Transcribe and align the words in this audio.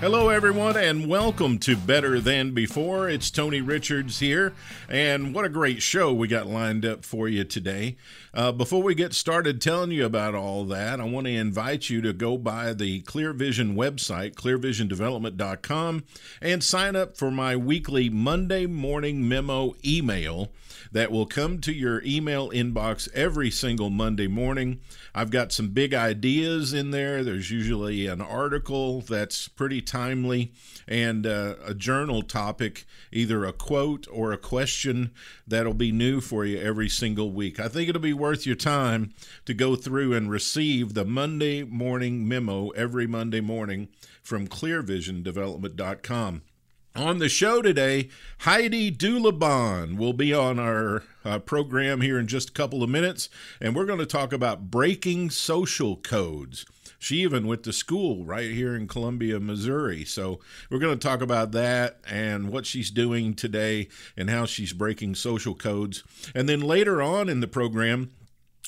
Hello, 0.00 0.28
everyone, 0.28 0.76
and 0.76 1.08
welcome 1.08 1.58
to 1.60 1.74
Better 1.74 2.20
Than 2.20 2.52
Before. 2.52 3.08
It's 3.08 3.30
Tony 3.30 3.62
Richards 3.62 4.18
here, 4.18 4.52
and 4.90 5.34
what 5.34 5.46
a 5.46 5.48
great 5.48 5.80
show 5.80 6.12
we 6.12 6.28
got 6.28 6.46
lined 6.46 6.84
up 6.84 7.02
for 7.02 7.28
you 7.28 7.44
today. 7.44 7.96
Uh, 8.34 8.52
before 8.52 8.82
we 8.82 8.94
get 8.94 9.14
started 9.14 9.58
telling 9.58 9.90
you 9.92 10.04
about 10.04 10.34
all 10.34 10.66
that, 10.66 11.00
I 11.00 11.04
want 11.04 11.26
to 11.28 11.32
invite 11.32 11.88
you 11.88 12.02
to 12.02 12.12
go 12.12 12.36
by 12.36 12.74
the 12.74 13.00
Clear 13.00 13.32
Vision 13.32 13.74
website, 13.74 14.34
clearvisiondevelopment.com, 14.34 16.04
and 16.42 16.62
sign 16.62 16.94
up 16.94 17.16
for 17.16 17.30
my 17.30 17.56
weekly 17.56 18.10
Monday 18.10 18.66
morning 18.66 19.26
memo 19.26 19.74
email 19.82 20.50
that 20.92 21.10
will 21.10 21.26
come 21.26 21.60
to 21.60 21.72
your 21.72 22.02
email 22.04 22.50
inbox 22.50 23.12
every 23.12 23.50
single 23.50 23.90
Monday 23.90 24.26
morning. 24.26 24.80
I've 25.14 25.30
got 25.30 25.52
some 25.52 25.68
big 25.68 25.94
ideas 25.94 26.72
in 26.72 26.90
there. 26.90 27.24
There's 27.24 27.50
usually 27.50 28.06
an 28.06 28.20
article 28.20 29.00
that's 29.00 29.48
pretty 29.48 29.82
timely 29.82 30.52
and 30.86 31.26
uh, 31.26 31.54
a 31.64 31.74
journal 31.74 32.22
topic, 32.22 32.84
either 33.12 33.44
a 33.44 33.52
quote 33.52 34.06
or 34.10 34.32
a 34.32 34.38
question 34.38 35.10
that'll 35.46 35.74
be 35.74 35.92
new 35.92 36.20
for 36.20 36.44
you 36.44 36.58
every 36.58 36.88
single 36.88 37.32
week. 37.32 37.58
I 37.58 37.68
think 37.68 37.88
it'll 37.88 38.00
be 38.00 38.12
worth 38.12 38.46
your 38.46 38.56
time 38.56 39.12
to 39.44 39.54
go 39.54 39.76
through 39.76 40.14
and 40.14 40.30
receive 40.30 40.94
the 40.94 41.04
Monday 41.04 41.64
morning 41.64 42.28
memo 42.28 42.70
every 42.70 43.06
Monday 43.06 43.40
morning 43.40 43.88
from 44.22 44.48
clearvisiondevelopment.com. 44.48 46.42
On 46.96 47.18
the 47.18 47.28
show 47.28 47.60
today, 47.60 48.08
Heidi 48.38 48.90
Dulabon 48.90 49.98
will 49.98 50.14
be 50.14 50.32
on 50.32 50.58
our 50.58 51.02
uh, 51.26 51.38
program 51.40 52.00
here 52.00 52.18
in 52.18 52.26
just 52.26 52.48
a 52.48 52.52
couple 52.52 52.82
of 52.82 52.88
minutes, 52.88 53.28
and 53.60 53.76
we're 53.76 53.84
going 53.84 53.98
to 53.98 54.06
talk 54.06 54.32
about 54.32 54.70
breaking 54.70 55.28
social 55.28 55.96
codes. 55.96 56.64
She 56.98 57.16
even 57.16 57.46
went 57.46 57.64
to 57.64 57.72
school 57.74 58.24
right 58.24 58.50
here 58.50 58.74
in 58.74 58.88
Columbia, 58.88 59.38
Missouri. 59.40 60.06
So 60.06 60.40
we're 60.70 60.78
going 60.78 60.98
to 60.98 61.08
talk 61.08 61.20
about 61.20 61.52
that 61.52 61.98
and 62.08 62.48
what 62.48 62.64
she's 62.64 62.90
doing 62.90 63.34
today 63.34 63.88
and 64.16 64.30
how 64.30 64.46
she's 64.46 64.72
breaking 64.72 65.16
social 65.16 65.54
codes. 65.54 66.02
And 66.34 66.48
then 66.48 66.62
later 66.62 67.02
on 67.02 67.28
in 67.28 67.40
the 67.40 67.46
program, 67.46 68.10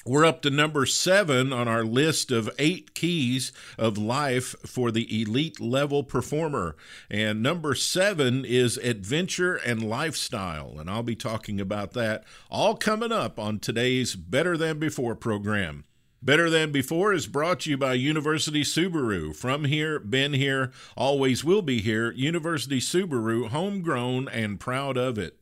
we're 0.05 0.25
up 0.25 0.43
to 0.43 0.51
number 0.51 0.87
seven 0.87 1.53
on 1.53 1.69
our 1.69 1.85
list 1.85 2.31
of 2.31 2.51
eight 2.59 2.95
keys 2.95 3.53
of 3.77 3.99
life 3.99 4.55
for 4.65 4.91
the 4.91 5.23
elite 5.23 5.61
level 5.61 6.03
performer. 6.03 6.77
And 7.11 7.43
number 7.43 7.75
seven 7.75 8.45
is 8.45 8.77
adventure 8.79 9.57
and 9.57 9.83
lifestyle. 9.83 10.77
And 10.79 10.89
I'll 10.89 11.03
be 11.03 11.17
talking 11.17 11.61
about 11.61 11.93
that 11.93 12.25
all 12.51 12.77
coming 12.77 13.13
up 13.13 13.39
on 13.39 13.59
today's 13.59 14.15
Better 14.15 14.57
Than 14.57 14.79
Before 14.79 15.15
program. 15.15 15.85
Better 16.21 16.51
Than 16.51 16.73
Before 16.73 17.13
is 17.13 17.27
brought 17.27 17.61
to 17.61 17.71
you 17.71 17.77
by 17.77 17.95
University 17.95 18.63
Subaru. 18.63 19.35
From 19.35 19.65
here, 19.65 20.01
been 20.01 20.33
here, 20.33 20.73
always 20.97 21.45
will 21.45 21.63
be 21.63 21.81
here. 21.81 22.11
University 22.13 22.81
Subaru, 22.81 23.49
homegrown 23.49 24.29
and 24.29 24.59
proud 24.59 24.97
of 24.97 25.19
it. 25.19 25.39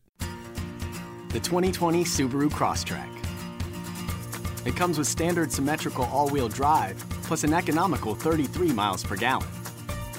The 1.30 1.40
2020 1.40 2.04
Subaru 2.04 2.50
Crosstrek. 2.50 3.25
It 4.66 4.74
comes 4.74 4.98
with 4.98 5.06
standard 5.06 5.52
symmetrical 5.52 6.06
all-wheel 6.06 6.48
drive, 6.48 6.98
plus 7.22 7.44
an 7.44 7.54
economical 7.54 8.16
33 8.16 8.72
miles 8.72 9.04
per 9.04 9.14
gallon. 9.14 9.46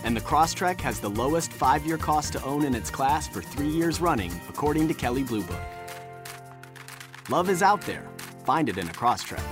And 0.05 0.15
the 0.15 0.21
Crosstrek 0.21 0.79
has 0.79 1.01
the 1.01 1.09
lowest 1.09 1.51
five-year 1.51 1.97
cost 1.97 2.31
to 2.31 2.43
own 2.45 2.63
in 2.63 2.73
its 2.73 2.89
class 2.89 3.27
for 3.27 3.41
three 3.41 3.67
years 3.67 3.99
running, 3.99 4.31
according 4.47 4.87
to 4.87 4.93
Kelley 4.93 5.23
Blue 5.23 5.43
Book. 5.43 5.59
Love 7.29 7.49
is 7.49 7.61
out 7.61 7.81
there. 7.81 8.07
Find 8.45 8.69
it 8.69 8.77
in 8.77 8.87
a 8.87 8.91
Crosstrek. 8.91 9.43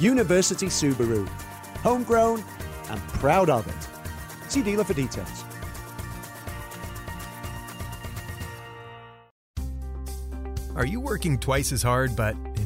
University 0.00 0.66
Subaru. 0.66 1.26
Homegrown 1.82 2.44
and 2.88 3.00
proud 3.08 3.50
of 3.50 3.66
it. 3.66 4.48
See 4.48 4.62
dealer 4.62 4.84
for 4.84 4.94
details. 4.94 5.44
Are 10.76 10.86
you 10.86 11.00
working 11.00 11.36
twice 11.36 11.72
as 11.72 11.82
hard 11.82 12.14
but 12.14 12.36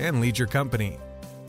and 0.00 0.20
lead 0.20 0.38
your 0.38 0.48
company. 0.48 0.98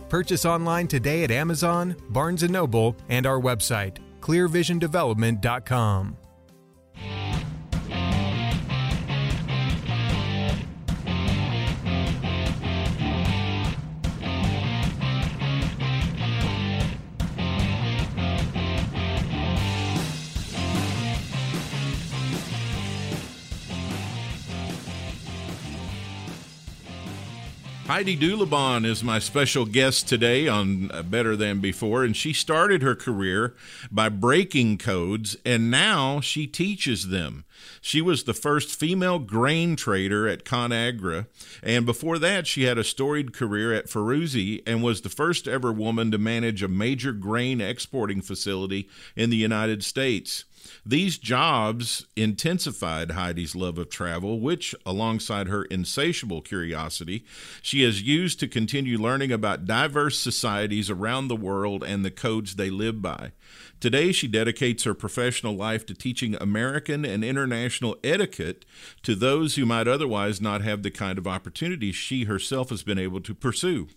Purchase 0.09 0.45
online 0.45 0.87
today 0.87 1.23
at 1.23 1.31
Amazon, 1.31 1.95
Barnes 2.09 2.43
& 2.43 2.49
Noble, 2.49 2.95
and 3.09 3.25
our 3.25 3.39
website, 3.39 3.97
clearvisiondevelopment.com. 4.21 6.17
Heidi 27.89 28.15
Dulabon 28.15 28.85
is 28.85 29.03
my 29.03 29.17
special 29.17 29.65
guest 29.65 30.07
today 30.07 30.47
on 30.47 30.91
uh, 30.91 31.01
Better 31.01 31.35
Than 31.35 31.59
Before, 31.59 32.03
and 32.03 32.15
she 32.15 32.33
started 32.33 32.83
her 32.83 32.93
career 32.93 33.55
by 33.89 34.09
breaking 34.09 34.77
codes, 34.77 35.35
and 35.43 35.71
now 35.71 36.19
she 36.19 36.45
teaches 36.45 37.07
them. 37.07 37.45
She 37.81 37.99
was 37.99 38.25
the 38.25 38.35
first 38.35 38.79
female 38.79 39.17
grain 39.17 39.75
trader 39.75 40.27
at 40.27 40.45
ConAgra, 40.45 41.25
and 41.63 41.83
before 41.83 42.19
that, 42.19 42.45
she 42.45 42.65
had 42.65 42.77
a 42.77 42.83
storied 42.83 43.33
career 43.33 43.73
at 43.73 43.87
Ferruzzi 43.87 44.61
and 44.67 44.83
was 44.83 45.01
the 45.01 45.09
first 45.09 45.47
ever 45.47 45.73
woman 45.73 46.11
to 46.11 46.19
manage 46.19 46.61
a 46.61 46.67
major 46.67 47.11
grain 47.11 47.59
exporting 47.59 48.21
facility 48.21 48.87
in 49.15 49.31
the 49.31 49.35
United 49.35 49.83
States. 49.83 50.45
These 50.85 51.17
jobs 51.17 52.05
intensified 52.15 53.11
Heidi's 53.11 53.55
love 53.55 53.77
of 53.77 53.89
travel, 53.89 54.39
which, 54.39 54.73
alongside 54.85 55.47
her 55.47 55.65
insatiable 55.65 56.41
curiosity, 56.41 57.25
she 57.61 57.83
has 57.83 58.01
used 58.01 58.39
to 58.39 58.47
continue 58.47 58.97
learning 58.97 59.31
about 59.31 59.65
diverse 59.65 60.17
societies 60.17 60.89
around 60.89 61.27
the 61.27 61.35
world 61.35 61.83
and 61.83 62.03
the 62.03 62.11
codes 62.11 62.55
they 62.55 62.69
live 62.69 63.01
by. 63.01 63.31
Today, 63.79 64.11
she 64.11 64.27
dedicates 64.27 64.83
her 64.83 64.93
professional 64.93 65.55
life 65.55 65.85
to 65.85 65.93
teaching 65.93 66.35
American 66.35 67.05
and 67.05 67.23
international 67.23 67.97
etiquette 68.03 68.65
to 69.03 69.15
those 69.15 69.55
who 69.55 69.65
might 69.65 69.87
otherwise 69.87 70.41
not 70.41 70.61
have 70.61 70.83
the 70.83 70.91
kind 70.91 71.17
of 71.17 71.27
opportunities 71.27 71.95
she 71.95 72.25
herself 72.25 72.69
has 72.69 72.83
been 72.83 72.99
able 72.99 73.21
to 73.21 73.33
pursue. 73.33 73.87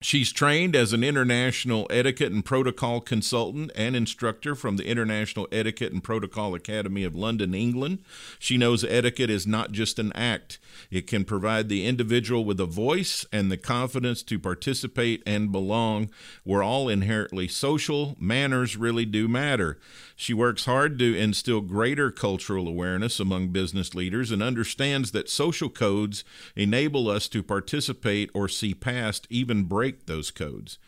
She's 0.00 0.30
trained 0.30 0.76
as 0.76 0.92
an 0.92 1.02
international 1.02 1.88
etiquette 1.90 2.30
and 2.30 2.44
protocol 2.44 3.00
consultant 3.00 3.72
and 3.74 3.96
instructor 3.96 4.54
from 4.54 4.76
the 4.76 4.86
International 4.86 5.48
Etiquette 5.50 5.92
and 5.92 6.04
Protocol 6.04 6.54
Academy 6.54 7.02
of 7.02 7.16
London, 7.16 7.52
England. 7.52 8.04
She 8.38 8.56
knows 8.56 8.84
etiquette 8.84 9.28
is 9.28 9.44
not 9.44 9.72
just 9.72 9.98
an 9.98 10.12
act, 10.12 10.60
it 10.88 11.08
can 11.08 11.24
provide 11.24 11.68
the 11.68 11.84
individual 11.84 12.44
with 12.44 12.60
a 12.60 12.66
voice 12.66 13.26
and 13.32 13.50
the 13.50 13.56
confidence 13.56 14.22
to 14.22 14.38
participate 14.38 15.20
and 15.26 15.50
belong. 15.50 16.10
We're 16.44 16.62
all 16.62 16.88
inherently 16.88 17.48
social, 17.48 18.14
manners 18.20 18.76
really 18.76 19.04
do 19.04 19.26
matter. 19.26 19.80
She 20.14 20.34
works 20.34 20.64
hard 20.64 20.98
to 20.98 21.16
instill 21.16 21.60
greater 21.60 22.10
cultural 22.10 22.66
awareness 22.66 23.20
among 23.20 23.48
business 23.48 23.94
leaders 23.94 24.32
and 24.32 24.42
understands 24.42 25.12
that 25.12 25.30
social 25.30 25.68
codes 25.68 26.24
enable 26.56 27.08
us 27.08 27.28
to 27.28 27.42
participate 27.42 28.28
or 28.34 28.48
see 28.48 28.74
past, 28.74 29.28
even 29.30 29.62
break 29.62 29.87
those 30.06 30.30
codes. 30.30 30.78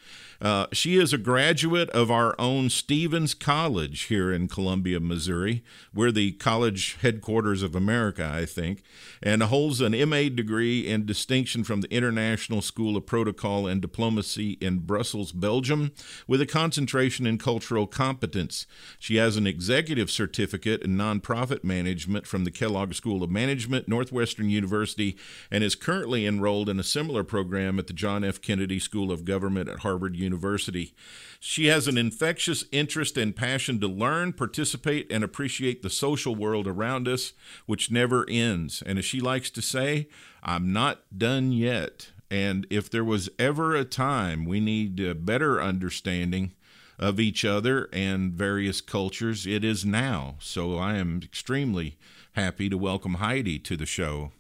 Uh, 0.41 0.67
she 0.73 0.97
is 0.97 1.13
a 1.13 1.19
graduate 1.19 1.91
of 1.91 2.11
our 2.11 2.35
own 2.39 2.71
Stephens 2.71 3.35
College 3.35 4.05
here 4.05 4.33
in 4.33 4.49
Columbia, 4.49 4.99
Missouri. 4.99 5.63
We're 5.93 6.11
the 6.11 6.33
college 6.33 6.97
headquarters 7.03 7.63
of 7.63 7.75
America, 7.75 8.31
I 8.33 8.47
think, 8.47 8.83
and 9.23 9.43
holds 9.43 9.83
an 9.83 9.93
MA 10.09 10.31
degree 10.35 10.87
in 10.89 11.05
distinction 11.05 11.63
from 11.63 11.83
the 11.83 11.93
International 11.93 12.63
School 12.63 12.97
of 12.97 13.05
Protocol 13.05 13.67
and 13.67 13.83
Diplomacy 13.83 14.53
in 14.63 14.79
Brussels, 14.79 15.33
Belgium, 15.33 15.93
with 16.27 16.41
a 16.41 16.47
concentration 16.47 17.27
in 17.27 17.37
cultural 17.37 17.87
competence. 17.87 18.67
She 18.99 19.17
has 19.17 19.37
an 19.37 19.47
executive 19.47 20.11
certificate 20.11 20.81
in 20.81 20.97
nonprofit 20.97 21.65
management 21.65 22.27
from 22.27 22.45
the 22.45 22.51
Kellogg 22.51 22.95
School 22.95 23.23
of 23.23 23.29
Management, 23.29 23.89
Northwestern 23.89 24.49
University, 24.49 25.19
and 25.51 25.63
is 25.63 25.75
currently 25.75 26.25
enrolled 26.25 26.71
in 26.71 26.81
a 26.81 26.85
similar 26.85 27.25
program 27.25 27.79
at 27.79 27.89
the 27.89 27.93
John 27.93 28.25
F. 28.25 28.41
Kennedy 28.41 28.79
School 28.79 29.13
of 29.13 29.27
Government 29.27 29.69
at 29.69 29.81
Harvard 29.81 30.17
University. 30.17 30.30
University. 30.31 30.95
She 31.41 31.67
has 31.67 31.89
an 31.89 31.99
infectious 31.99 32.65
interest 32.71 33.17
and 33.17 33.35
passion 33.35 33.81
to 33.81 33.89
learn, 33.89 34.33
participate, 34.33 35.11
and 35.11 35.25
appreciate 35.25 35.83
the 35.83 35.91
social 35.91 36.37
world 36.37 36.69
around 36.69 37.09
us, 37.09 37.33
which 37.67 37.91
never 37.91 38.25
ends. 38.29 38.81
And 38.87 38.97
as 38.99 39.05
she 39.05 39.21
likes 39.21 39.51
to 39.51 39.63
say, 39.63 40.09
I'm 40.43 40.73
not 40.73 41.01
done 41.17 41.51
yet. 41.51 42.11
And 42.31 42.65
if 42.71 42.89
there 42.89 43.05
was 43.05 43.29
ever 43.41 43.75
a 43.75 43.85
time 43.85 44.45
we 44.45 44.61
need 44.61 45.01
a 45.01 45.17
better 45.17 45.61
understanding 45.61 46.53
of 46.97 47.19
each 47.19 47.45
other 47.45 47.89
and 47.93 48.33
various 48.33 48.81
cultures, 48.81 49.47
it 49.47 49.65
is 49.65 49.85
now. 49.85 50.37
So 50.39 50.77
I 50.79 50.95
am 50.97 51.21
extremely 51.25 51.97
happy 52.35 52.69
to 52.69 52.79
welcome 52.79 53.15
Heidi 53.15 53.59
to 53.59 53.77
the 53.77 53.87
show. 53.87 54.31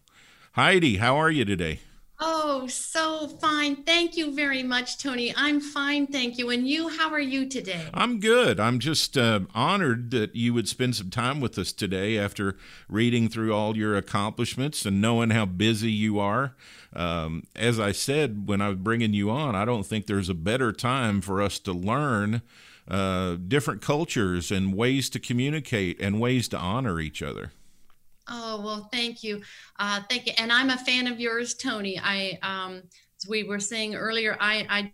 Heidi, 0.52 0.98
how 0.98 1.16
are 1.16 1.30
you 1.30 1.44
today? 1.44 1.80
Oh, 2.22 2.66
so 2.66 3.28
fine. 3.28 3.76
Thank 3.76 4.14
you 4.14 4.34
very 4.34 4.62
much, 4.62 4.98
Tony. 4.98 5.32
I'm 5.34 5.58
fine. 5.58 6.06
Thank 6.06 6.36
you. 6.36 6.50
And 6.50 6.68
you, 6.68 6.88
how 6.88 7.10
are 7.10 7.20
you 7.20 7.48
today? 7.48 7.86
I'm 7.94 8.20
good. 8.20 8.60
I'm 8.60 8.78
just 8.78 9.16
uh, 9.16 9.40
honored 9.54 10.10
that 10.10 10.36
you 10.36 10.52
would 10.52 10.68
spend 10.68 10.96
some 10.96 11.08
time 11.08 11.40
with 11.40 11.58
us 11.58 11.72
today 11.72 12.18
after 12.18 12.56
reading 12.90 13.30
through 13.30 13.54
all 13.54 13.74
your 13.74 13.96
accomplishments 13.96 14.84
and 14.84 15.00
knowing 15.00 15.30
how 15.30 15.46
busy 15.46 15.90
you 15.90 16.18
are. 16.18 16.54
Um, 16.92 17.44
as 17.56 17.80
I 17.80 17.92
said 17.92 18.46
when 18.46 18.60
I 18.60 18.68
was 18.68 18.78
bringing 18.78 19.14
you 19.14 19.30
on, 19.30 19.54
I 19.54 19.64
don't 19.64 19.86
think 19.86 20.06
there's 20.06 20.28
a 20.28 20.34
better 20.34 20.72
time 20.72 21.22
for 21.22 21.40
us 21.40 21.58
to 21.60 21.72
learn 21.72 22.42
uh, 22.86 23.36
different 23.36 23.80
cultures 23.80 24.50
and 24.50 24.74
ways 24.74 25.08
to 25.10 25.18
communicate 25.18 25.98
and 26.00 26.20
ways 26.20 26.48
to 26.48 26.58
honor 26.58 27.00
each 27.00 27.22
other. 27.22 27.52
Oh, 28.30 28.62
well, 28.62 28.88
thank 28.92 29.24
you. 29.24 29.42
Uh, 29.78 30.00
thank 30.08 30.26
you. 30.26 30.32
And 30.38 30.52
I'm 30.52 30.70
a 30.70 30.78
fan 30.78 31.08
of 31.08 31.18
yours, 31.18 31.54
Tony. 31.54 32.00
I, 32.02 32.38
um, 32.42 32.82
as 33.20 33.28
we 33.28 33.42
were 33.42 33.58
saying 33.58 33.96
earlier, 33.96 34.36
I, 34.40 34.66
I 34.70 34.92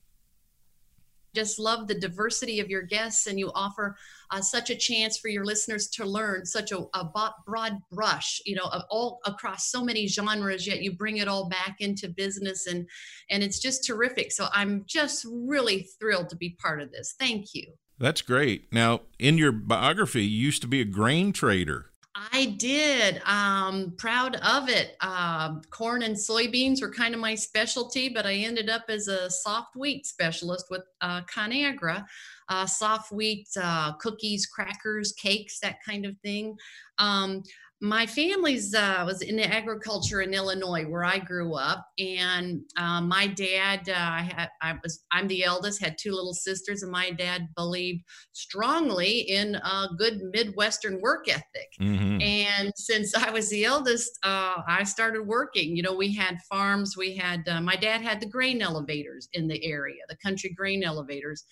just 1.37 1.59
love 1.59 1.87
the 1.87 1.95
diversity 1.95 2.61
of 2.61 2.71
your 2.71 2.81
guests 2.81 3.27
and 3.27 3.39
you 3.39 3.53
offer 3.55 3.95
uh, 4.31 4.41
such 4.41 4.71
a 4.71 4.75
chance 4.75 5.19
for 5.19 5.29
your 5.29 5.45
listeners 5.45 5.87
to 5.89 6.05
learn 6.05 6.47
such 6.47 6.73
a, 6.73 6.79
a 6.95 7.11
broad 7.47 7.77
brush 7.93 8.41
you 8.47 8.57
know 8.57 8.65
all 8.89 9.21
across 9.27 9.71
so 9.71 9.85
many 9.85 10.07
genres 10.07 10.67
yet 10.67 10.83
you 10.83 10.93
bring 10.97 11.19
it 11.19 11.29
all 11.29 11.47
back 11.51 11.77
into 11.81 12.09
business 12.09 12.67
and 12.67 12.89
and 13.29 13.43
it's 13.43 13.59
just 13.59 13.87
terrific 13.87 14.33
so 14.33 14.47
i'm 14.55 14.83
just 14.87 15.27
really 15.31 15.87
thrilled 16.01 16.31
to 16.31 16.37
be 16.37 16.57
part 16.59 16.81
of 16.81 16.91
this 16.91 17.15
thank 17.19 17.55
you 17.55 17.67
that's 17.99 18.23
great 18.23 18.73
now 18.73 19.03
in 19.19 19.37
your 19.37 19.53
biography 19.53 20.25
you 20.25 20.41
used 20.47 20.63
to 20.63 20.69
be 20.69 20.81
a 20.81 20.87
grain 20.87 21.35
trader 21.35 21.91
I 22.33 22.57
did. 22.57 23.21
Um, 23.27 23.93
proud 23.99 24.37
of 24.37 24.71
it. 24.71 24.97
Uh, 25.01 25.61
corn 25.71 26.03
and 26.03 26.17
soybeans 26.17 26.81
were 26.81 26.91
kind 26.91 27.15
of 27.15 27.21
my 27.21 27.35
specialty, 27.35 28.09
but 28.09 28.25
I 28.25 28.35
ended 28.35 28.71
up 28.71 28.85
as 28.89 29.09
a 29.09 29.31
soft 29.31 29.77
wheat 29.77 30.07
specialist 30.07 30.67
with 30.71 30.83
uh, 31.03 31.23
Conagra. 31.23 32.07
Uh, 32.49 32.65
soft 32.65 33.13
wheat 33.13 33.49
uh, 33.61 33.93
cookies, 33.95 34.47
crackers, 34.47 35.13
cakes, 35.13 35.59
that 35.61 35.77
kind 35.85 36.07
of 36.07 36.17
thing. 36.19 36.57
Um, 36.99 37.43
my 37.83 38.07
family's 38.07 38.75
uh, 38.75 39.03
was 39.07 39.21
in 39.21 39.39
agriculture 39.39 40.23
in 40.23 40.33
Illinois 40.33 40.85
where 40.85 41.05
I 41.05 41.19
grew 41.19 41.55
up, 41.55 41.87
and 41.99 42.63
uh, 42.79 43.03
my 43.03 43.27
dad, 43.27 43.89
uh, 43.89 43.93
I 43.97 44.23
had, 44.23 44.49
I 44.63 44.75
was, 44.83 45.05
I'm 45.13 45.29
the 45.29 45.45
eldest, 45.45 45.83
had 45.83 45.99
two 45.99 46.13
little 46.13 46.33
sisters, 46.33 46.83
and 46.83 46.91
my 46.91 47.11
dad 47.11 47.49
believed 47.55 48.03
strongly 48.33 49.21
in 49.21 49.57
a 49.57 49.89
good 49.99 50.21
Midwestern 50.33 51.01
work 51.03 51.29
ethic. 51.29 51.69
Mm-hmm. 51.79 52.23
And 52.23 52.73
since 52.77 53.15
I 53.15 53.31
was 53.31 53.51
the 53.51 53.67
eldest, 53.67 54.11
uh, 54.23 54.63
I 54.67 54.85
started 54.85 55.27
working. 55.27 55.77
You 55.77 55.83
know, 55.83 55.95
we 55.95 56.15
had 56.15 56.39
farms. 56.49 56.97
We 56.97 57.15
had 57.15 57.47
uh, 57.47 57.61
my 57.61 57.77
dad 57.77 58.01
had 58.01 58.21
the 58.21 58.27
grain 58.27 58.63
elevators 58.63 59.29
in 59.35 59.49
the 59.49 59.63
area, 59.63 60.01
the 60.09 60.17
country 60.17 60.51
grain 60.57 60.83
elevators. 60.83 61.45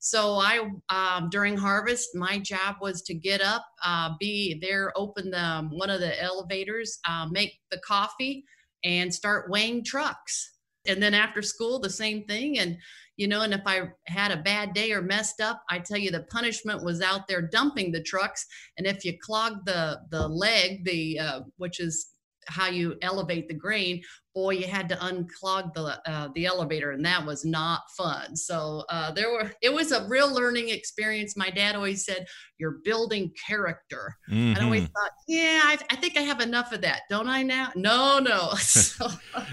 So 0.00 0.34
I, 0.34 0.70
um, 0.90 1.28
during 1.30 1.56
harvest, 1.56 2.14
my 2.14 2.38
job 2.38 2.76
was 2.80 3.02
to 3.02 3.14
get 3.14 3.40
up, 3.40 3.66
uh, 3.84 4.10
be 4.20 4.58
there, 4.60 4.92
open 4.96 5.30
the 5.30 5.42
um, 5.42 5.70
one 5.70 5.90
of 5.90 6.00
the 6.00 6.20
elevators, 6.22 6.98
uh, 7.08 7.26
make 7.30 7.60
the 7.70 7.80
coffee, 7.86 8.44
and 8.84 9.12
start 9.12 9.50
weighing 9.50 9.84
trucks. 9.84 10.52
And 10.86 11.02
then 11.02 11.14
after 11.14 11.42
school, 11.42 11.80
the 11.80 11.90
same 11.90 12.24
thing. 12.24 12.58
And 12.60 12.78
you 13.16 13.26
know, 13.26 13.42
and 13.42 13.52
if 13.52 13.62
I 13.66 13.90
had 14.06 14.30
a 14.30 14.36
bad 14.42 14.72
day 14.72 14.92
or 14.92 15.02
messed 15.02 15.40
up, 15.40 15.62
I 15.68 15.80
tell 15.80 15.98
you 15.98 16.12
the 16.12 16.22
punishment 16.30 16.84
was 16.84 17.02
out 17.02 17.26
there 17.26 17.42
dumping 17.42 17.90
the 17.90 18.02
trucks. 18.02 18.46
And 18.78 18.86
if 18.86 19.04
you 19.04 19.18
clogged 19.20 19.66
the 19.66 20.00
the 20.10 20.28
leg, 20.28 20.84
the 20.84 21.18
uh, 21.18 21.40
which 21.56 21.80
is 21.80 22.12
how 22.46 22.68
you 22.68 22.96
elevate 23.02 23.48
the 23.48 23.54
grain 23.54 24.00
boy 24.38 24.52
you 24.52 24.68
had 24.68 24.88
to 24.88 24.94
unclog 24.96 25.74
the 25.74 26.00
uh, 26.08 26.28
the 26.36 26.46
elevator 26.46 26.92
and 26.92 27.04
that 27.04 27.26
was 27.26 27.44
not 27.44 27.90
fun 27.90 28.36
so 28.36 28.84
uh, 28.88 29.10
there 29.10 29.32
were 29.32 29.50
it 29.62 29.72
was 29.72 29.90
a 29.90 30.06
real 30.06 30.32
learning 30.32 30.68
experience 30.68 31.36
my 31.36 31.50
dad 31.50 31.74
always 31.74 32.04
said 32.04 32.24
you're 32.56 32.78
building 32.84 33.32
character 33.44 34.16
mm-hmm. 34.30 34.50
and 34.54 34.58
i 34.58 34.64
always 34.64 34.84
thought 34.84 35.10
yeah 35.26 35.60
I, 35.64 35.76
I, 35.90 35.96
think 35.96 36.16
i 36.16 36.20
have 36.20 36.40
enough 36.40 36.70
of 36.70 36.82
that 36.82 37.02
don't 37.10 37.26
i 37.26 37.42
now 37.42 37.72
no 37.74 38.20
no 38.20 38.50
so. 38.58 39.08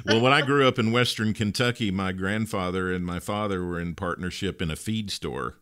well 0.05 0.21
when 0.21 0.33
i 0.33 0.43
grew 0.43 0.67
up 0.67 0.77
in 0.77 0.91
western 0.91 1.33
kentucky 1.33 1.89
my 1.89 2.11
grandfather 2.11 2.93
and 2.93 3.03
my 3.03 3.19
father 3.19 3.65
were 3.65 3.79
in 3.79 3.95
partnership 3.95 4.61
in 4.61 4.69
a 4.69 4.75
feed 4.75 5.09
store 5.09 5.55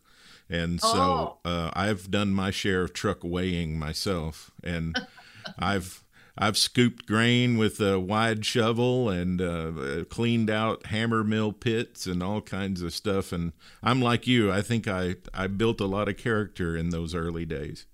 and 0.50 0.82
so 0.82 1.38
oh. 1.46 1.50
uh, 1.50 1.70
i've 1.72 2.10
done 2.10 2.34
my 2.34 2.50
share 2.50 2.82
of 2.82 2.92
truck 2.92 3.24
weighing 3.24 3.78
myself 3.78 4.50
and 4.62 5.00
i've 5.58 6.03
I've 6.36 6.58
scooped 6.58 7.06
grain 7.06 7.58
with 7.58 7.80
a 7.80 8.00
wide 8.00 8.44
shovel 8.44 9.08
and 9.08 9.40
uh, 9.40 10.04
cleaned 10.10 10.50
out 10.50 10.86
hammer 10.86 11.22
mill 11.22 11.52
pits 11.52 12.06
and 12.06 12.22
all 12.22 12.40
kinds 12.40 12.82
of 12.82 12.92
stuff. 12.92 13.32
And 13.32 13.52
I'm 13.82 14.02
like 14.02 14.26
you. 14.26 14.50
I 14.50 14.60
think 14.60 14.88
I, 14.88 15.16
I 15.32 15.46
built 15.46 15.80
a 15.80 15.86
lot 15.86 16.08
of 16.08 16.16
character 16.16 16.76
in 16.76 16.90
those 16.90 17.14
early 17.14 17.44
days. 17.44 17.86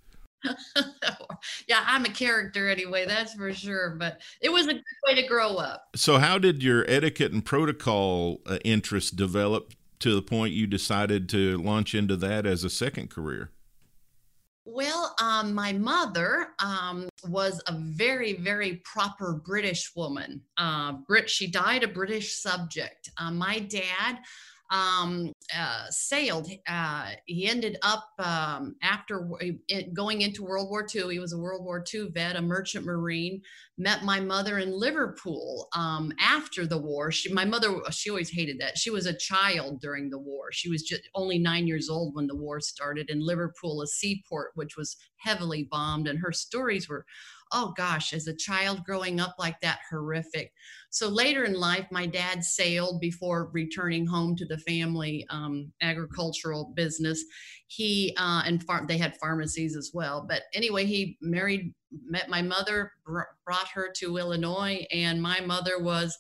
yeah, 1.68 1.85
I'm 1.87 2.06
a 2.06 2.11
character 2.11 2.70
anyway, 2.70 3.04
that's 3.06 3.35
for 3.35 3.52
sure. 3.52 3.90
But 3.90 4.20
it 4.40 4.50
was 4.50 4.66
a 4.66 4.75
good 4.75 4.85
way 5.06 5.14
to 5.16 5.26
grow 5.26 5.56
up. 5.56 5.88
So, 5.97 6.18
how 6.18 6.38
did 6.38 6.62
your 6.62 6.85
etiquette 6.88 7.32
and 7.32 7.44
protocol 7.44 8.40
uh, 8.47 8.59
interest 8.64 9.16
develop 9.16 9.75
to 9.99 10.14
the 10.14 10.23
point 10.23 10.54
you 10.54 10.66
decided 10.66 11.28
to 11.30 11.59
launch 11.59 11.94
into 11.94 12.16
that 12.16 12.47
as 12.47 12.64
a 12.64 12.70
second 12.70 13.11
career? 13.11 13.50
Well, 14.64 15.14
um, 15.21 15.55
my 15.55 15.73
mother 15.73 16.49
um, 16.59 17.09
was 17.25 17.62
a 17.67 17.73
very, 17.79 18.35
very 18.35 18.83
proper 18.85 19.40
British 19.45 19.90
woman. 19.97 20.43
Uh, 20.59 20.93
Brit, 21.09 21.31
she 21.31 21.50
died 21.50 21.83
a 21.83 21.88
British 21.88 22.37
subject. 22.37 23.11
Uh, 23.17 23.31
my 23.31 23.59
dad 23.59 24.19
um, 24.70 25.32
uh, 25.56 25.86
sailed. 25.90 26.48
Uh, 26.68 27.10
he 27.26 27.48
ended 27.48 27.76
up 27.82 28.08
um, 28.18 28.76
after 28.82 29.28
going 29.92 30.22
into 30.22 30.44
World 30.44 30.68
War 30.68 30.86
II. 30.94 31.12
He 31.12 31.18
was 31.18 31.32
a 31.32 31.38
World 31.38 31.64
War 31.64 31.84
II 31.92 32.08
vet, 32.10 32.36
a 32.36 32.42
merchant 32.42 32.86
marine. 32.86 33.42
Met 33.78 34.04
my 34.04 34.20
mother 34.20 34.58
in 34.58 34.70
Liverpool 34.70 35.68
um, 35.74 36.12
after 36.20 36.66
the 36.66 36.78
war. 36.78 37.10
She, 37.10 37.32
my 37.32 37.44
mother, 37.44 37.80
she 37.90 38.10
always 38.10 38.30
hated 38.30 38.60
that. 38.60 38.78
She 38.78 38.90
was 38.90 39.06
a 39.06 39.16
child 39.16 39.80
during 39.80 40.10
the 40.10 40.18
war. 40.18 40.52
She 40.52 40.70
was 40.70 40.82
just 40.82 41.02
only 41.14 41.38
nine 41.38 41.66
years 41.66 41.88
old 41.88 42.14
when 42.14 42.26
the 42.26 42.36
war 42.36 42.60
started 42.60 43.10
in 43.10 43.24
Liverpool, 43.24 43.82
a 43.82 43.86
seaport 43.86 44.50
which 44.54 44.76
was 44.76 44.96
heavily 45.16 45.66
bombed, 45.70 46.06
and 46.08 46.18
her 46.18 46.32
stories 46.32 46.88
were 46.88 47.06
oh 47.52 47.73
gosh, 47.76 48.12
as 48.12 48.26
a 48.26 48.37
child 48.37 48.85
growing 48.85 49.21
up 49.21 49.35
like 49.38 49.61
that, 49.61 49.80
horrific. 49.90 50.52
So 50.90 51.09
later 51.09 51.45
in 51.45 51.54
life, 51.54 51.87
my 51.90 52.07
dad 52.07 52.45
sailed 52.45 53.00
before 53.00 53.50
returning 53.52 54.07
home 54.07 54.37
to 54.37 54.47
the 54.47 54.59
family 54.59 55.26
um, 55.30 55.73
agricultural 55.80 56.73
business. 56.75 57.25
He 57.69 58.14
uh, 58.19 58.42
and 58.45 58.62
farm 58.64 58.87
they 58.87 58.99
had 58.99 59.16
pharmacies 59.19 59.76
as 59.76 59.90
well. 59.95 60.26
But 60.28 60.42
anyway, 60.54 60.87
he 60.87 61.16
married, 61.21 61.73
met 62.04 62.28
my 62.28 62.42
mother, 62.42 62.92
br- 63.04 63.23
brought 63.45 63.69
her 63.69 63.90
to 63.99 64.16
Illinois, 64.16 64.87
and 64.92 65.23
my 65.23 65.40
mother 65.40 65.80
was 65.80 66.16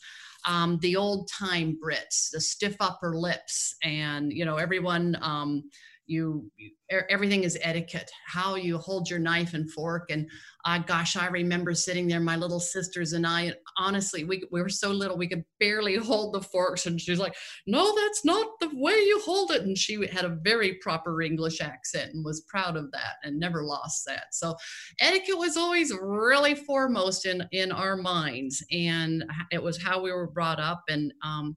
um, 0.48 0.78
the 0.80 0.96
old 0.96 1.28
time 1.28 1.78
Brits, 1.82 2.30
the 2.30 2.40
stiff 2.40 2.76
upper 2.80 3.16
lips, 3.16 3.74
and 3.82 4.32
you 4.32 4.44
know 4.44 4.56
everyone. 4.56 5.16
Um, 5.20 5.64
you, 6.10 6.50
you 6.56 6.70
everything 7.08 7.44
is 7.44 7.56
etiquette 7.62 8.10
how 8.26 8.56
you 8.56 8.76
hold 8.76 9.08
your 9.08 9.20
knife 9.20 9.54
and 9.54 9.70
fork. 9.70 10.10
And 10.10 10.28
uh, 10.66 10.78
gosh 10.78 11.16
i 11.16 11.26
remember 11.28 11.72
sitting 11.72 12.06
there 12.06 12.20
my 12.20 12.36
little 12.36 12.60
sisters 12.60 13.14
and 13.14 13.26
i 13.26 13.54
honestly 13.78 14.24
we, 14.24 14.42
we 14.52 14.60
were 14.60 14.68
so 14.68 14.90
little 14.90 15.16
we 15.16 15.28
could 15.28 15.44
barely 15.58 15.96
hold 15.96 16.34
the 16.34 16.42
forks. 16.42 16.86
And 16.86 17.00
she's 17.00 17.20
like 17.20 17.34
no 17.66 17.94
that's 17.94 18.24
not 18.24 18.46
the 18.60 18.70
way 18.74 18.92
you 18.92 19.20
hold 19.24 19.52
it. 19.52 19.62
And 19.62 19.78
she 19.78 20.04
had 20.08 20.24
a 20.24 20.36
very 20.42 20.74
proper 20.82 21.22
english 21.22 21.60
accent 21.60 22.12
and 22.12 22.24
was 22.24 22.44
proud 22.48 22.76
of 22.76 22.90
that 22.90 23.14
and 23.22 23.38
never 23.38 23.62
lost 23.62 24.04
that. 24.06 24.26
So 24.32 24.56
etiquette 25.00 25.38
was 25.38 25.56
always 25.56 25.92
really 26.00 26.56
foremost 26.56 27.24
in 27.24 27.46
in 27.52 27.70
our 27.70 27.96
minds. 27.96 28.64
And 28.72 29.24
it 29.52 29.62
was 29.62 29.80
how 29.80 30.02
we 30.02 30.12
were 30.12 30.26
brought 30.26 30.60
up. 30.60 30.82
And 30.88 31.12
um, 31.24 31.56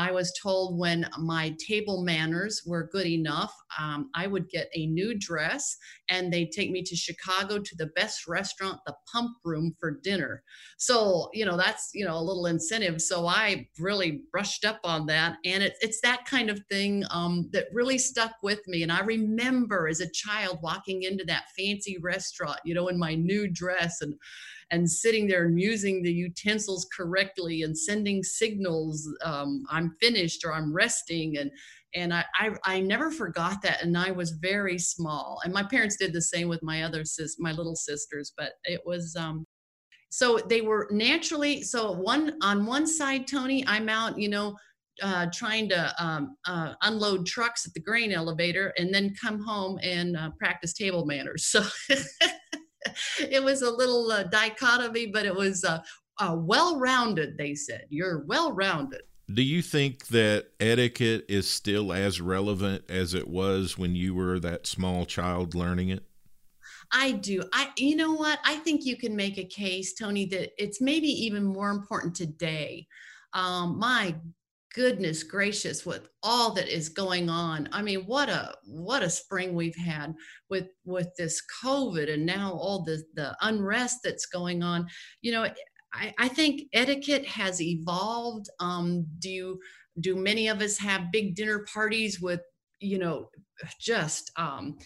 I 0.00 0.10
was 0.12 0.32
told 0.42 0.78
when 0.78 1.06
my 1.18 1.54
table 1.68 2.02
manners 2.02 2.62
were 2.66 2.88
good 2.90 3.06
enough, 3.06 3.52
um, 3.78 4.08
I 4.14 4.28
would 4.28 4.48
get 4.48 4.70
a 4.74 4.86
new 4.86 5.14
dress 5.14 5.76
and 6.08 6.32
they'd 6.32 6.52
take 6.52 6.70
me 6.70 6.82
to 6.82 6.96
Chicago 6.96 7.58
to 7.58 7.76
the 7.76 7.88
best 7.88 8.26
restaurant, 8.26 8.78
the 8.86 8.94
Pump 9.12 9.36
Room, 9.44 9.74
for 9.78 10.00
dinner. 10.02 10.42
So, 10.78 11.28
you 11.34 11.44
know, 11.44 11.58
that's, 11.58 11.90
you 11.92 12.06
know, 12.06 12.16
a 12.16 12.28
little 12.28 12.46
incentive. 12.46 13.02
So 13.02 13.26
I 13.26 13.68
really 13.78 14.22
brushed 14.32 14.64
up 14.64 14.80
on 14.84 15.04
that. 15.06 15.36
And 15.44 15.62
it, 15.62 15.74
it's 15.82 16.00
that 16.00 16.24
kind 16.24 16.48
of 16.48 16.62
thing 16.70 17.04
um, 17.10 17.50
that 17.52 17.66
really 17.70 17.98
stuck 17.98 18.32
with 18.42 18.66
me. 18.68 18.82
And 18.82 18.90
I 18.90 19.00
remember 19.00 19.86
as 19.86 20.00
a 20.00 20.10
child 20.10 20.60
walking 20.62 21.02
into 21.02 21.24
that 21.26 21.44
fancy 21.58 21.98
restaurant, 21.98 22.58
you 22.64 22.72
know, 22.72 22.88
in 22.88 22.98
my 22.98 23.14
new 23.14 23.48
dress 23.48 24.00
and, 24.00 24.14
and 24.70 24.90
sitting 24.90 25.26
there 25.26 25.44
and 25.44 25.60
using 25.60 26.02
the 26.02 26.12
utensils 26.12 26.86
correctly 26.96 27.62
and 27.62 27.76
sending 27.76 28.22
signals 28.22 29.08
um, 29.24 29.62
i'm 29.70 29.94
finished 30.00 30.44
or 30.44 30.52
i'm 30.52 30.72
resting. 30.72 31.36
And 31.38 31.50
and 31.92 32.14
I, 32.14 32.24
I, 32.36 32.50
I 32.64 32.80
never 32.80 33.10
forgot 33.10 33.62
that 33.62 33.82
and 33.82 33.96
i 33.98 34.10
was 34.10 34.32
very 34.32 34.78
small. 34.78 35.40
And 35.44 35.52
my 35.52 35.62
parents 35.62 35.96
did 35.96 36.12
the 36.12 36.22
same 36.22 36.48
with 36.48 36.62
my 36.62 36.82
other 36.82 37.04
sis 37.04 37.36
my 37.38 37.52
little 37.52 37.76
sisters 37.76 38.32
but 38.36 38.52
it 38.64 38.80
was 38.84 39.16
um 39.18 39.46
so 40.12 40.38
they 40.38 40.60
were 40.60 40.88
naturally 40.90 41.62
so 41.62 41.92
one 41.92 42.36
on 42.42 42.66
one 42.66 42.86
side 42.86 43.28
tony 43.28 43.64
i'm 43.66 43.88
out 43.88 44.18
you 44.18 44.28
know 44.28 44.56
uh, 45.02 45.26
trying 45.32 45.68
to 45.68 45.94
um, 46.02 46.36
uh, 46.46 46.74
unload 46.82 47.26
trucks 47.26 47.66
at 47.66 47.74
the 47.74 47.80
grain 47.80 48.12
elevator 48.12 48.72
and 48.76 48.92
then 48.92 49.14
come 49.20 49.42
home 49.42 49.78
and 49.82 50.16
uh, 50.16 50.30
practice 50.38 50.72
table 50.72 51.06
manners. 51.06 51.46
So 51.46 51.62
it 53.18 53.42
was 53.42 53.62
a 53.62 53.70
little 53.70 54.10
uh, 54.10 54.24
dichotomy, 54.24 55.06
but 55.06 55.26
it 55.26 55.34
was 55.34 55.64
uh, 55.64 55.80
uh, 56.18 56.36
well 56.38 56.78
rounded, 56.78 57.36
they 57.36 57.54
said. 57.54 57.86
You're 57.88 58.24
well 58.26 58.52
rounded. 58.52 59.02
Do 59.32 59.42
you 59.42 59.62
think 59.62 60.08
that 60.08 60.48
etiquette 60.58 61.24
is 61.28 61.48
still 61.48 61.92
as 61.92 62.20
relevant 62.20 62.82
as 62.88 63.14
it 63.14 63.28
was 63.28 63.78
when 63.78 63.94
you 63.94 64.14
were 64.14 64.40
that 64.40 64.66
small 64.66 65.06
child 65.06 65.54
learning 65.54 65.90
it? 65.90 66.04
I 66.92 67.12
do. 67.12 67.44
I 67.52 67.70
you 67.76 67.94
know 67.94 68.12
what? 68.12 68.40
I 68.44 68.56
think 68.56 68.84
you 68.84 68.96
can 68.96 69.14
make 69.14 69.38
a 69.38 69.44
case, 69.44 69.94
Tony, 69.94 70.26
that 70.26 70.50
it's 70.60 70.80
maybe 70.80 71.06
even 71.06 71.44
more 71.44 71.70
important 71.70 72.16
today. 72.16 72.88
Um, 73.32 73.78
my 73.78 74.16
goodness 74.74 75.22
gracious 75.22 75.84
with 75.84 76.08
all 76.22 76.52
that 76.54 76.68
is 76.68 76.88
going 76.88 77.28
on. 77.28 77.68
I 77.72 77.82
mean 77.82 78.00
what 78.00 78.28
a 78.28 78.54
what 78.64 79.02
a 79.02 79.10
spring 79.10 79.54
we've 79.54 79.76
had 79.76 80.14
with 80.48 80.68
with 80.84 81.08
this 81.16 81.42
covid 81.62 82.12
and 82.12 82.24
now 82.24 82.52
all 82.52 82.82
the 82.84 83.02
the 83.14 83.36
unrest 83.42 83.98
that's 84.04 84.26
going 84.26 84.62
on. 84.62 84.86
You 85.22 85.32
know 85.32 85.48
i 85.92 86.14
i 86.18 86.28
think 86.28 86.62
etiquette 86.72 87.26
has 87.26 87.60
evolved. 87.60 88.46
Um 88.60 89.06
do 89.18 89.58
do 90.00 90.14
many 90.16 90.48
of 90.48 90.60
us 90.60 90.78
have 90.78 91.12
big 91.12 91.34
dinner 91.34 91.66
parties 91.72 92.20
with 92.20 92.40
you 92.78 92.98
know 92.98 93.28
just 93.80 94.30
um 94.36 94.78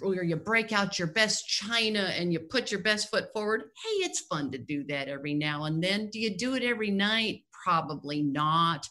where 0.00 0.24
you 0.24 0.36
break 0.36 0.72
out 0.72 0.98
your 0.98 1.08
best 1.08 1.46
china 1.46 2.12
and 2.16 2.32
you 2.32 2.40
put 2.40 2.70
your 2.70 2.80
best 2.80 3.10
foot 3.10 3.26
forward? 3.32 3.62
Hey 3.84 4.04
it's 4.04 4.20
fun 4.20 4.50
to 4.52 4.58
do 4.58 4.84
that 4.88 5.08
every 5.08 5.34
now 5.34 5.64
and 5.64 5.82
then. 5.82 6.08
Do 6.10 6.18
you 6.18 6.36
do 6.36 6.54
it 6.54 6.62
every 6.62 6.90
night 6.90 7.42
probably 7.62 8.22
not. 8.22 8.86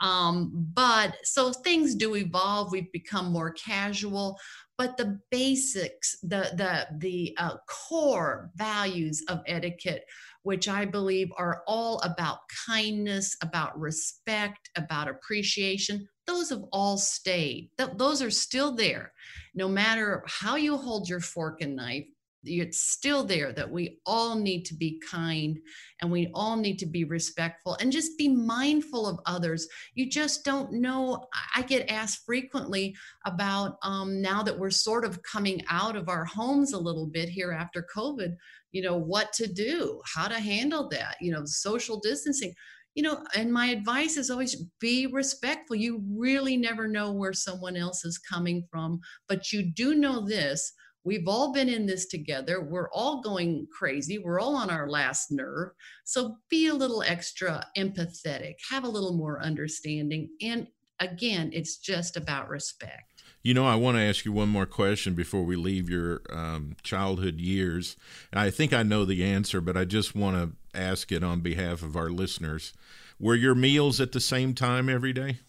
Um, 0.00 0.50
but 0.74 1.16
so 1.24 1.52
things 1.52 1.94
do 1.94 2.16
evolve. 2.16 2.72
We've 2.72 2.92
become 2.92 3.32
more 3.32 3.52
casual, 3.52 4.38
but 4.76 4.96
the 4.96 5.20
basics, 5.30 6.16
the 6.22 6.50
the 6.56 6.86
the 6.98 7.34
uh, 7.38 7.56
core 7.68 8.50
values 8.56 9.22
of 9.28 9.42
etiquette, 9.46 10.04
which 10.42 10.68
I 10.68 10.84
believe 10.84 11.30
are 11.36 11.62
all 11.66 12.00
about 12.00 12.38
kindness, 12.66 13.36
about 13.42 13.78
respect, 13.78 14.70
about 14.76 15.08
appreciation, 15.08 16.08
those 16.26 16.50
have 16.50 16.64
all 16.72 16.96
stayed. 16.96 17.70
Th- 17.78 17.90
those 17.96 18.22
are 18.22 18.30
still 18.30 18.74
there. 18.74 19.12
No 19.54 19.68
matter 19.68 20.24
how 20.26 20.56
you 20.56 20.76
hold 20.76 21.08
your 21.08 21.20
fork 21.20 21.60
and 21.60 21.76
knife, 21.76 22.06
it's 22.44 22.82
still 22.82 23.24
there 23.24 23.52
that 23.52 23.70
we 23.70 23.98
all 24.06 24.34
need 24.34 24.64
to 24.64 24.74
be 24.74 25.00
kind 25.08 25.58
and 26.00 26.10
we 26.10 26.30
all 26.34 26.56
need 26.56 26.78
to 26.78 26.86
be 26.86 27.04
respectful 27.04 27.76
and 27.80 27.92
just 27.92 28.18
be 28.18 28.28
mindful 28.28 29.06
of 29.06 29.18
others. 29.26 29.66
You 29.94 30.10
just 30.10 30.44
don't 30.44 30.72
know. 30.72 31.26
I 31.54 31.62
get 31.62 31.90
asked 31.90 32.24
frequently 32.26 32.94
about 33.26 33.76
um, 33.82 34.20
now 34.20 34.42
that 34.42 34.58
we're 34.58 34.70
sort 34.70 35.04
of 35.04 35.22
coming 35.22 35.62
out 35.68 35.96
of 35.96 36.08
our 36.08 36.24
homes 36.24 36.72
a 36.72 36.78
little 36.78 37.06
bit 37.06 37.28
here 37.28 37.52
after 37.52 37.86
covid 37.94 38.36
you 38.72 38.82
know 38.82 38.96
what 38.96 39.32
to 39.32 39.46
do 39.46 40.00
how 40.04 40.28
to 40.28 40.38
handle 40.38 40.88
that 40.90 41.16
you 41.20 41.32
know 41.32 41.44
social 41.44 41.98
distancing. 42.00 42.52
You 42.94 43.02
know 43.02 43.24
and 43.34 43.52
my 43.52 43.66
advice 43.66 44.16
is 44.16 44.30
always 44.30 44.54
be 44.80 45.06
respectful. 45.06 45.76
You 45.76 46.02
really 46.16 46.56
never 46.56 46.86
know 46.86 47.12
where 47.12 47.32
someone 47.32 47.76
else 47.76 48.04
is 48.04 48.18
coming 48.18 48.64
from 48.70 49.00
but 49.28 49.52
you 49.52 49.62
do 49.62 49.94
know 49.94 50.26
this 50.26 50.72
We've 51.04 51.28
all 51.28 51.52
been 51.52 51.68
in 51.68 51.86
this 51.86 52.06
together. 52.06 52.62
We're 52.62 52.90
all 52.90 53.20
going 53.20 53.68
crazy. 53.70 54.18
We're 54.18 54.40
all 54.40 54.56
on 54.56 54.70
our 54.70 54.88
last 54.88 55.30
nerve. 55.30 55.70
So 56.04 56.36
be 56.48 56.68
a 56.68 56.74
little 56.74 57.02
extra 57.02 57.64
empathetic, 57.76 58.54
have 58.70 58.84
a 58.84 58.88
little 58.88 59.16
more 59.16 59.42
understanding. 59.42 60.30
And 60.40 60.68
again, 61.00 61.50
it's 61.52 61.76
just 61.76 62.16
about 62.16 62.48
respect. 62.48 63.22
You 63.42 63.52
know, 63.52 63.66
I 63.66 63.74
want 63.74 63.98
to 63.98 64.02
ask 64.02 64.24
you 64.24 64.32
one 64.32 64.48
more 64.48 64.64
question 64.64 65.12
before 65.12 65.42
we 65.42 65.54
leave 65.54 65.90
your 65.90 66.22
um, 66.32 66.76
childhood 66.82 67.38
years. 67.38 67.94
I 68.32 68.48
think 68.48 68.72
I 68.72 68.82
know 68.82 69.04
the 69.04 69.22
answer, 69.22 69.60
but 69.60 69.76
I 69.76 69.84
just 69.84 70.14
want 70.14 70.36
to 70.36 70.78
ask 70.78 71.12
it 71.12 71.22
on 71.22 71.40
behalf 71.40 71.82
of 71.82 71.94
our 71.94 72.08
listeners. 72.08 72.72
Were 73.20 73.34
your 73.34 73.54
meals 73.54 74.00
at 74.00 74.12
the 74.12 74.20
same 74.20 74.54
time 74.54 74.88
every 74.88 75.12
day? 75.12 75.40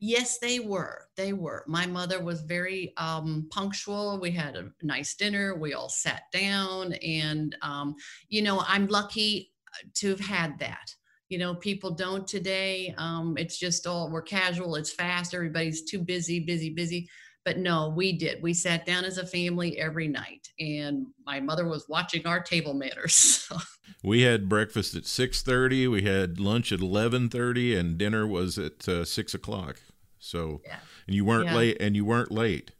Yes, 0.00 0.38
they 0.38 0.60
were. 0.60 1.08
They 1.16 1.32
were. 1.32 1.64
My 1.66 1.86
mother 1.86 2.22
was 2.22 2.42
very 2.42 2.92
um, 2.96 3.48
punctual. 3.50 4.20
We 4.20 4.30
had 4.30 4.56
a 4.56 4.70
nice 4.82 5.14
dinner. 5.14 5.56
We 5.56 5.74
all 5.74 5.88
sat 5.88 6.24
down. 6.32 6.92
And, 6.94 7.56
um, 7.62 7.96
you 8.28 8.42
know, 8.42 8.62
I'm 8.66 8.86
lucky 8.86 9.52
uh, 9.74 9.88
to 9.94 10.10
have 10.10 10.20
had 10.20 10.58
that. 10.60 10.94
You 11.28 11.38
know, 11.38 11.54
people 11.54 11.90
don't 11.90 12.26
today. 12.26 12.94
Um, 12.96 13.36
it's 13.36 13.58
just 13.58 13.86
all, 13.86 14.10
we're 14.10 14.22
casual, 14.22 14.76
it's 14.76 14.92
fast, 14.92 15.34
everybody's 15.34 15.82
too 15.82 15.98
busy, 15.98 16.40
busy, 16.40 16.70
busy. 16.70 17.08
But 17.44 17.58
no, 17.58 17.88
we 17.90 18.12
did. 18.12 18.42
We 18.42 18.54
sat 18.54 18.86
down 18.86 19.04
as 19.04 19.18
a 19.18 19.26
family 19.26 19.78
every 19.78 20.06
night, 20.06 20.48
and 20.58 21.06
my 21.24 21.40
mother 21.40 21.66
was 21.66 21.86
watching 21.88 22.26
our 22.26 22.40
table 22.40 22.74
manners. 22.74 23.48
We 24.02 24.22
had 24.22 24.48
breakfast 24.48 24.94
at 24.94 25.06
six 25.06 25.42
thirty. 25.42 25.88
We 25.88 26.02
had 26.02 26.38
lunch 26.38 26.70
at 26.70 26.80
eleven 26.80 27.28
thirty, 27.28 27.74
and 27.74 27.98
dinner 27.98 28.26
was 28.26 28.56
at 28.56 28.88
uh, 28.88 29.04
six 29.04 29.34
o'clock. 29.34 29.80
So, 30.18 30.60
yeah. 30.64 30.78
and 31.06 31.14
you 31.14 31.24
weren't 31.24 31.46
yeah. 31.46 31.56
late, 31.56 31.76
and 31.80 31.96
you 31.96 32.04
weren't 32.04 32.30
late. 32.30 32.72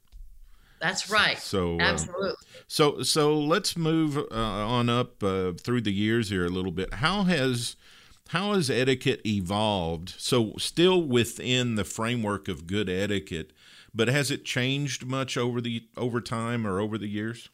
That's 0.81 1.11
right. 1.11 1.39
So 1.39 1.77
uh, 1.81 1.83
absolutely. 1.83 2.31
Uh, 2.31 2.35
so 2.69 3.03
so 3.03 3.39
let's 3.39 3.77
move 3.77 4.17
uh, 4.17 4.25
on 4.31 4.89
up 4.89 5.23
uh, 5.23 5.53
through 5.53 5.81
the 5.81 5.93
years 5.93 6.31
here 6.31 6.47
a 6.47 6.51
little 6.51 6.71
bit. 6.71 6.95
How 6.95 7.25
has 7.25 7.77
how 8.29 8.53
has 8.53 8.71
etiquette 8.71 9.23
evolved? 9.27 10.15
So, 10.19 10.53
still 10.59 11.03
within 11.03 11.77
the 11.77 11.85
framework 11.85 12.49
of 12.49 12.67
good 12.67 12.89
etiquette, 12.89 13.53
but 13.95 14.09
has 14.09 14.31
it 14.31 14.45
changed 14.45 15.07
much 15.07 15.37
over 15.37 15.61
the 15.61 15.89
over 15.97 16.21
time 16.21 16.67
or 16.67 16.79
over 16.79 16.99
the 16.99 17.09
years? 17.09 17.49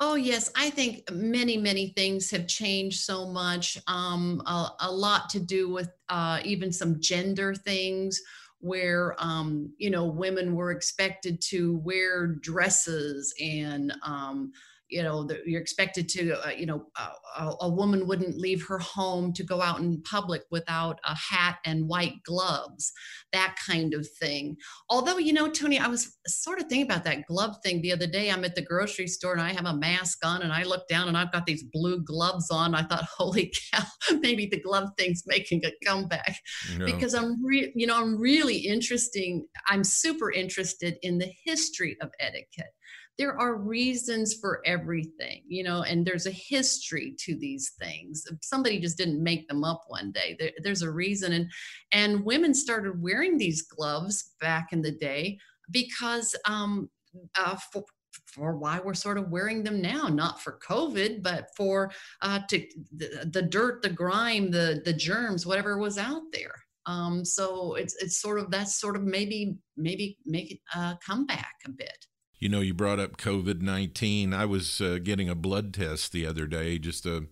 Oh 0.00 0.16
yes, 0.16 0.50
I 0.56 0.70
think 0.70 1.08
many 1.12 1.56
many 1.56 1.88
things 1.96 2.30
have 2.32 2.48
changed 2.48 3.02
so 3.02 3.26
much. 3.26 3.78
Um, 3.86 4.42
a, 4.46 4.70
a, 4.80 4.90
lot 4.90 5.30
to 5.30 5.40
do 5.40 5.68
with 5.68 5.90
uh, 6.08 6.40
even 6.44 6.72
some 6.72 7.00
gender 7.00 7.54
things 7.54 8.20
where 8.62 9.16
um, 9.18 9.70
you 9.76 9.90
know 9.90 10.06
women 10.06 10.54
were 10.54 10.70
expected 10.70 11.40
to 11.40 11.76
wear 11.78 12.26
dresses 12.28 13.34
and 13.40 13.92
um, 14.04 14.52
you 14.92 15.02
know 15.02 15.24
the, 15.24 15.40
you're 15.46 15.60
expected 15.60 16.08
to 16.10 16.34
uh, 16.46 16.50
you 16.50 16.66
know 16.66 16.84
uh, 16.96 17.12
a, 17.38 17.64
a, 17.64 17.68
woman 17.68 18.06
wouldn't 18.06 18.36
leave 18.36 18.64
her 18.66 18.78
home 18.78 19.32
to 19.32 19.42
go 19.42 19.62
out 19.62 19.80
in 19.80 20.02
public 20.02 20.42
without 20.50 21.00
a 21.04 21.16
hat 21.16 21.56
and 21.64 21.88
white 21.88 22.22
gloves 22.24 22.92
that 23.32 23.56
kind 23.66 23.94
of 23.94 24.06
thing. 24.20 24.56
Although 24.90 25.18
you 25.18 25.32
know 25.32 25.48
tony 25.48 25.78
i 25.78 25.86
was 25.86 26.16
sort 26.26 26.60
of 26.60 26.66
thinking 26.66 26.90
about 26.90 27.04
that 27.04 27.26
glove 27.26 27.56
thing 27.62 27.80
the 27.80 27.92
other 27.92 28.06
day. 28.06 28.30
I'm 28.30 28.44
at 28.44 28.54
the 28.54 28.62
grocery 28.62 29.06
store 29.06 29.32
and 29.32 29.40
i 29.40 29.52
have 29.52 29.66
a 29.66 29.74
mask 29.74 30.18
on 30.24 30.42
and 30.42 30.52
i 30.52 30.62
look 30.62 30.86
down 30.88 31.08
and 31.08 31.16
i've 31.16 31.32
got 31.32 31.46
these 31.46 31.64
blue 31.72 32.02
gloves 32.02 32.50
on. 32.50 32.74
I 32.74 32.82
thought 32.82 33.04
holy 33.16 33.52
cow 33.72 33.84
maybe 34.20 34.46
the 34.46 34.60
glove 34.60 34.90
thing's 34.98 35.22
making 35.26 35.64
a 35.64 35.72
comeback. 35.86 36.36
No. 36.76 36.84
because 36.84 37.14
i'm 37.14 37.44
re- 37.44 37.72
you 37.74 37.86
know 37.86 37.98
i'm 37.98 38.20
really 38.20 38.56
interesting 38.56 39.46
i'm 39.68 39.84
super 39.84 40.30
interested 40.30 40.98
in 41.02 41.18
the 41.18 41.30
history 41.44 41.96
of 42.00 42.10
etiquette 42.20 42.74
there 43.18 43.38
are 43.38 43.56
reasons 43.56 44.34
for 44.34 44.62
everything, 44.64 45.42
you 45.46 45.62
know, 45.62 45.82
and 45.82 46.04
there's 46.04 46.26
a 46.26 46.30
history 46.30 47.14
to 47.20 47.36
these 47.36 47.72
things. 47.78 48.24
Somebody 48.40 48.80
just 48.80 48.96
didn't 48.96 49.22
make 49.22 49.46
them 49.48 49.64
up 49.64 49.82
one 49.88 50.12
day. 50.12 50.36
There, 50.38 50.50
there's 50.62 50.82
a 50.82 50.90
reason. 50.90 51.32
And 51.32 51.50
and 51.92 52.24
women 52.24 52.54
started 52.54 53.02
wearing 53.02 53.36
these 53.36 53.62
gloves 53.62 54.32
back 54.40 54.72
in 54.72 54.82
the 54.82 54.92
day 54.92 55.38
because 55.70 56.34
um, 56.46 56.88
uh, 57.36 57.56
for, 57.72 57.84
for 58.26 58.56
why 58.56 58.80
we're 58.82 58.94
sort 58.94 59.18
of 59.18 59.30
wearing 59.30 59.62
them 59.62 59.80
now 59.80 60.08
not 60.08 60.40
for 60.40 60.58
covid 60.66 61.22
but 61.22 61.48
for 61.56 61.90
uh, 62.20 62.40
to 62.48 62.64
the, 62.96 63.28
the 63.32 63.42
dirt 63.42 63.82
the 63.82 63.88
grime 63.88 64.50
the 64.50 64.82
the 64.84 64.92
germs 64.92 65.46
whatever 65.46 65.78
was 65.78 65.98
out 65.98 66.22
there 66.32 66.54
um, 66.86 67.24
so 67.24 67.74
it's 67.74 67.94
it's 68.02 68.20
sort 68.20 68.38
of 68.38 68.50
that's 68.50 68.80
sort 68.80 68.96
of 68.96 69.02
maybe 69.02 69.56
maybe 69.76 70.18
make 70.26 70.52
it 70.52 70.58
uh, 70.74 70.94
come 71.04 71.26
back 71.26 71.54
a 71.66 71.70
bit 71.70 72.06
you 72.42 72.48
know, 72.48 72.58
you 72.58 72.74
brought 72.74 72.98
up 72.98 73.18
COVID 73.18 73.62
19. 73.62 74.34
I 74.34 74.46
was 74.46 74.80
uh, 74.80 74.98
getting 75.00 75.28
a 75.28 75.34
blood 75.36 75.72
test 75.72 76.10
the 76.10 76.26
other 76.26 76.48
day, 76.48 76.76
just 76.76 77.06
a 77.06 77.26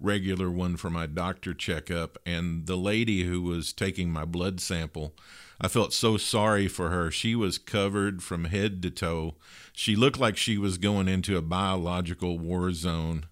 regular 0.00 0.50
one 0.50 0.76
for 0.76 0.90
my 0.90 1.06
doctor 1.06 1.54
checkup. 1.54 2.18
And 2.26 2.66
the 2.66 2.76
lady 2.76 3.22
who 3.22 3.42
was 3.42 3.72
taking 3.72 4.10
my 4.10 4.24
blood 4.24 4.60
sample, 4.60 5.14
I 5.60 5.68
felt 5.68 5.92
so 5.92 6.16
sorry 6.16 6.66
for 6.66 6.90
her. 6.90 7.12
She 7.12 7.36
was 7.36 7.58
covered 7.58 8.24
from 8.24 8.46
head 8.46 8.82
to 8.82 8.90
toe. 8.90 9.36
She 9.72 9.94
looked 9.94 10.18
like 10.18 10.36
she 10.36 10.58
was 10.58 10.78
going 10.78 11.06
into 11.06 11.36
a 11.36 11.42
biological 11.42 12.36
war 12.36 12.72
zone. 12.72 13.26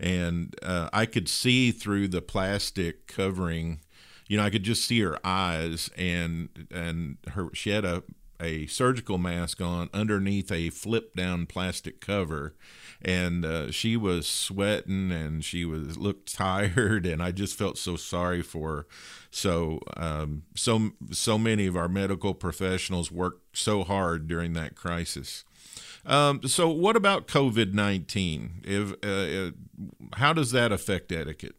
And 0.00 0.56
uh, 0.62 0.88
I 0.90 1.04
could 1.04 1.28
see 1.28 1.70
through 1.70 2.08
the 2.08 2.22
plastic 2.22 3.06
covering 3.06 3.80
you 4.28 4.36
know, 4.36 4.44
I 4.44 4.50
could 4.50 4.62
just 4.62 4.84
see 4.84 5.00
her 5.00 5.18
eyes 5.24 5.90
and 5.96 6.68
and 6.70 7.16
her 7.28 7.48
she 7.54 7.70
had 7.70 7.86
a 7.86 8.02
a 8.40 8.66
surgical 8.66 9.18
mask 9.18 9.60
on 9.60 9.90
underneath 9.92 10.50
a 10.52 10.70
flip 10.70 11.14
down 11.14 11.46
plastic 11.46 12.00
cover. 12.00 12.54
And 13.00 13.44
uh, 13.44 13.70
she 13.70 13.96
was 13.96 14.26
sweating 14.26 15.12
and 15.12 15.44
she 15.44 15.64
was 15.64 15.96
looked 15.96 16.32
tired 16.34 17.06
and 17.06 17.22
i 17.22 17.30
just 17.30 17.56
felt 17.56 17.78
so 17.78 17.96
sorry 17.96 18.42
for 18.42 18.68
her. 18.68 18.86
So 19.30 19.80
um, 19.96 20.42
so 20.54 20.90
so 21.10 21.38
many 21.38 21.66
of 21.66 21.76
our 21.76 21.88
medical 21.88 22.34
professionals 22.34 23.12
worked 23.12 23.56
so 23.56 23.84
hard 23.84 24.26
during 24.26 24.54
that 24.54 24.74
crisis. 24.74 25.44
Um, 26.06 26.40
so 26.46 26.68
what 26.70 26.96
about 26.96 27.26
covid-19 27.26 28.64
if 28.64 28.92
uh, 29.04 29.48
uh, 29.48 29.50
how 30.16 30.32
does 30.32 30.52
that 30.52 30.72
affect 30.72 31.12
etiquette? 31.12 31.56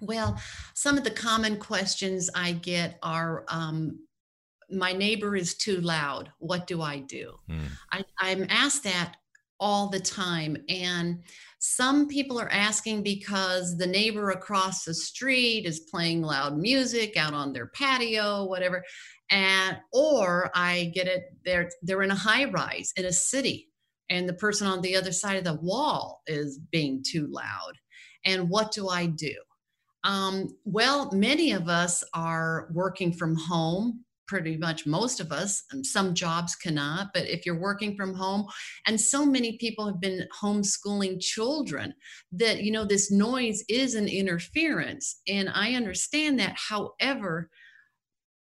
Well, 0.00 0.40
some 0.74 0.96
of 0.96 1.04
the 1.04 1.10
common 1.10 1.58
questions 1.58 2.30
I 2.34 2.52
get 2.52 2.98
are 3.02 3.44
um, 3.48 3.98
my 4.70 4.92
neighbor 4.92 5.36
is 5.36 5.54
too 5.54 5.80
loud. 5.80 6.30
What 6.38 6.66
do 6.66 6.82
I 6.82 7.00
do? 7.00 7.34
Mm. 7.48 7.68
I, 7.92 8.04
I'm 8.18 8.46
asked 8.48 8.84
that 8.84 9.16
all 9.60 9.88
the 9.88 10.00
time. 10.00 10.56
And 10.68 11.22
some 11.58 12.08
people 12.08 12.40
are 12.40 12.50
asking 12.50 13.02
because 13.02 13.76
the 13.76 13.86
neighbor 13.86 14.30
across 14.30 14.84
the 14.84 14.94
street 14.94 15.66
is 15.66 15.80
playing 15.80 16.22
loud 16.22 16.56
music 16.56 17.16
out 17.16 17.34
on 17.34 17.52
their 17.52 17.66
patio, 17.66 18.46
whatever. 18.46 18.82
And 19.30 19.76
or 19.92 20.50
I 20.54 20.90
get 20.94 21.06
it, 21.06 21.24
they're 21.44 21.70
they're 21.82 22.02
in 22.02 22.10
a 22.10 22.16
high 22.16 22.46
rise 22.46 22.92
in 22.96 23.04
a 23.04 23.12
city, 23.12 23.68
and 24.08 24.28
the 24.28 24.34
person 24.34 24.66
on 24.66 24.80
the 24.80 24.96
other 24.96 25.12
side 25.12 25.36
of 25.36 25.44
the 25.44 25.60
wall 25.62 26.22
is 26.26 26.58
being 26.72 27.04
too 27.06 27.28
loud. 27.30 27.74
And 28.24 28.48
what 28.48 28.72
do 28.72 28.88
I 28.88 29.06
do? 29.06 29.34
Um, 30.02 30.48
well, 30.64 31.12
many 31.12 31.52
of 31.52 31.68
us 31.68 32.02
are 32.14 32.68
working 32.72 33.12
from 33.12 33.36
home 33.36 34.04
pretty 34.30 34.56
much 34.56 34.86
most 34.86 35.18
of 35.18 35.32
us 35.32 35.64
some 35.82 36.14
jobs 36.14 36.54
cannot 36.54 37.08
but 37.12 37.26
if 37.26 37.44
you're 37.44 37.58
working 37.58 37.96
from 37.96 38.14
home 38.14 38.46
and 38.86 38.98
so 38.98 39.26
many 39.26 39.58
people 39.58 39.84
have 39.84 40.00
been 40.00 40.24
homeschooling 40.40 41.20
children 41.20 41.92
that 42.30 42.62
you 42.62 42.70
know 42.70 42.84
this 42.84 43.10
noise 43.10 43.64
is 43.68 43.96
an 43.96 44.06
interference 44.06 45.20
and 45.26 45.50
i 45.52 45.74
understand 45.74 46.38
that 46.38 46.56
however 46.56 47.50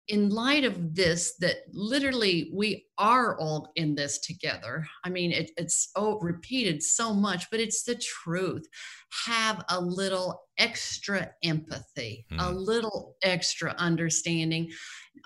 in 0.08 0.30
light 0.30 0.64
of 0.64 0.96
this 0.96 1.36
that 1.40 1.58
literally 1.72 2.52
we 2.54 2.86
are 2.98 3.40
all 3.40 3.72
in 3.76 3.94
this 3.94 4.18
together 4.20 4.88
i 5.04 5.10
mean 5.10 5.32
it, 5.32 5.52
it's 5.56 5.92
oh 5.96 6.18
repeated 6.20 6.82
so 6.82 7.14
much 7.14 7.46
but 7.52 7.60
it's 7.60 7.84
the 7.84 7.96
truth 7.96 8.66
have 9.28 9.64
a 9.70 9.80
little 9.80 10.42
extra 10.58 11.30
empathy 11.44 12.26
mm. 12.32 12.40
a 12.40 12.52
hmm. 12.52 12.58
little 12.58 13.16
extra 13.22 13.76
understanding 13.78 14.68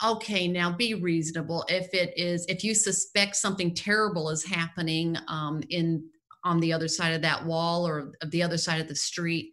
okay 0.04 0.48
now 0.48 0.72
be 0.72 0.94
reasonable 0.94 1.66
if 1.68 1.94
it 1.94 2.14
is 2.18 2.46
if 2.48 2.64
you 2.64 2.74
suspect 2.74 3.36
something 3.36 3.74
terrible 3.74 4.30
is 4.30 4.46
happening 4.46 5.16
um, 5.28 5.62
in 5.70 6.04
on 6.44 6.60
the 6.60 6.72
other 6.72 6.88
side 6.88 7.14
of 7.14 7.22
that 7.22 7.46
wall 7.46 7.88
or 7.88 8.14
the 8.28 8.42
other 8.42 8.58
side 8.58 8.80
of 8.80 8.88
the 8.88 8.96
street 8.96 9.52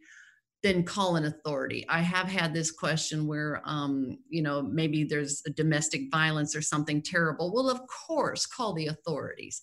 then 0.67 0.83
call 0.83 1.15
an 1.15 1.27
authority. 1.27 1.85
I 1.89 2.01
have 2.01 2.27
had 2.27 2.53
this 2.53 2.73
question 2.73 3.27
where, 3.29 3.63
um, 3.65 4.19
you 4.29 4.43
know, 4.43 4.63
maybe 4.63 5.05
there's 5.05 5.43
a 5.47 5.51
domestic 5.51 6.11
violence 6.11 6.57
or 6.57 6.63
something 6.63 7.03
terrible. 7.03 7.53
Well, 7.55 7.71
of 7.71 7.81
course, 7.87 8.47
call 8.47 8.75
the 8.75 8.89
authorities. 8.89 9.61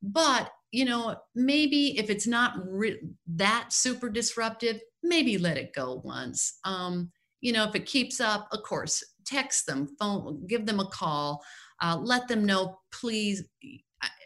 But, 0.00 0.50
you 0.70 0.84
know, 0.84 1.16
maybe 1.34 1.98
if 1.98 2.08
it's 2.08 2.26
not 2.26 2.54
re- 2.68 3.00
that 3.26 3.72
super 3.72 4.08
disruptive, 4.08 4.80
maybe 5.02 5.38
let 5.38 5.56
it 5.56 5.74
go 5.74 6.00
once. 6.04 6.58
Um, 6.64 7.10
you 7.40 7.52
know, 7.52 7.64
if 7.64 7.74
it 7.74 7.86
keeps 7.86 8.20
up, 8.20 8.48
of 8.52 8.62
course, 8.62 9.02
text 9.24 9.66
them, 9.66 9.88
phone, 9.98 10.46
give 10.46 10.66
them 10.66 10.80
a 10.80 10.86
call, 10.86 11.42
uh, 11.82 11.98
let 12.00 12.28
them 12.28 12.44
know, 12.44 12.78
please, 12.92 13.44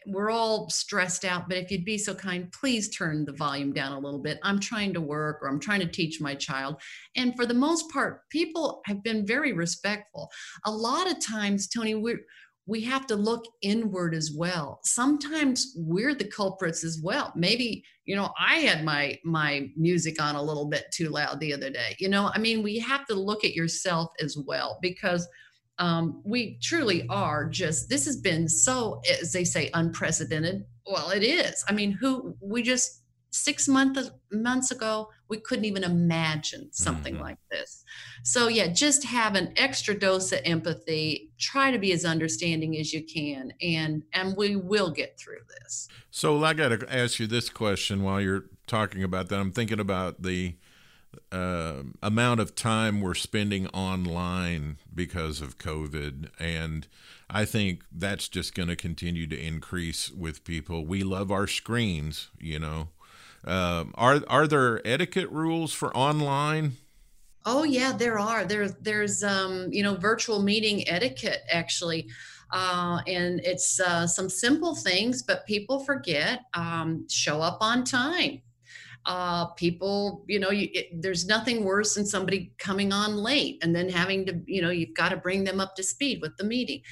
we're 0.06 0.30
all 0.30 0.68
stressed 0.70 1.24
out, 1.24 1.48
but 1.48 1.58
if 1.58 1.70
you'd 1.70 1.84
be 1.84 1.98
so 1.98 2.14
kind, 2.14 2.50
please 2.52 2.88
turn 2.88 3.24
the 3.24 3.32
volume 3.32 3.72
down 3.72 3.92
a 3.92 3.98
little 3.98 4.20
bit. 4.20 4.38
I'm 4.42 4.58
trying 4.58 4.94
to 4.94 5.00
work 5.00 5.38
or 5.42 5.48
I'm 5.48 5.61
trying 5.61 5.80
to 5.80 5.87
teach 5.87 6.20
my 6.20 6.34
child. 6.34 6.80
And 7.14 7.37
for 7.37 7.46
the 7.46 7.54
most 7.54 7.90
part, 7.90 8.28
people 8.30 8.80
have 8.87 9.02
been 9.02 9.26
very 9.26 9.52
respectful. 9.52 10.30
A 10.64 10.70
lot 10.70 11.11
of 11.11 11.24
times, 11.24 11.68
Tony, 11.68 11.94
we're 11.94 12.20
we 12.68 12.83
have 12.83 13.07
to 13.07 13.16
look 13.16 13.46
inward 13.62 14.14
as 14.14 14.31
well. 14.31 14.78
Sometimes 14.85 15.74
we're 15.74 16.14
the 16.14 16.26
culprits 16.26 16.85
as 16.85 17.00
well. 17.02 17.33
Maybe 17.35 17.83
you 18.04 18.16
know 18.16 18.31
i 18.38 18.57
had 18.57 18.85
my 18.85 19.18
my 19.22 19.68
music 19.76 20.20
on 20.20 20.35
a 20.35 20.42
little 20.42 20.66
bit 20.66 20.85
too 20.92 21.09
loud 21.09 21.40
the 21.40 21.52
other 21.52 21.70
day. 21.70 21.96
You 21.98 22.09
know 22.09 22.31
i 22.35 22.38
mean 22.38 22.62
we 22.62 22.78
have 22.78 23.07
to 23.07 23.14
look 23.14 23.44
at 23.44 23.54
yourself 23.54 24.11
as 24.20 24.37
well 24.46 24.78
because 24.81 25.28
um, 25.81 26.22
we 26.24 26.59
truly 26.61 27.07
are 27.09 27.48
just 27.48 27.88
this 27.88 28.04
has 28.07 28.16
been 28.16 28.48
so 28.48 29.00
as 29.20 29.33
they 29.33 29.44
say 29.44 29.70
unprecedented. 29.74 30.64
Well 30.87 31.11
it 31.11 31.22
is. 31.22 31.64
I 31.68 31.72
mean 31.72 31.92
who 31.92 32.35
we 32.40 32.62
just 32.62 33.02
six 33.31 33.68
months 33.68 34.11
months 34.33 34.70
ago 34.70 35.09
we 35.28 35.38
couldn't 35.38 35.64
even 35.64 35.84
imagine 35.84 36.68
something 36.72 37.14
mm-hmm. 37.14 37.24
like 37.24 37.38
this 37.50 37.84
so 38.22 38.48
yeah 38.48 38.66
just 38.66 39.04
have 39.04 39.34
an 39.34 39.52
extra 39.56 39.98
dose 39.98 40.32
of 40.32 40.40
empathy 40.44 41.30
try 41.38 41.70
to 41.70 41.78
be 41.78 41.92
as 41.92 42.04
understanding 42.04 42.76
as 42.76 42.92
you 42.92 43.02
can 43.02 43.52
and 43.62 44.02
and 44.12 44.36
we 44.36 44.56
will 44.56 44.90
get 44.90 45.18
through 45.18 45.40
this 45.60 45.88
so 46.10 46.42
i 46.44 46.52
got 46.52 46.68
to 46.68 46.94
ask 46.94 47.18
you 47.18 47.26
this 47.26 47.48
question 47.48 48.02
while 48.02 48.20
you're 48.20 48.44
talking 48.66 49.02
about 49.02 49.28
that 49.28 49.38
i'm 49.38 49.52
thinking 49.52 49.80
about 49.80 50.22
the 50.22 50.54
uh, 51.30 51.82
amount 52.02 52.40
of 52.40 52.54
time 52.54 53.00
we're 53.00 53.14
spending 53.14 53.66
online 53.68 54.78
because 54.94 55.40
of 55.40 55.58
COVID. 55.58 56.30
And 56.38 56.86
I 57.28 57.44
think 57.44 57.82
that's 57.92 58.28
just 58.28 58.54
going 58.54 58.68
to 58.68 58.76
continue 58.76 59.26
to 59.26 59.38
increase 59.38 60.10
with 60.10 60.44
people. 60.44 60.86
We 60.86 61.02
love 61.02 61.30
our 61.30 61.46
screens, 61.46 62.28
you 62.38 62.58
know. 62.58 62.88
Uh, 63.44 63.85
are 63.94 64.22
are 64.29 64.46
there 64.46 64.87
etiquette 64.87 65.31
rules 65.31 65.72
for 65.72 65.96
online? 65.96 66.77
Oh 67.46 67.64
yeah, 67.64 67.92
there 67.92 68.18
are. 68.18 68.44
There, 68.44 68.68
there's 68.68 69.22
um, 69.22 69.68
you 69.70 69.83
know 69.83 69.94
virtual 69.94 70.42
meeting 70.42 70.88
etiquette 70.88 71.42
actually, 71.51 72.09
uh, 72.53 73.01
and 73.07 73.40
it's 73.40 73.81
uh, 73.81 74.07
some 74.07 74.29
simple 74.29 74.74
things, 74.74 75.22
but 75.22 75.46
people 75.46 75.81
forget. 75.81 76.40
Um, 76.55 77.07
show 77.09 77.40
up 77.40 77.59
on 77.61 77.85
time. 77.85 78.42
Uh, 79.07 79.46
people, 79.55 80.24
you 80.29 80.38
know, 80.38 80.51
you, 80.51 80.68
it, 80.74 81.01
there's 81.01 81.27
nothing 81.27 81.64
worse 81.64 81.94
than 81.94 82.05
somebody 82.05 82.53
coming 82.59 82.92
on 82.92 83.16
late 83.16 83.59
and 83.62 83.74
then 83.74 83.88
having 83.88 84.27
to, 84.27 84.38
you 84.44 84.61
know, 84.61 84.68
you've 84.68 84.94
got 84.94 85.09
to 85.09 85.16
bring 85.16 85.44
them 85.44 85.61
up 85.61 85.74
to 85.74 85.83
speed 85.83 86.20
with 86.20 86.37
the 86.37 86.44
meeting. 86.44 86.83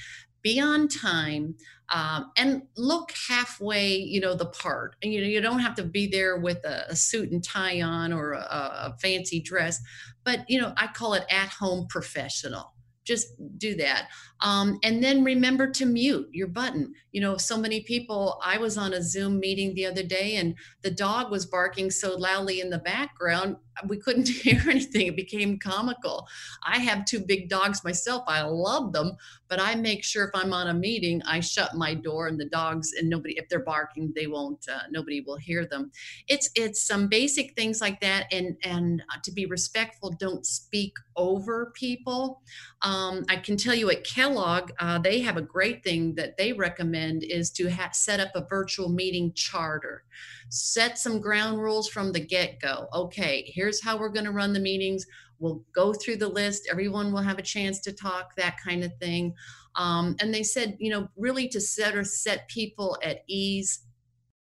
Be 0.41 0.59
on 0.59 0.87
time 0.87 1.55
um, 1.93 2.31
and 2.37 2.63
look 2.75 3.11
halfway 3.29 3.95
you 3.95 4.19
know 4.19 4.35
the 4.35 4.45
part. 4.45 4.95
And 5.01 5.13
you 5.13 5.21
know 5.21 5.27
you 5.27 5.41
don't 5.41 5.59
have 5.59 5.75
to 5.75 5.83
be 5.83 6.07
there 6.07 6.37
with 6.37 6.63
a, 6.65 6.85
a 6.89 6.95
suit 6.95 7.31
and 7.31 7.43
tie 7.43 7.81
on 7.81 8.13
or 8.13 8.33
a, 8.33 8.39
a 8.39 8.97
fancy 9.01 9.39
dress 9.39 9.81
but 10.23 10.47
you 10.49 10.59
know 10.59 10.73
i 10.77 10.87
call 10.87 11.13
it 11.13 11.23
at 11.29 11.49
home 11.49 11.87
professional. 11.89 12.73
Just 13.05 13.27
do 13.57 13.75
that 13.77 14.09
um, 14.41 14.79
and 14.83 15.03
then 15.03 15.23
remember 15.23 15.69
to 15.71 15.85
mute 15.85 16.29
your 16.31 16.47
button. 16.47 16.93
You 17.11 17.21
know 17.21 17.37
so 17.37 17.57
many 17.57 17.81
people 17.81 18.39
i 18.43 18.59
was 18.59 18.77
on 18.77 18.93
a 18.93 19.01
zoom 19.01 19.39
meeting 19.39 19.73
the 19.73 19.87
other 19.87 20.03
day 20.03 20.35
and 20.35 20.53
the 20.83 20.91
dog 20.91 21.31
was 21.31 21.47
barking 21.47 21.89
so 21.89 22.15
loudly 22.15 22.61
in 22.61 22.69
the 22.69 22.77
background 22.77 23.57
we 23.87 23.97
couldn't 23.97 24.27
hear 24.43 24.61
anything. 24.67 25.07
It 25.07 25.15
became 25.15 25.59
comical. 25.59 26.27
I 26.63 26.79
have 26.79 27.05
two 27.05 27.19
big 27.19 27.49
dogs 27.49 27.83
myself. 27.83 28.23
I 28.27 28.41
love 28.41 28.93
them 28.93 29.17
but 29.49 29.59
i 29.61 29.75
make 29.75 30.03
sure 30.03 30.25
if 30.25 30.31
i'm 30.33 30.53
on 30.53 30.67
a 30.67 30.73
meeting 30.73 31.21
i 31.25 31.39
shut 31.39 31.75
my 31.75 31.93
door 31.93 32.27
and 32.27 32.39
the 32.39 32.45
dogs 32.45 32.93
and 32.97 33.09
nobody 33.09 33.37
if 33.37 33.47
they're 33.49 33.59
barking 33.63 34.11
they 34.15 34.27
won't 34.27 34.65
uh, 34.69 34.79
nobody 34.91 35.21
will 35.21 35.37
hear 35.37 35.65
them. 35.65 35.91
It's 36.27 36.49
it's 36.55 36.85
some 36.85 37.07
basic 37.07 37.55
things 37.55 37.81
like 37.81 37.99
that 38.01 38.27
and 38.31 38.57
and 38.63 39.03
to 39.23 39.31
be 39.31 39.45
respectful 39.45 40.11
don't 40.19 40.45
speak 40.45 40.93
over 41.15 41.71
people. 41.75 42.41
Um, 42.81 43.25
i 43.29 43.35
can 43.35 43.57
tell 43.57 43.75
you 43.75 43.89
it 43.89 43.97
at 43.97 44.03
kellogg 44.27 44.71
uh, 44.79 44.97
they 44.99 45.19
have 45.19 45.37
a 45.37 45.41
great 45.41 45.83
thing 45.83 46.13
that 46.15 46.37
they 46.37 46.53
recommend 46.53 47.23
is 47.23 47.51
to 47.51 47.69
ha- 47.69 47.89
set 47.93 48.19
up 48.19 48.29
a 48.35 48.45
virtual 48.49 48.89
meeting 48.89 49.31
charter 49.33 50.03
set 50.49 50.97
some 50.97 51.19
ground 51.19 51.59
rules 51.59 51.87
from 51.87 52.11
the 52.11 52.19
get 52.19 52.59
go. 52.59 52.87
Okay, 52.93 53.51
here's 53.53 53.81
how 53.81 53.97
we're 53.97 54.09
going 54.09 54.25
to 54.25 54.31
run 54.31 54.53
the 54.53 54.59
meetings. 54.59 55.05
We'll 55.39 55.63
go 55.73 55.93
through 55.93 56.17
the 56.17 56.27
list. 56.27 56.67
Everyone 56.71 57.11
will 57.11 57.21
have 57.21 57.37
a 57.37 57.43
chance 57.43 57.79
to 57.81 57.91
talk, 57.91 58.35
that 58.35 58.57
kind 58.63 58.83
of 58.83 58.91
thing. 58.99 59.33
Um, 59.75 60.15
and 60.19 60.33
they 60.33 60.43
said, 60.43 60.77
you 60.79 60.89
know, 60.89 61.09
really 61.15 61.47
to 61.49 61.61
set 61.61 61.95
or 61.95 62.03
set 62.03 62.47
people 62.47 62.97
at 63.03 63.23
ease. 63.27 63.81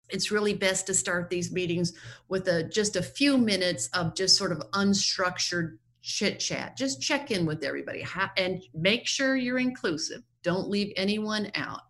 It's 0.10 0.32
really 0.32 0.54
best 0.54 0.88
to 0.88 0.94
start 0.94 1.30
these 1.30 1.54
meetings 1.54 1.94
with 2.28 2.48
a 2.50 2.64
just 2.64 2.98
a 2.98 3.04
few 3.04 3.38
minutes 3.38 3.88
of 3.94 4.14
just 4.16 4.36
sort 4.38 4.52
of 4.52 4.60
unstructured 4.72 5.78
chit 6.02 6.40
chat. 6.40 6.78
Just 6.78 7.02
check 7.02 7.32
in 7.32 7.46
with 7.46 7.64
everybody 7.64 8.06
and 8.38 8.62
make 8.74 9.08
sure 9.08 9.36
you're 9.36 9.60
inclusive. 9.60 10.22
Don't 10.44 10.70
leave 10.70 10.94
anyone 10.96 11.52
out. 11.56 11.82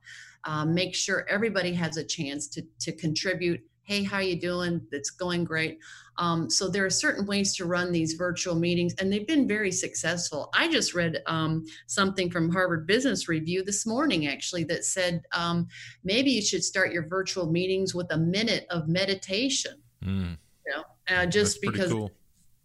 Um, 0.44 0.74
make 0.74 0.96
sure 0.96 1.26
everybody 1.30 1.74
has 1.74 1.98
a 1.98 2.04
chance 2.04 2.48
to, 2.50 2.64
to 2.80 2.92
contribute 2.92 3.62
hey 3.84 4.04
how 4.04 4.20
you 4.20 4.40
doing 4.40 4.82
That's 4.92 5.10
going 5.10 5.44
great 5.44 5.80
um, 6.18 6.50
so 6.50 6.70
there 6.70 6.86
are 6.86 6.90
certain 6.90 7.26
ways 7.26 7.56
to 7.56 7.66
run 7.66 7.92
these 7.92 8.14
virtual 8.14 8.56
meetings 8.56 8.94
and 9.00 9.12
they've 9.12 9.28
been 9.28 9.48
very 9.48 9.72
successful 9.72 10.50
i 10.54 10.70
just 10.72 10.94
read 10.94 11.22
um, 11.28 11.66
something 11.88 12.30
from 12.30 12.52
harvard 12.52 12.88
business 12.88 13.28
review 13.28 13.64
this 13.64 13.86
morning 13.86 14.28
actually 14.28 14.64
that 14.64 14.86
said 14.86 15.24
um, 15.34 15.68
maybe 16.04 16.32
you 16.32 16.42
should 16.42 16.64
start 16.64 16.94
your 16.94 17.08
virtual 17.08 17.52
meetings 17.52 17.94
with 17.94 18.08
a 18.12 18.18
minute 18.18 18.66
of 18.70 18.88
meditation 18.88 19.74
mm. 20.04 20.38
you 20.66 20.74
know 20.74 20.84
uh, 21.10 21.26
just 21.26 21.62
because 21.62 21.92
cool 21.92 22.12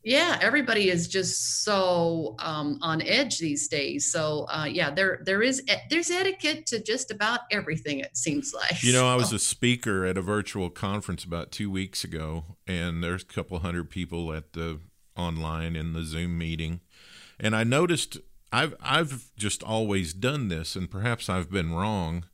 yeah 0.07 0.39
everybody 0.41 0.89
is 0.89 1.09
just 1.09 1.65
so 1.65 2.37
um, 2.39 2.79
on 2.81 3.03
edge 3.03 3.39
these 3.39 3.67
days. 3.67 4.11
So 4.11 4.47
uh, 4.49 4.65
yeah 4.65 4.91
there 4.91 5.21
there 5.25 5.43
is 5.43 5.63
there's 5.91 6.11
etiquette 6.11 6.65
to 6.67 6.83
just 6.83 7.11
about 7.11 7.41
everything 7.51 7.99
it 8.01 8.17
seems 8.17 8.55
like 8.55 8.83
you 8.83 8.93
know 8.93 9.07
i 9.09 9.17
was 9.17 9.33
a 9.33 9.39
speaker 9.39 10.07
at 10.07 10.17
a 10.17 10.23
virtual 10.23 10.71
conference 10.71 11.25
about 11.25 11.51
two 11.51 11.71
weeks 11.71 12.05
ago 12.05 12.45
and 12.67 13.03
there's 13.03 13.23
a 13.23 13.27
couple 13.27 13.59
hundred 13.59 13.91
people 13.91 14.33
at 14.33 14.53
the 14.53 14.79
online 15.17 15.75
in 15.77 15.93
the 15.93 16.05
zoom 16.05 16.39
meeting. 16.39 16.81
And 17.41 17.57
i 17.57 17.65
noticed 17.65 18.19
i've 18.53 18.75
i've 18.81 19.31
just 19.37 19.63
always 19.63 20.15
done 20.15 20.49
this 20.49 20.77
and 20.77 20.91
perhaps 20.91 21.29
i've 21.29 21.51
been 21.51 21.75
wrong 21.75 22.25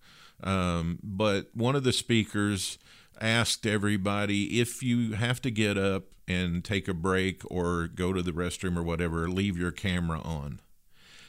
um, 0.44 0.98
but 1.02 1.50
one 1.54 1.76
of 1.76 1.84
the 1.84 1.92
speakers 1.92 2.78
asked 3.20 3.66
everybody 3.66 4.60
if 4.60 4.82
you 4.82 5.12
have 5.12 5.40
to 5.42 5.50
get 5.50 5.78
up 5.78 6.04
and 6.28 6.64
take 6.64 6.88
a 6.88 6.94
break 6.94 7.42
or 7.50 7.88
go 7.88 8.12
to 8.12 8.22
the 8.22 8.32
restroom 8.32 8.76
or 8.76 8.82
whatever, 8.82 9.28
leave 9.28 9.58
your 9.58 9.70
camera 9.70 10.20
on. 10.20 10.60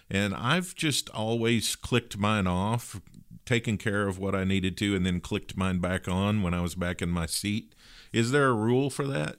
And 0.10 0.36
I've 0.36 0.76
just 0.76 1.10
always 1.10 1.76
clicked 1.76 2.18
mine 2.18 2.48
off, 2.48 3.02
taken 3.46 3.78
care 3.78 4.08
of 4.08 4.20
what 4.20 4.36
I 4.36 4.44
needed 4.44 4.78
to, 4.78 4.96
and 4.96 5.06
then 5.06 5.20
clicked 5.20 5.58
mine 5.58 5.80
back 5.80 6.08
on 6.08 6.44
when 6.44 6.54
I 6.54 6.62
was 6.62 6.76
back 6.76 7.02
in 7.02 7.10
my 7.10 7.26
seat. 7.26 7.74
Is 8.12 8.32
there 8.32 8.50
a 8.50 8.54
rule 8.54 8.90
for 8.90 9.08
that? 9.08 9.38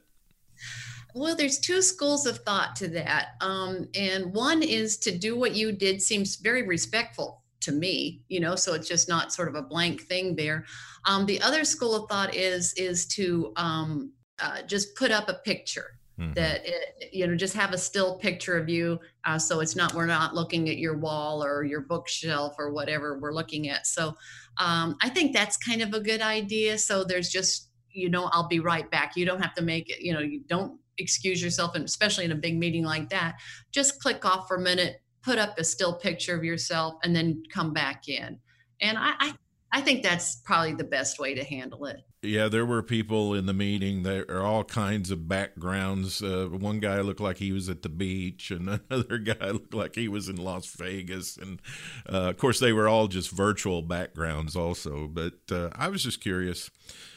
Well, 1.15 1.37
there's 1.37 1.61
two 1.61 1.81
schools 1.81 2.27
of 2.27 2.39
thought 2.39 2.75
to 2.77 2.89
that. 2.89 3.37
Um, 3.41 3.89
and 3.95 4.33
one 4.35 4.65
is 4.65 4.97
to 4.99 5.17
do 5.17 5.37
what 5.37 5.55
you 5.55 5.71
did 5.71 6.03
seems 6.03 6.37
very 6.37 6.63
respectful 6.63 7.44
to 7.65 7.73
me 7.73 8.23
you 8.29 8.41
know 8.41 8.55
so 8.55 8.75
it's 8.75 8.89
just 8.89 9.09
not 9.09 9.33
sort 9.33 9.49
of 9.49 9.55
a 9.55 9.63
blank 9.63 10.03
thing 10.03 10.37
there. 10.37 10.65
Um, 11.07 11.27
the 11.27 11.41
other 11.43 11.65
school 11.65 11.95
of 11.95 12.09
thought 12.09 12.35
is 12.35 12.73
is 12.75 13.07
to 13.09 13.53
um, 13.57 14.13
uh, 14.39 14.63
just 14.63 14.97
put 14.97 15.11
up 15.11 15.29
a 15.29 15.35
picture 15.35 15.99
mm-hmm. 16.19 16.33
that 16.35 16.63
it, 16.65 17.11
you 17.13 17.27
know 17.27 17.35
just 17.35 17.55
have 17.55 17.73
a 17.73 17.79
still 17.79 18.19
picture 18.19 18.57
of 18.57 18.69
you 18.69 18.99
uh, 19.25 19.39
so 19.39 19.61
it's 19.61 19.77
not 19.77 19.95
we're 19.95 20.07
not 20.07 20.35
looking 20.35 20.69
at 20.69 20.79
your 20.79 20.97
wall 20.97 21.45
or 21.45 21.65
your 21.65 21.83
bookshelf 21.83 22.55
or 22.59 22.73
whatever 22.73 23.19
we're 23.19 23.35
looking 23.35 23.69
at. 23.69 23.87
So 23.87 24.15
um, 24.59 24.97
i 25.03 25.09
think 25.09 25.35
that's 25.35 25.57
kind 25.57 25.83
of 25.83 25.93
a 25.93 26.01
good 26.01 26.23
idea. 26.23 26.79
So 26.79 27.05
there's 27.05 27.29
just 27.29 27.71
you 27.91 28.09
know 28.09 28.29
i'll 28.33 28.49
be 28.49 28.61
right 28.61 28.91
back. 28.91 29.17
You 29.17 29.27
don't 29.27 29.43
have 29.43 29.55
to 29.55 29.63
make 29.63 29.91
it 29.91 30.01
you 30.01 30.13
know 30.13 30.21
you 30.21 30.41
don't 30.47 30.79
excuse 30.99 31.43
yourself 31.43 31.75
and 31.75 31.85
especially 31.85 32.25
in 32.25 32.31
a 32.31 32.37
big 32.37 32.57
meeting 32.57 32.85
like 32.85 33.09
that 33.09 33.35
just 33.73 34.01
click 34.01 34.25
off 34.25 34.47
for 34.47 34.59
a 34.59 34.61
minute 34.61 35.03
put 35.25 35.39
up 35.39 35.59
a 35.59 35.65
still 35.65 35.95
picture 35.95 36.37
of 36.37 36.45
yourself 36.45 36.95
and 37.03 37.15
then 37.17 37.43
come 37.53 37.73
back 37.73 38.09
in 38.09 38.39
and 38.81 38.99
I, 38.99 39.13
I 39.19 39.35
I 39.75 39.81
think 39.81 40.05
that's 40.05 40.37
probably 40.37 40.75
the 40.75 40.85
best 40.85 41.19
way 41.19 41.35
to 41.35 41.43
handle 41.43 41.87
it. 41.87 42.07
Yeah, 42.23 42.47
there 42.47 42.65
were 42.65 42.81
people 42.81 43.35
in 43.35 43.47
the 43.47 43.53
meeting. 43.53 44.05
There 44.05 44.25
are 44.31 44.41
all 44.41 44.63
kinds 44.63 45.11
of 45.11 45.27
backgrounds. 45.27 46.23
Uh, 46.23 46.47
one 46.47 46.79
guy 46.79 47.01
looked 47.01 47.19
like 47.19 47.39
he 47.39 47.51
was 47.51 47.69
at 47.69 47.83
the 47.83 47.89
beach, 47.89 48.53
and 48.53 48.69
another 48.91 49.19
guy 49.19 49.51
looked 49.51 49.75
like 49.75 49.97
he 49.97 50.07
was 50.07 50.29
in 50.29 50.37
Las 50.37 50.67
Vegas. 50.77 51.37
And 51.37 51.61
uh, 52.09 52.29
of 52.31 52.39
course, 52.39 52.61
they 52.61 52.73
were 52.73 52.87
all 52.87 53.09
just 53.09 53.33
virtual 53.33 53.83
backgrounds, 53.83 54.55
also. 54.55 55.09
But 55.09 55.41
uh, 55.51 55.71
I 55.75 55.89
was 55.89 56.05
just 56.05 56.21
curious. 56.21 56.71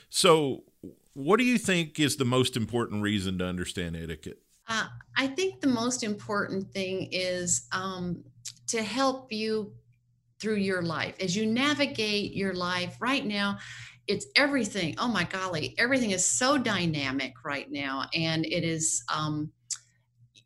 So, 0.10 0.64
what 1.14 1.38
do 1.38 1.44
you 1.44 1.60
think 1.60 2.00
is 2.00 2.18
the 2.18 2.26
most 2.26 2.58
important 2.58 3.04
reason 3.04 3.38
to 3.38 3.46
understand 3.46 3.96
etiquette? 3.96 4.42
Uh, 4.68 4.88
I 5.16 5.28
think 5.28 5.62
the 5.62 5.68
most 5.68 6.04
important 6.04 6.72
thing 6.72 7.10
is 7.12 7.68
um, 7.72 8.24
to 8.68 8.84
help 8.84 9.32
you 9.32 9.74
through 10.40 10.56
your 10.58 10.82
life. 10.82 11.16
As 11.20 11.36
you 11.36 11.46
navigate 11.46 12.34
your 12.34 12.54
life 12.54 12.98
right 13.00 13.26
now 13.26 13.58
it's 14.08 14.28
everything 14.38 14.96
oh 15.00 15.08
my 15.10 15.26
golly 15.26 15.76
everything 15.78 16.12
is 16.12 16.26
so 16.26 16.58
dynamic 16.58 17.34
right 17.44 17.70
now 17.72 18.06
and 18.14 18.46
it 18.46 18.64
is 18.64 19.04
um, 19.14 19.52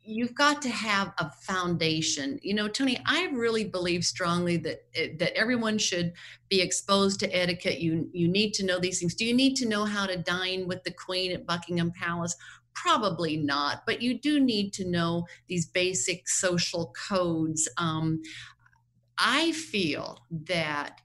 you've 0.04 0.34
got 0.34 0.60
to 0.62 0.68
have 0.68 1.12
a 1.18 1.30
foundation. 1.30 2.38
You 2.42 2.54
know 2.54 2.68
tony 2.68 2.98
i 3.06 3.26
really 3.32 3.64
believe 3.64 4.04
strongly 4.04 4.56
that 4.58 4.84
eh, 4.94 5.10
that 5.18 5.36
everyone 5.36 5.78
should 5.78 6.12
be 6.48 6.60
exposed 6.60 7.20
to 7.20 7.36
etiquette. 7.36 7.80
You 7.80 8.08
you 8.12 8.28
need 8.28 8.52
to 8.54 8.64
know 8.64 8.78
these 8.78 8.98
things. 9.00 9.14
Do 9.14 9.24
you 9.24 9.34
need 9.34 9.56
to 9.56 9.68
know 9.68 9.84
how 9.84 10.06
to 10.06 10.16
dine 10.16 10.66
with 10.68 10.82
the 10.84 10.92
queen 10.92 11.32
at 11.32 11.46
buckingham 11.46 11.92
palace 11.92 12.36
probably 12.74 13.36
not 13.36 13.82
but 13.86 14.02
you 14.02 14.18
do 14.18 14.40
need 14.40 14.72
to 14.72 14.88
know 14.88 15.26
these 15.48 15.66
basic 15.66 16.28
social 16.28 16.94
codes. 17.08 17.68
Um, 17.76 18.22
I 19.18 19.52
feel 19.52 20.18
that 20.46 21.00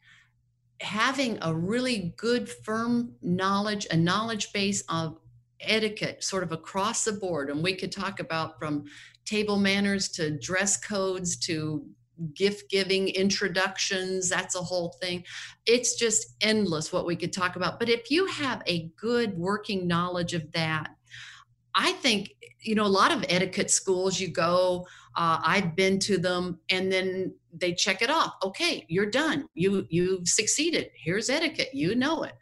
having 0.82 1.38
a 1.42 1.54
really 1.54 2.14
good, 2.18 2.50
firm 2.50 3.16
knowledge, 3.22 3.88
a 3.90 3.98
knowledge 3.98 4.54
base 4.54 4.84
of 4.90 5.20
etiquette 5.60 6.24
sort 6.24 6.44
of 6.44 6.52
across 6.52 7.04
the 7.04 7.14
board, 7.14 7.50
and 7.50 7.64
we 7.64 7.74
could 7.74 7.92
talk 7.92 8.20
about 8.20 8.60
from 8.60 8.86
table 9.26 9.58
manners 9.58 10.08
to 10.10 10.38
dress 10.38 10.78
codes 10.78 11.36
to 11.38 11.86
gift 12.34 12.72
giving 12.72 13.10
introductions 13.10 14.30
that's 14.30 14.56
a 14.56 14.60
whole 14.60 14.96
thing. 15.00 15.24
It's 15.68 15.96
just 15.96 16.36
endless 16.42 16.92
what 16.92 17.06
we 17.06 17.16
could 17.16 17.32
talk 17.32 17.56
about 17.56 17.78
but 17.78 17.90
if 17.90 18.10
you 18.10 18.26
have 18.26 18.64
a 18.66 18.90
good 19.00 19.38
working 19.38 19.88
knowledge 19.88 20.34
of 20.34 20.52
that 20.54 20.97
i 21.78 21.94
think 21.94 22.34
you 22.62 22.76
know 22.76 22.86
a 22.86 22.98
lot 23.02 23.14
of 23.14 23.24
etiquette 23.30 23.72
schools 23.72 24.20
you 24.20 24.28
go 24.28 24.86
uh, 25.16 25.40
i've 25.44 25.76
been 25.76 25.98
to 25.98 26.18
them 26.18 26.60
and 26.70 26.92
then 26.92 27.34
they 27.60 27.74
check 27.74 28.02
it 28.02 28.10
off. 28.10 28.34
Okay 28.44 28.86
you're 28.88 29.10
done. 29.10 29.48
You 29.54 29.86
you've 29.90 30.28
succeeded. 30.28 30.92
Here's 30.96 31.30
etiquette. 31.30 31.70
You 31.74 31.96
know 31.96 32.24
it. 32.24 32.34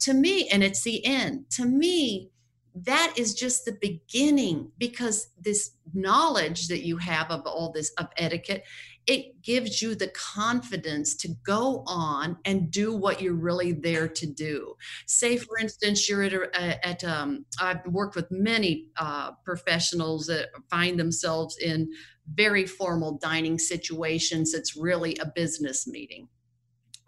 To 0.00 0.14
me 0.14 0.48
and 0.48 0.62
it's 0.62 0.82
the 0.82 1.04
end. 1.04 1.46
To 1.52 1.64
me 1.64 2.30
that 2.74 3.14
is 3.16 3.34
just 3.34 3.64
the 3.64 3.76
beginning 3.80 4.70
because 4.78 5.28
this 5.40 5.72
knowledge 5.92 6.68
that 6.68 6.86
you 6.86 6.96
have 6.98 7.30
of 7.30 7.44
all 7.44 7.72
this 7.72 7.90
of 7.98 8.06
etiquette 8.16 8.64
it 9.10 9.42
gives 9.42 9.82
you 9.82 9.96
the 9.96 10.06
confidence 10.06 11.16
to 11.16 11.28
go 11.44 11.82
on 11.88 12.36
and 12.44 12.70
do 12.70 12.94
what 12.94 13.20
you're 13.20 13.34
really 13.34 13.72
there 13.72 14.06
to 14.06 14.24
do 14.24 14.74
say 15.06 15.36
for 15.36 15.58
instance 15.58 16.08
you're 16.08 16.22
at, 16.22 16.32
a, 16.32 16.86
at 16.86 17.04
um, 17.04 17.44
i've 17.60 17.84
worked 17.86 18.14
with 18.14 18.30
many 18.30 18.86
uh, 18.98 19.32
professionals 19.44 20.26
that 20.26 20.48
find 20.70 20.98
themselves 20.98 21.58
in 21.58 21.90
very 22.34 22.64
formal 22.64 23.18
dining 23.18 23.58
situations 23.58 24.54
it's 24.54 24.76
really 24.76 25.16
a 25.16 25.26
business 25.34 25.88
meeting 25.88 26.28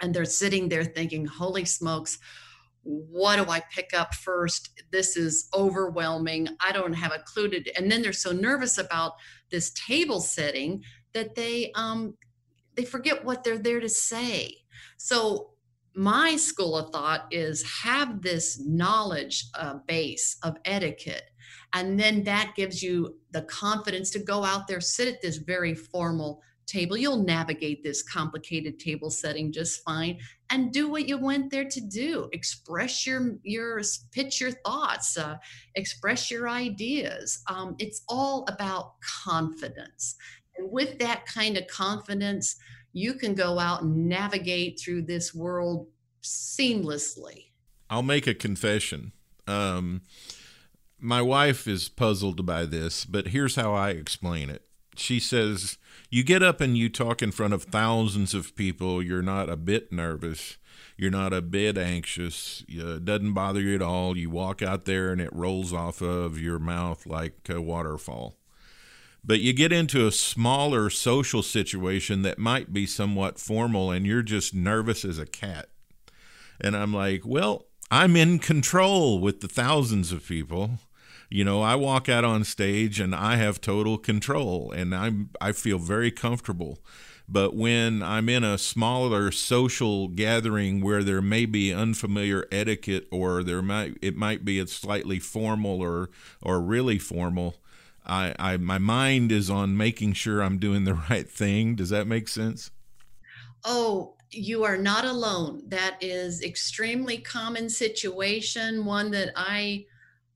and 0.01 0.13
they're 0.13 0.25
sitting 0.25 0.69
there 0.69 0.85
thinking 0.85 1.25
holy 1.25 1.65
smokes 1.65 2.19
what 2.85 3.37
do 3.37 3.49
I 3.49 3.63
pick 3.73 3.91
up 3.97 4.13
first? 4.13 4.83
This 4.91 5.17
is 5.17 5.49
overwhelming. 5.55 6.49
I 6.61 6.73
don't 6.73 6.95
have 6.95 7.13
a 7.13 7.21
clue 7.21 7.49
to. 7.49 7.77
And 7.77 7.89
then 7.89 8.03
they're 8.03 8.13
so 8.13 8.33
nervous 8.33 8.77
about 8.77 9.13
this 9.53 9.71
table 9.71 10.21
setting 10.21 10.83
that 11.15 11.35
they 11.35 11.73
um, 11.75 12.15
they 12.75 12.85
forget 12.85 13.25
what 13.25 13.45
they're 13.45 13.59
there 13.59 13.81
to 13.81 13.89
say. 13.89 14.57
So 14.97 15.51
my 15.95 16.37
school 16.37 16.77
of 16.77 16.91
thought 16.91 17.27
is 17.31 17.63
have 17.83 18.23
this 18.23 18.59
knowledge 18.61 19.47
uh, 19.55 19.75
base 19.87 20.39
of 20.43 20.57
etiquette 20.65 21.33
and 21.73 21.99
then 21.99 22.23
that 22.25 22.53
gives 22.55 22.83
you 22.83 23.17
the 23.31 23.43
confidence 23.43 24.11
to 24.11 24.19
go 24.19 24.45
out 24.45 24.69
there 24.69 24.81
sit 24.81 25.09
at 25.09 25.23
this 25.23 25.39
very 25.39 25.75
formal 25.75 26.43
table. 26.67 26.97
You'll 26.97 27.25
navigate 27.25 27.83
this 27.83 28.03
complicated 28.03 28.79
table 28.79 29.11
setting 29.11 29.53
just 29.53 29.83
fine 29.83 30.19
and 30.51 30.73
do 30.73 30.89
what 30.89 31.09
you 31.09 31.19
went 31.19 31.51
there 31.51 31.69
to 31.69 31.81
do. 31.81 32.29
Express 32.33 33.07
your 33.07 33.37
your 33.43 33.83
pitch 34.13 34.41
your 34.41 34.53
thoughts 34.53 35.17
uh, 35.17 35.37
express 35.75 36.31
your 36.31 36.49
ideas. 36.49 37.43
Um, 37.49 37.75
it's 37.79 38.03
all 38.09 38.47
about 38.49 38.95
confidence 39.25 40.17
and 40.57 40.71
with 40.71 40.99
that 40.99 41.25
kind 41.27 41.57
of 41.57 41.67
confidence 41.67 42.57
you 42.93 43.15
can 43.15 43.35
go 43.35 43.59
out 43.59 43.83
and 43.83 44.09
navigate 44.09 44.79
through 44.79 45.03
this 45.03 45.35
world 45.35 45.87
seamlessly 46.23 47.47
i'll 47.91 48.03
make 48.03 48.27
a 48.27 48.35
confession 48.35 49.13
um, 49.49 50.03
my 51.01 51.21
wife 51.21 51.67
is 51.67 51.89
puzzled 51.89 52.47
by 52.47 52.65
this 52.65 53.05
but 53.05 53.29
here's 53.29 53.57
how 53.57 53.75
i 53.75 53.91
explain 53.91 54.49
it 54.49 54.63
she 54.95 55.19
says 55.19 55.79
you 56.11 56.23
get 56.23 56.43
up 56.43 56.61
and 56.61 56.77
you 56.77 56.89
talk 56.89 57.23
in 57.23 57.33
front 57.33 57.55
of 57.55 57.65
thousands 57.65 58.35
of 58.35 58.55
people. 58.55 59.03
You're 59.03 59.23
not 59.23 59.49
a 59.49 59.57
bit 59.57 59.91
nervous. 59.93 60.59
You're 60.97 61.11
not 61.11 61.33
a 61.33 61.41
bit 61.41 61.79
anxious. 61.79 62.65
It 62.69 63.05
doesn't 63.05 63.33
bother 63.33 63.61
you 63.61 63.75
at 63.75 63.83
all. 63.83 64.17
You 64.17 64.29
walk 64.29 64.61
out 64.61 64.85
there 64.85 65.11
and 65.11 65.21
it 65.21 65.33
rolls 65.33 65.73
off 65.73 66.03
of 66.03 66.39
your 66.39 66.59
mouth 66.59 67.07
like 67.07 67.49
a 67.49 67.61
waterfall. 67.61 68.37
But 69.25 69.41
you 69.41 69.53
get 69.53 69.73
into 69.73 70.07
a 70.07 70.13
smaller 70.13 70.91
social 70.91 71.43
situation 71.43 72.23
that 72.23 72.39
might 72.39 72.73
be 72.73 72.87
somewhat 72.87 73.39
formal 73.39 73.91
and 73.91 74.07
you're 74.07 74.23
just 74.23 74.53
nervous 74.53 75.05
as 75.05 75.19
a 75.19 75.27
cat. 75.27 75.69
And 76.61 76.77
I'm 76.77 76.93
like, 76.93 77.23
well, 77.25 77.67
I'm 77.91 78.17
in 78.17 78.41
control 78.41 79.21
with 79.21 79.41
the 79.41 79.49
thousands 79.49 80.13
of 80.13 80.27
people 80.27 80.79
you 81.33 81.45
know 81.45 81.63
i 81.63 81.75
walk 81.75 82.09
out 82.11 82.25
on 82.25 82.45
stage 82.45 83.01
and 83.01 83.15
i 83.15 83.37
have 83.37 83.61
total 83.61 83.97
control 83.97 84.71
and 84.73 84.95
i'm 84.95 85.31
i 85.41 85.51
feel 85.51 85.79
very 85.79 86.11
comfortable 86.11 86.79
but 87.27 87.57
when 87.57 88.03
i'm 88.03 88.29
in 88.29 88.45
a 88.45 88.59
smaller 88.59 89.31
social 89.31 90.09
gathering 90.09 90.83
where 90.83 91.03
there 91.03 91.23
may 91.23 91.47
be 91.47 91.73
unfamiliar 91.73 92.47
etiquette 92.53 93.09
or 93.11 93.43
there 93.43 93.63
might 93.63 93.97
it 94.03 94.15
might 94.15 94.45
be 94.45 94.59
a 94.59 94.67
slightly 94.67 95.19
formal 95.19 95.81
or 95.81 96.11
or 96.43 96.61
really 96.61 96.99
formal 96.99 97.57
I, 98.07 98.35
I 98.39 98.57
my 98.57 98.79
mind 98.79 99.33
is 99.33 99.49
on 99.51 99.77
making 99.77 100.15
sure 100.15 100.43
i'm 100.43 100.59
doing 100.59 100.85
the 100.85 100.95
right 101.11 101.29
thing. 101.29 101.75
Does 101.77 101.91
that 101.91 102.07
make 102.07 102.29
sense? 102.29 102.71
Oh 103.65 104.17
you 104.35 104.65
are 104.65 104.79
not 104.79 105.05
alone. 105.05 105.63
That 105.69 105.99
is 106.01 106.43
extremely 106.43 107.19
common 107.19 107.69
situation 107.69 108.85
one 108.85 109.11
that 109.13 109.33
i 109.37 109.85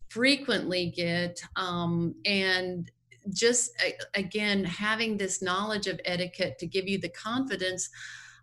frequently 0.08 0.92
get 0.94 1.40
um, 1.56 2.14
and 2.24 2.90
just 3.32 3.72
again 4.14 4.62
having 4.64 5.16
this 5.16 5.42
knowledge 5.42 5.88
of 5.88 6.00
etiquette 6.04 6.58
to 6.60 6.66
give 6.66 6.86
you 6.86 6.96
the 6.96 7.08
confidence 7.08 7.90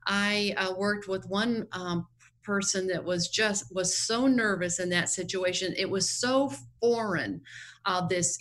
i 0.07 0.53
uh, 0.57 0.73
worked 0.77 1.07
with 1.07 1.25
one 1.29 1.65
um, 1.71 2.05
person 2.43 2.87
that 2.87 3.03
was 3.03 3.29
just 3.29 3.73
was 3.73 3.97
so 3.97 4.27
nervous 4.27 4.79
in 4.79 4.89
that 4.89 5.09
situation. 5.09 5.73
It 5.77 5.89
was 5.89 6.09
so 6.09 6.51
foreign 6.81 7.41
uh, 7.85 8.05
this 8.05 8.37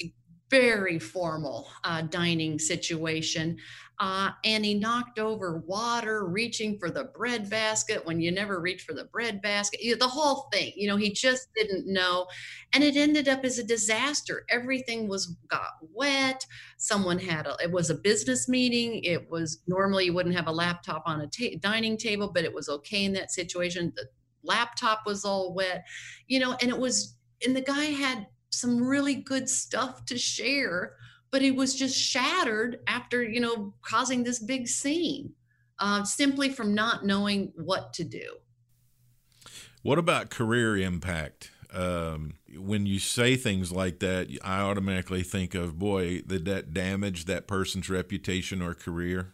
very 0.53 0.99
formal 0.99 1.67
uh, 1.83 2.03
dining 2.03 2.59
situation 2.59 3.57
uh, 4.03 4.31
and 4.45 4.65
he 4.65 4.75
knocked 4.75 5.21
over 5.21 5.59
water, 5.59 6.27
reaching 6.27 6.77
for 6.77 6.91
the 6.91 7.05
bread 7.05 7.49
basket 7.49 8.05
when 8.05 8.21
you 8.21 8.33
never 8.33 8.61
reach 8.61 8.83
for 8.83 8.95
the 8.95 9.05
bread 9.05 9.41
basket. 9.41 9.81
You 9.81 9.93
know, 9.93 9.99
the 9.99 10.09
whole 10.09 10.49
thing, 10.53 10.73
you 10.75 10.89
know, 10.89 10.97
he 10.97 11.13
just 11.13 11.49
didn't 11.55 11.87
know. 11.87 12.27
And 12.73 12.83
it 12.83 12.97
ended 12.97 13.29
up 13.29 13.45
as 13.45 13.59
a 13.59 13.65
disaster. 13.65 14.45
Everything 14.49 15.07
was 15.07 15.37
got 15.47 15.75
wet. 15.95 16.45
Someone 16.79 17.21
had 17.21 17.47
a, 17.47 17.57
it 17.63 17.71
was 17.71 17.91
a 17.91 17.95
business 17.95 18.49
meeting. 18.49 19.05
It 19.05 19.31
was 19.31 19.63
normally 19.69 20.07
you 20.07 20.15
wouldn't 20.15 20.35
have 20.35 20.49
a 20.49 20.53
laptop 20.53 21.05
on 21.07 21.21
a 21.21 21.29
ta- 21.29 21.57
dining 21.61 21.97
table, 21.97 22.33
but 22.35 22.45
it 22.45 22.53
was 22.53 22.69
okay 22.69 23.05
in 23.05 23.13
that 23.13 23.31
situation. 23.31 23.93
The 23.95 24.07
laptop 24.43 25.03
was 25.07 25.25
all 25.25 25.55
wet, 25.55 25.85
you 26.27 26.41
know, 26.41 26.57
and 26.61 26.71
it 26.71 26.79
was, 26.79 27.17
and 27.47 27.55
the 27.55 27.61
guy 27.61 27.85
had 27.85 28.27
some 28.53 28.83
really 28.83 29.15
good 29.15 29.49
stuff 29.49 30.05
to 30.07 30.17
share 30.17 30.95
but 31.33 31.43
it 31.43 31.57
was 31.57 31.75
just 31.75 31.99
shattered 31.99 32.79
after 32.87 33.25
you 33.25 33.41
know 33.41 33.75
causing 33.83 34.23
this 34.23 34.39
big 34.39 34.69
scene 34.69 35.33
uh, 35.81 36.05
simply 36.05 36.49
from 36.49 36.75
not 36.75 37.05
knowing 37.05 37.53
what 37.57 37.93
to 37.95 38.05
do. 38.05 38.37
What 39.83 39.99
about 39.99 40.31
career 40.31 40.77
impact? 40.77 41.51
Um, 41.73 42.35
when 42.55 42.87
you 42.87 42.99
say 42.99 43.35
things 43.35 43.73
like 43.73 44.01
that 44.01 44.29
i 44.45 44.61
automatically 44.61 45.23
think 45.23 45.55
of 45.55 45.79
boy 45.79 46.21
did 46.21 46.45
that 46.45 46.75
damage 46.75 47.25
that 47.25 47.47
person's 47.47 47.89
reputation 47.89 48.61
or 48.61 48.75
career 48.75 49.33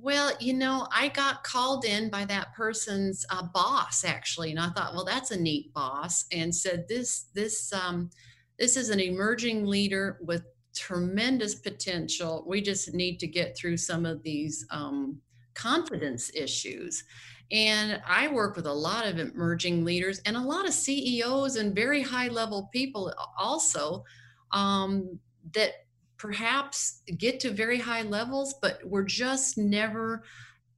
well, 0.00 0.32
you 0.40 0.54
know, 0.54 0.86
I 0.92 1.08
got 1.08 1.44
called 1.44 1.84
in 1.84 2.10
by 2.10 2.24
that 2.26 2.54
person's 2.54 3.26
uh, 3.30 3.42
boss 3.42 4.04
actually, 4.04 4.50
and 4.50 4.60
I 4.60 4.70
thought, 4.70 4.94
well, 4.94 5.04
that's 5.04 5.30
a 5.30 5.40
neat 5.40 5.72
boss, 5.72 6.24
and 6.32 6.54
said 6.54 6.86
this 6.88 7.26
this 7.34 7.72
um, 7.72 8.10
this 8.58 8.76
is 8.76 8.90
an 8.90 9.00
emerging 9.00 9.66
leader 9.66 10.18
with 10.20 10.42
tremendous 10.74 11.54
potential. 11.56 12.44
We 12.46 12.60
just 12.60 12.94
need 12.94 13.18
to 13.20 13.26
get 13.26 13.56
through 13.56 13.76
some 13.76 14.06
of 14.06 14.22
these 14.22 14.66
um, 14.70 15.20
confidence 15.54 16.30
issues. 16.34 17.04
And 17.50 18.00
I 18.06 18.28
work 18.28 18.56
with 18.56 18.66
a 18.66 18.72
lot 18.72 19.06
of 19.06 19.18
emerging 19.18 19.84
leaders 19.84 20.20
and 20.26 20.36
a 20.36 20.40
lot 20.40 20.66
of 20.66 20.74
CEOs 20.74 21.56
and 21.56 21.74
very 21.74 22.02
high 22.02 22.28
level 22.28 22.68
people 22.72 23.12
also 23.38 24.04
um, 24.52 25.18
that 25.54 25.72
perhaps 26.18 27.02
get 27.16 27.40
to 27.40 27.50
very 27.50 27.78
high 27.78 28.02
levels, 28.02 28.54
but 28.60 28.80
we're 28.84 29.04
just 29.04 29.56
never 29.56 30.24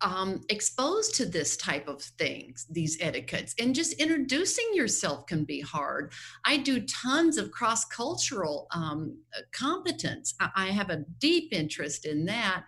um, 0.02 0.40
exposed 0.48 1.14
to 1.16 1.26
this 1.26 1.56
type 1.56 1.86
of 1.88 2.00
things, 2.00 2.66
these 2.70 2.96
etiquettes, 3.00 3.54
and 3.58 3.74
just 3.74 3.94
introducing 3.94 4.66
yourself 4.72 5.26
can 5.26 5.44
be 5.44 5.60
hard. 5.60 6.12
I 6.44 6.58
do 6.58 6.80
tons 6.86 7.36
of 7.36 7.50
cross 7.50 7.84
cultural 7.84 8.66
um, 8.74 9.18
competence. 9.52 10.34
I, 10.40 10.50
I 10.54 10.66
have 10.68 10.90
a 10.90 11.04
deep 11.18 11.52
interest 11.52 12.06
in 12.06 12.24
that. 12.26 12.64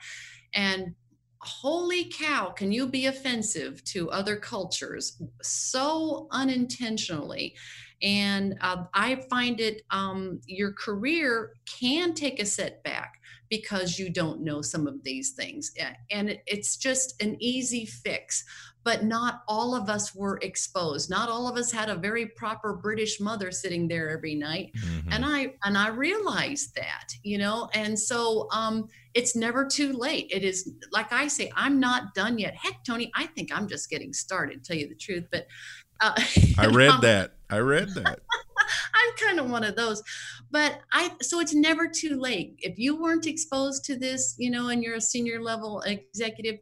And 0.54 0.94
holy 1.38 2.04
cow, 2.04 2.50
can 2.50 2.70
you 2.70 2.87
be 2.87 3.06
offensive 3.06 3.82
to 3.85 4.11
other 4.11 4.37
cultures 4.37 5.20
so 5.42 6.28
unintentionally? 6.30 7.54
And 8.02 8.56
uh, 8.60 8.84
I 8.94 9.16
find 9.30 9.60
it, 9.60 9.82
um, 9.90 10.40
your 10.46 10.72
career 10.72 11.54
can 11.66 12.14
take 12.14 12.40
a 12.40 12.46
setback 12.46 13.20
because 13.52 13.98
you 13.98 14.08
don't 14.08 14.40
know 14.40 14.62
some 14.62 14.86
of 14.86 15.04
these 15.04 15.32
things. 15.32 15.72
And 16.10 16.38
it's 16.46 16.78
just 16.78 17.22
an 17.22 17.36
easy 17.38 17.84
fix. 17.84 18.44
But 18.84 19.04
not 19.04 19.42
all 19.46 19.76
of 19.76 19.88
us 19.88 20.12
were 20.12 20.40
exposed. 20.42 21.08
Not 21.08 21.28
all 21.28 21.46
of 21.46 21.56
us 21.56 21.70
had 21.70 21.88
a 21.88 21.94
very 21.94 22.26
proper 22.26 22.72
British 22.72 23.20
mother 23.20 23.52
sitting 23.52 23.86
there 23.86 24.10
every 24.10 24.34
night. 24.34 24.72
Mm-hmm. 24.74 25.12
And 25.12 25.24
I 25.24 25.54
and 25.62 25.78
I 25.78 25.88
realized 25.90 26.74
that, 26.74 27.14
you 27.22 27.38
know, 27.38 27.68
and 27.74 27.96
so 27.96 28.48
um 28.50 28.88
it's 29.14 29.36
never 29.36 29.66
too 29.66 29.92
late. 29.92 30.28
It 30.32 30.42
is 30.42 30.68
like 30.90 31.12
I 31.12 31.28
say, 31.28 31.52
I'm 31.54 31.78
not 31.78 32.14
done 32.14 32.38
yet. 32.38 32.56
Heck, 32.56 32.82
Tony, 32.84 33.12
I 33.14 33.26
think 33.26 33.56
I'm 33.56 33.68
just 33.68 33.88
getting 33.88 34.12
started, 34.12 34.64
tell 34.64 34.76
you 34.76 34.88
the 34.88 34.96
truth. 34.96 35.26
But 35.30 35.46
uh, 36.02 36.14
I 36.58 36.66
read 36.66 37.00
that. 37.02 37.34
I 37.48 37.58
read 37.58 37.90
that. 37.94 38.20
I'm 38.94 39.26
kind 39.26 39.40
of 39.40 39.50
one 39.50 39.64
of 39.64 39.76
those. 39.76 40.02
But 40.50 40.80
I 40.92 41.12
so 41.22 41.40
it's 41.40 41.54
never 41.54 41.88
too 41.88 42.18
late. 42.20 42.56
If 42.58 42.78
you 42.78 43.00
weren't 43.00 43.26
exposed 43.26 43.84
to 43.86 43.98
this, 43.98 44.34
you 44.38 44.50
know, 44.50 44.68
and 44.68 44.82
you're 44.82 44.96
a 44.96 45.00
senior 45.00 45.40
level 45.40 45.80
executive, 45.82 46.58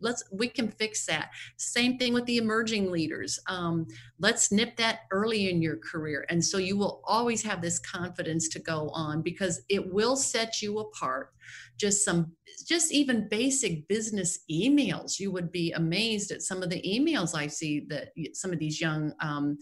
let's 0.00 0.24
we 0.32 0.48
can 0.48 0.68
fix 0.68 1.06
that 1.06 1.30
same 1.56 1.98
thing 1.98 2.12
with 2.12 2.24
the 2.26 2.38
emerging 2.38 2.90
leaders 2.90 3.38
um, 3.46 3.86
let's 4.18 4.50
nip 4.50 4.76
that 4.76 5.00
early 5.10 5.50
in 5.50 5.62
your 5.62 5.76
career 5.76 6.24
and 6.28 6.42
so 6.42 6.58
you 6.58 6.76
will 6.76 7.02
always 7.04 7.42
have 7.42 7.60
this 7.60 7.78
confidence 7.78 8.48
to 8.48 8.58
go 8.58 8.88
on 8.90 9.22
because 9.22 9.62
it 9.68 9.92
will 9.92 10.16
set 10.16 10.62
you 10.62 10.78
apart 10.78 11.32
just 11.80 12.04
some 12.04 12.32
just 12.68 12.92
even 12.92 13.28
basic 13.28 13.88
business 13.88 14.40
emails 14.50 15.18
you 15.18 15.32
would 15.32 15.50
be 15.50 15.72
amazed 15.72 16.30
at 16.30 16.42
some 16.42 16.62
of 16.62 16.70
the 16.70 16.82
emails 16.82 17.34
i 17.34 17.46
see 17.46 17.86
that 17.88 18.08
some 18.34 18.52
of 18.52 18.58
these 18.58 18.80
young 18.80 19.12
um, 19.20 19.58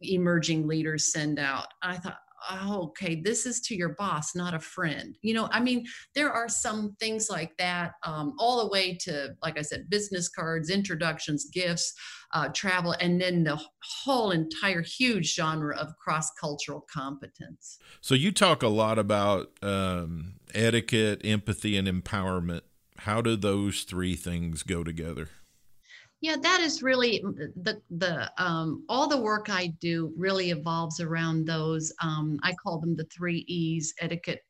emerging 0.00 0.66
leaders 0.66 1.12
send 1.12 1.38
out 1.38 1.66
i 1.82 1.96
thought 1.96 2.18
oh, 2.50 2.84
okay, 2.88 3.20
this 3.20 3.46
is 3.46 3.60
to 3.60 3.74
your 3.74 3.90
boss, 3.90 4.34
not 4.34 4.54
a 4.54 4.60
friend. 4.60 5.16
You 5.22 5.34
know, 5.34 5.48
I 5.52 5.60
mean, 5.60 5.84
there 6.14 6.32
are 6.32 6.48
some 6.48 6.96
things 7.00 7.28
like 7.30 7.56
that, 7.58 7.92
um, 8.04 8.34
all 8.38 8.62
the 8.62 8.68
way 8.68 8.96
to, 9.02 9.30
like 9.42 9.58
I 9.58 9.62
said, 9.62 9.90
business 9.90 10.28
cards, 10.28 10.70
introductions, 10.70 11.46
gifts, 11.52 11.92
uh, 12.34 12.48
travel, 12.48 12.94
and 13.00 13.20
then 13.20 13.44
the 13.44 13.60
whole 14.04 14.30
entire 14.30 14.82
huge 14.82 15.34
genre 15.34 15.76
of 15.76 15.96
cross 15.96 16.30
cultural 16.40 16.84
competence. 16.92 17.78
So 18.00 18.14
you 18.14 18.32
talk 18.32 18.62
a 18.62 18.68
lot 18.68 18.98
about 18.98 19.50
um, 19.62 20.34
etiquette, 20.54 21.20
empathy, 21.24 21.76
and 21.76 21.88
empowerment. 21.88 22.62
How 22.98 23.20
do 23.20 23.36
those 23.36 23.82
three 23.82 24.16
things 24.16 24.62
go 24.62 24.82
together? 24.82 25.28
Yeah, 26.22 26.36
that 26.42 26.60
is 26.60 26.82
really 26.82 27.22
the 27.62 27.80
the 27.90 28.32
um, 28.42 28.84
all 28.88 29.06
the 29.06 29.20
work 29.20 29.48
I 29.50 29.68
do 29.80 30.12
really 30.16 30.50
evolves 30.50 30.98
around 30.98 31.46
those. 31.46 31.92
Um, 32.02 32.38
I 32.42 32.54
call 32.54 32.80
them 32.80 32.96
the 32.96 33.04
three 33.14 33.44
E's: 33.48 33.92
etiquette, 34.00 34.40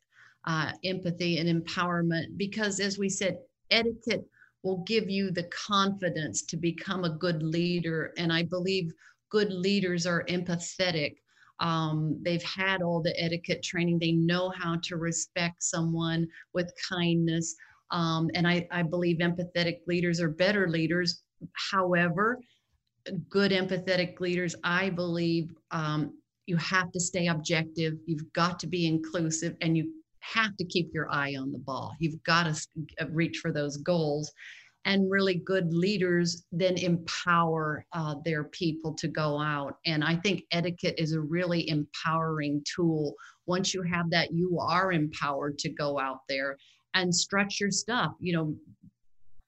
uh, 0.46 0.72
empathy, 0.84 1.38
and 1.38 1.48
empowerment. 1.48 2.36
Because 2.36 2.78
as 2.78 2.98
we 2.98 3.08
said, 3.08 3.38
etiquette 3.70 4.24
will 4.62 4.84
give 4.84 5.10
you 5.10 5.30
the 5.30 5.48
confidence 5.68 6.42
to 6.42 6.56
become 6.56 7.04
a 7.04 7.16
good 7.18 7.42
leader, 7.42 8.12
and 8.16 8.32
I 8.32 8.44
believe 8.44 8.92
good 9.30 9.52
leaders 9.52 10.06
are 10.06 10.24
empathetic. 10.28 11.16
Um, 11.60 12.18
they've 12.22 12.42
had 12.42 12.82
all 12.82 13.02
the 13.02 13.18
etiquette 13.22 13.62
training. 13.62 13.98
They 13.98 14.12
know 14.12 14.50
how 14.50 14.76
to 14.84 14.96
respect 14.96 15.62
someone 15.62 16.26
with 16.52 16.72
kindness. 16.88 17.54
Um, 17.90 18.30
and 18.34 18.46
I, 18.46 18.66
I 18.70 18.82
believe 18.82 19.18
empathetic 19.18 19.78
leaders 19.86 20.20
are 20.20 20.28
better 20.28 20.68
leaders 20.68 21.22
However, 21.70 22.40
good 23.28 23.52
empathetic 23.52 24.20
leaders, 24.20 24.54
I 24.64 24.90
believe 24.90 25.54
um, 25.70 26.18
you 26.46 26.56
have 26.56 26.92
to 26.92 27.00
stay 27.00 27.28
objective. 27.28 27.94
You've 28.06 28.32
got 28.32 28.58
to 28.60 28.66
be 28.66 28.86
inclusive 28.86 29.56
and 29.60 29.76
you 29.76 29.92
have 30.20 30.56
to 30.56 30.64
keep 30.64 30.92
your 30.92 31.10
eye 31.10 31.36
on 31.36 31.52
the 31.52 31.58
ball. 31.58 31.94
You've 32.00 32.22
got 32.24 32.52
to 32.52 33.06
reach 33.10 33.38
for 33.38 33.52
those 33.52 33.76
goals. 33.76 34.32
And 34.86 35.10
really 35.10 35.34
good 35.34 35.74
leaders 35.74 36.46
then 36.52 36.78
empower 36.78 37.84
uh, 37.92 38.14
their 38.24 38.44
people 38.44 38.94
to 38.94 39.08
go 39.08 39.38
out. 39.38 39.76
And 39.84 40.02
I 40.02 40.16
think 40.16 40.44
etiquette 40.52 40.94
is 40.96 41.12
a 41.12 41.20
really 41.20 41.68
empowering 41.68 42.62
tool. 42.74 43.14
Once 43.46 43.74
you 43.74 43.82
have 43.82 44.08
that, 44.10 44.32
you 44.32 44.58
are 44.60 44.92
empowered 44.92 45.58
to 45.58 45.68
go 45.68 45.98
out 45.98 46.20
there 46.28 46.56
and 46.94 47.14
stretch 47.14 47.60
your 47.60 47.72
stuff. 47.72 48.12
You 48.20 48.32
know, 48.32 48.56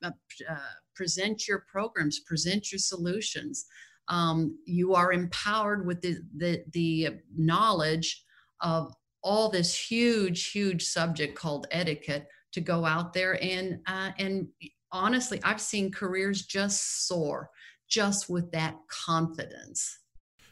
uh, 0.02 0.10
uh, 0.50 0.74
present 0.94 1.48
your 1.48 1.64
programs, 1.70 2.20
present 2.20 2.70
your 2.72 2.80
solutions. 2.80 3.66
Um, 4.08 4.58
you 4.64 4.94
are 4.94 5.12
empowered 5.12 5.86
with 5.86 6.00
the, 6.00 6.18
the, 6.36 6.62
the 6.72 7.20
knowledge 7.36 8.24
of 8.60 8.92
all 9.22 9.48
this 9.48 9.74
huge, 9.74 10.50
huge 10.50 10.84
subject 10.84 11.38
called 11.38 11.66
etiquette 11.70 12.26
to 12.52 12.60
go 12.60 12.84
out 12.84 13.12
there 13.12 13.42
and 13.42 13.80
uh, 13.86 14.10
and 14.18 14.48
honestly, 14.92 15.40
I've 15.44 15.60
seen 15.60 15.92
careers 15.92 16.42
just 16.42 17.06
soar 17.06 17.50
just 17.88 18.28
with 18.28 18.50
that 18.52 18.76
confidence. 18.88 19.98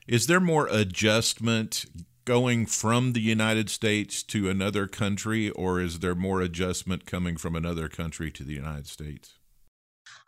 Is 0.07 0.27
there 0.27 0.41
more 0.41 0.69
adjustment 0.69 1.85
going 2.25 2.67
from 2.67 3.13
the 3.13 3.21
United 3.21 3.71
States 3.71 4.23
to 4.25 4.49
another 4.49 4.87
country, 4.87 5.51
or 5.51 5.81
is 5.81 6.01
there 6.01 6.15
more 6.15 6.41
adjustment 6.41 7.07
coming 7.07 7.37
from 7.37 7.55
another 7.55 7.89
country 7.89 8.31
to 8.33 8.43
the 8.43 8.55
United 8.55 8.87
States? 8.87 9.39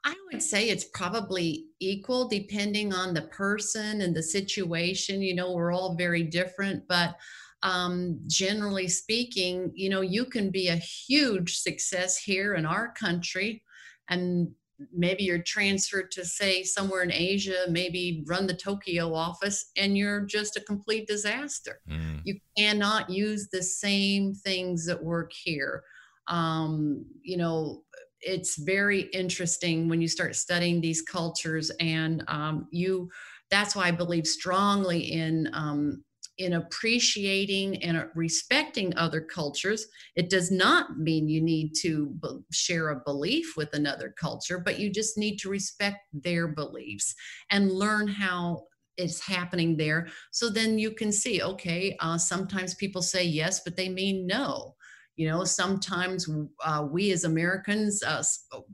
I 0.05 0.15
would 0.33 0.43
say 0.43 0.69
it's 0.69 0.85
probably 0.85 1.67
equal 1.81 2.29
depending 2.29 2.93
on 2.93 3.15
the 3.15 3.23
person 3.23 4.01
and 4.01 4.15
the 4.15 4.23
situation. 4.23 5.23
You 5.23 5.35
know, 5.35 5.53
we're 5.53 5.73
all 5.73 5.97
very 5.97 6.23
different, 6.23 6.85
but 6.89 7.17
um, 7.63 8.21
generally 8.29 8.87
speaking, 8.89 9.73
you 9.75 9.89
know, 9.91 10.01
you 10.01 10.25
can 10.25 10.51
be 10.51 10.69
a 10.69 10.77
huge 10.77 11.59
success 11.59 12.17
here 12.17 12.55
in 12.55 12.65
our 12.65 12.93
country 12.93 13.63
and 14.09 14.49
maybe 14.93 15.25
you're 15.25 15.43
transferred 15.43 16.11
to 16.11 16.25
say 16.25 16.63
somewhere 16.63 17.03
in 17.03 17.13
asia 17.13 17.67
maybe 17.69 18.25
run 18.29 18.47
the 18.47 18.55
tokyo 18.55 19.13
office 19.13 19.71
and 19.77 19.99
you're 19.99 20.21
just 20.21 20.57
a 20.57 20.61
complete 20.61 21.07
disaster 21.07 21.81
mm. 21.91 22.21
you 22.25 22.39
cannot 22.57 23.11
use 23.11 23.49
the 23.53 23.63
same 23.63 24.35
things 24.35 24.87
that 24.87 25.03
work 25.03 25.33
here 25.33 25.83
um, 26.29 27.05
you 27.23 27.37
know 27.37 27.83
it's 28.21 28.57
very 28.57 29.03
interesting 29.13 29.89
when 29.89 30.01
you 30.01 30.09
start 30.09 30.35
studying 30.35 30.81
these 30.81 31.03
cultures 31.03 31.71
and 31.81 32.25
um, 32.29 32.69
you 32.71 33.09
that's 33.51 33.75
why 33.75 33.89
i 33.89 33.91
believe 33.91 34.27
strongly 34.27 35.01
in 35.13 35.49
um, 35.55 36.05
in 36.39 36.55
appreciating 36.55 37.83
and 37.83 38.07
respecting 38.15 38.97
other 38.97 39.21
cultures. 39.21 39.87
It 40.17 40.31
does 40.31 40.51
not 40.51 40.99
mean 40.99 41.29
you 41.29 41.41
need 41.41 41.73
to 41.83 42.07
b- 42.23 42.39
share 42.53 42.91
a 42.91 43.03
belief 43.05 43.57
with 43.57 43.73
another 43.75 44.15
culture 44.19 44.59
but 44.59 44.79
you 44.79 44.91
just 44.91 45.19
need 45.19 45.37
to 45.39 45.49
respect 45.49 45.99
their 46.13 46.49
beliefs 46.49 47.15
and 47.51 47.73
learn 47.73 48.09
how 48.09 48.65
it's 48.97 49.21
happening 49.21 49.77
there. 49.77 50.09
So 50.33 50.49
then 50.51 50.79
you 50.79 50.93
can 50.93 51.13
see 51.13 51.43
okay 51.43 51.97
uh, 52.01 52.19
sometimes 52.19 52.75
people 52.75 53.03
say 53.03 53.25
yes 53.25 53.61
but 53.65 53.77
they 53.77 53.89
mean 53.89 54.27
no. 54.27 54.75
You 55.17 55.29
know 55.29 55.43
sometimes 55.45 56.29
uh, 56.65 56.87
we 56.89 57.11
as 57.11 57.25
americans 57.25 58.05
uh, 58.05 58.23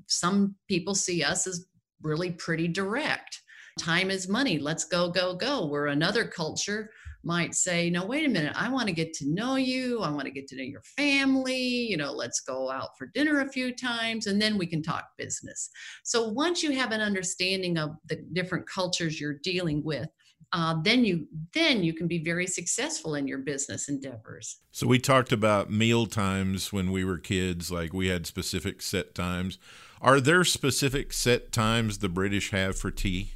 some 0.08 0.56
people 0.68 0.94
see 0.94 1.22
us 1.24 1.46
as 1.46 1.66
really 2.02 2.32
pretty 2.32 2.68
direct 2.68 3.40
time 3.78 4.10
is 4.10 4.28
money 4.28 4.58
let's 4.58 4.84
go 4.84 5.10
go 5.10 5.34
go 5.34 5.66
where 5.66 5.86
another 5.86 6.24
culture 6.24 6.90
might 7.24 7.54
say 7.54 7.90
no 7.90 8.04
wait 8.04 8.24
a 8.24 8.28
minute 8.28 8.52
i 8.54 8.68
want 8.68 8.86
to 8.86 8.94
get 8.94 9.12
to 9.12 9.28
know 9.28 9.56
you 9.56 10.00
i 10.00 10.10
want 10.10 10.26
to 10.26 10.30
get 10.30 10.46
to 10.46 10.56
know 10.56 10.62
your 10.62 10.82
family 10.82 11.56
you 11.56 11.96
know 11.96 12.12
let's 12.12 12.40
go 12.40 12.70
out 12.70 12.96
for 12.96 13.06
dinner 13.14 13.40
a 13.40 13.48
few 13.48 13.74
times 13.74 14.28
and 14.28 14.40
then 14.40 14.56
we 14.56 14.66
can 14.66 14.82
talk 14.82 15.08
business 15.18 15.70
so 16.04 16.28
once 16.28 16.62
you 16.62 16.70
have 16.70 16.92
an 16.92 17.00
understanding 17.00 17.76
of 17.76 17.96
the 18.08 18.16
different 18.32 18.68
cultures 18.68 19.20
you're 19.20 19.38
dealing 19.42 19.82
with 19.82 20.08
uh, 20.52 20.76
then 20.82 21.04
you 21.04 21.26
then 21.52 21.82
you 21.82 21.92
can 21.92 22.06
be 22.06 22.22
very 22.22 22.46
successful 22.46 23.16
in 23.16 23.26
your 23.26 23.38
business 23.38 23.88
endeavors. 23.88 24.60
So 24.70 24.86
we 24.86 25.00
talked 25.00 25.32
about 25.32 25.68
meal 25.68 26.06
times 26.06 26.72
when 26.72 26.92
we 26.92 27.04
were 27.04 27.18
kids, 27.18 27.72
like 27.72 27.92
we 27.92 28.06
had 28.06 28.24
specific 28.24 28.80
set 28.80 29.16
times. 29.16 29.58
Are 30.00 30.20
there 30.20 30.44
specific 30.44 31.12
set 31.12 31.50
times 31.50 31.98
the 31.98 32.08
British 32.08 32.50
have 32.50 32.78
for 32.78 32.92
tea? 32.92 33.32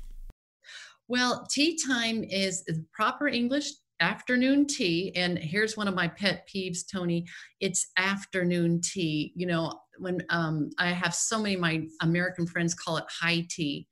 Well, 1.09 1.47
tea 1.51 1.79
time 1.87 2.23
is 2.25 2.65
proper 2.93 3.29
English 3.29 3.71
afternoon 4.01 4.65
tea 4.67 5.13
and 5.17 5.37
here's 5.37 5.77
one 5.77 5.89
of 5.89 5.95
my 5.95 6.07
pet 6.07 6.49
peeves 6.49 6.87
tony 6.89 7.27
it's 7.59 7.91
afternoon 7.97 8.81
tea 8.81 9.33
you 9.35 9.45
know 9.45 9.73
when 9.99 10.23
um, 10.31 10.71
i 10.79 10.87
have 10.87 11.13
so 11.13 11.37
many 11.37 11.57
of 11.57 11.61
my 11.61 11.83
american 12.01 12.47
friends 12.47 12.75
call 12.75 12.97
it 12.97 13.05
high 13.09 13.45
tea 13.51 13.89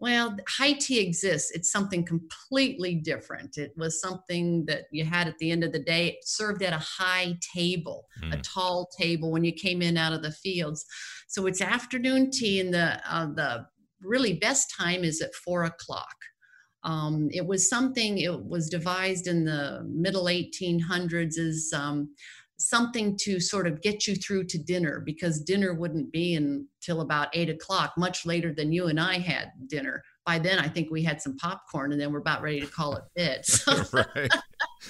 well, 0.00 0.34
high 0.48 0.72
tea 0.72 0.98
exists. 0.98 1.50
It's 1.50 1.70
something 1.70 2.06
completely 2.06 2.94
different. 2.94 3.58
It 3.58 3.72
was 3.76 4.00
something 4.00 4.64
that 4.64 4.84
you 4.90 5.04
had 5.04 5.28
at 5.28 5.36
the 5.36 5.50
end 5.50 5.62
of 5.62 5.72
the 5.72 5.78
day, 5.78 6.18
served 6.22 6.62
at 6.62 6.72
a 6.72 6.78
high 6.78 7.36
table, 7.54 8.06
mm. 8.22 8.32
a 8.32 8.40
tall 8.40 8.88
table 8.98 9.30
when 9.30 9.44
you 9.44 9.52
came 9.52 9.82
in 9.82 9.98
out 9.98 10.14
of 10.14 10.22
the 10.22 10.32
fields. 10.32 10.86
So 11.28 11.46
it's 11.46 11.60
afternoon 11.60 12.30
tea, 12.30 12.60
and 12.60 12.72
the 12.72 12.98
uh, 13.06 13.26
the 13.34 13.66
really 14.00 14.32
best 14.32 14.74
time 14.74 15.04
is 15.04 15.20
at 15.20 15.34
four 15.34 15.64
o'clock. 15.64 16.16
Um, 16.82 17.28
it 17.32 17.46
was 17.46 17.68
something. 17.68 18.18
It 18.18 18.44
was 18.44 18.68
devised 18.68 19.26
in 19.26 19.44
the 19.44 19.86
middle 19.88 20.24
1800s 20.24 21.38
as 21.38 21.72
um, 21.74 22.10
something 22.60 23.16
to 23.16 23.40
sort 23.40 23.66
of 23.66 23.80
get 23.80 24.06
you 24.06 24.14
through 24.14 24.44
to 24.44 24.58
dinner 24.58 25.02
because 25.04 25.40
dinner 25.40 25.72
wouldn't 25.74 26.12
be 26.12 26.34
until 26.34 27.00
about 27.00 27.28
eight 27.32 27.48
o'clock, 27.48 27.92
much 27.96 28.26
later 28.26 28.52
than 28.52 28.72
you 28.72 28.86
and 28.86 29.00
I 29.00 29.18
had 29.18 29.50
dinner. 29.66 30.02
By 30.26 30.38
then, 30.38 30.58
I 30.58 30.68
think 30.68 30.90
we 30.90 31.02
had 31.02 31.20
some 31.20 31.36
popcorn 31.38 31.92
and 31.92 32.00
then 32.00 32.12
we're 32.12 32.20
about 32.20 32.42
ready 32.42 32.60
to 32.60 32.66
call 32.66 32.98
it. 33.16 33.46
So. 33.46 33.84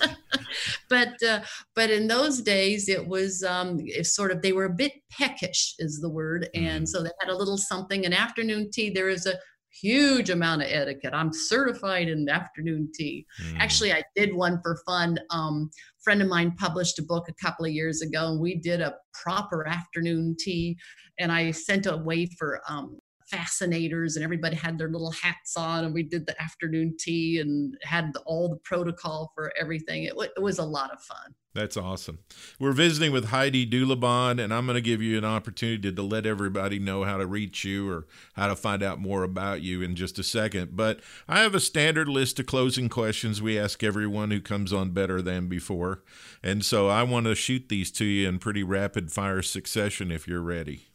but 0.88 1.20
uh, 1.22 1.40
but 1.74 1.90
in 1.90 2.06
those 2.06 2.40
days, 2.42 2.88
it 2.88 3.06
was 3.06 3.42
um, 3.42 3.78
it 3.80 4.06
sort 4.06 4.30
of 4.30 4.40
they 4.40 4.52
were 4.52 4.66
a 4.66 4.72
bit 4.72 4.92
peckish, 5.10 5.74
is 5.78 6.00
the 6.00 6.08
word, 6.08 6.48
and 6.54 6.84
mm. 6.84 6.88
so 6.88 7.02
they 7.02 7.10
had 7.20 7.28
a 7.28 7.36
little 7.36 7.58
something. 7.58 8.06
An 8.06 8.12
afternoon 8.12 8.70
tea. 8.72 8.90
There 8.90 9.08
is 9.08 9.26
a 9.26 9.34
huge 9.70 10.30
amount 10.30 10.62
of 10.62 10.68
etiquette. 10.70 11.14
I'm 11.14 11.32
certified 11.32 12.08
in 12.08 12.28
afternoon 12.28 12.90
tea. 12.94 13.26
Mm. 13.42 13.58
Actually, 13.58 13.92
I 13.92 14.02
did 14.14 14.34
one 14.34 14.60
for 14.62 14.80
fun. 14.86 15.18
Um, 15.30 15.70
a 15.74 16.02
friend 16.02 16.22
of 16.22 16.28
mine 16.28 16.54
published 16.58 16.98
a 16.98 17.02
book 17.02 17.28
a 17.28 17.44
couple 17.44 17.64
of 17.64 17.72
years 17.72 18.02
ago, 18.02 18.32
and 18.32 18.40
we 18.40 18.56
did 18.56 18.80
a 18.80 18.94
proper 19.12 19.66
afternoon 19.66 20.36
tea. 20.38 20.76
And 21.18 21.30
I 21.30 21.50
sent 21.50 21.86
away 21.86 22.26
for 22.38 22.62
um, 22.68 22.98
fascinators 23.30 24.16
and 24.16 24.24
everybody 24.24 24.56
had 24.56 24.76
their 24.76 24.90
little 24.90 25.12
hats 25.12 25.56
on 25.56 25.84
and 25.84 25.94
we 25.94 26.02
did 26.02 26.26
the 26.26 26.42
afternoon 26.42 26.96
tea 26.98 27.38
and 27.38 27.76
had 27.82 28.12
the, 28.12 28.20
all 28.20 28.48
the 28.48 28.58
protocol 28.64 29.30
for 29.34 29.52
everything. 29.58 30.04
It, 30.04 30.14
it 30.36 30.42
was 30.42 30.58
a 30.58 30.64
lot 30.64 30.90
of 30.90 31.00
fun. 31.02 31.34
That's 31.52 31.76
awesome. 31.76 32.20
We're 32.60 32.70
visiting 32.70 33.10
with 33.10 33.26
Heidi 33.26 33.66
Dulebohn, 33.66 34.40
and 34.40 34.54
I'm 34.54 34.66
going 34.66 34.76
to 34.76 34.80
give 34.80 35.02
you 35.02 35.18
an 35.18 35.24
opportunity 35.24 35.82
to, 35.82 35.92
to, 35.92 36.02
let 36.02 36.24
everybody 36.24 36.78
know 36.78 37.02
how 37.02 37.16
to 37.16 37.26
reach 37.26 37.64
you 37.64 37.90
or 37.90 38.06
how 38.34 38.46
to 38.46 38.54
find 38.54 38.84
out 38.84 39.00
more 39.00 39.24
about 39.24 39.60
you 39.60 39.82
in 39.82 39.96
just 39.96 40.18
a 40.20 40.22
second. 40.22 40.76
But 40.76 41.00
I 41.26 41.40
have 41.40 41.56
a 41.56 41.60
standard 41.60 42.08
list 42.08 42.38
of 42.38 42.46
closing 42.46 42.88
questions 42.88 43.42
we 43.42 43.58
ask 43.58 43.82
everyone 43.82 44.30
who 44.30 44.40
comes 44.40 44.72
on 44.72 44.90
Better 44.90 45.20
Than 45.20 45.48
Before. 45.48 46.04
And 46.40 46.64
so 46.64 46.88
I 46.88 47.02
want 47.02 47.26
to 47.26 47.34
shoot 47.34 47.68
these 47.68 47.90
to 47.92 48.04
you 48.04 48.28
in 48.28 48.38
pretty 48.38 48.62
rapid 48.62 49.10
fire 49.10 49.42
succession 49.42 50.12
if 50.12 50.28
you're 50.28 50.42
ready. 50.42 50.86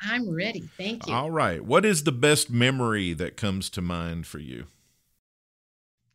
I'm 0.00 0.32
ready. 0.32 0.68
Thank 0.76 1.08
you. 1.08 1.14
All 1.14 1.32
right. 1.32 1.64
What 1.64 1.84
is 1.84 2.04
the 2.04 2.12
best 2.12 2.48
memory 2.48 3.12
that 3.14 3.36
comes 3.36 3.68
to 3.70 3.82
mind 3.82 4.28
for 4.28 4.38
you? 4.38 4.66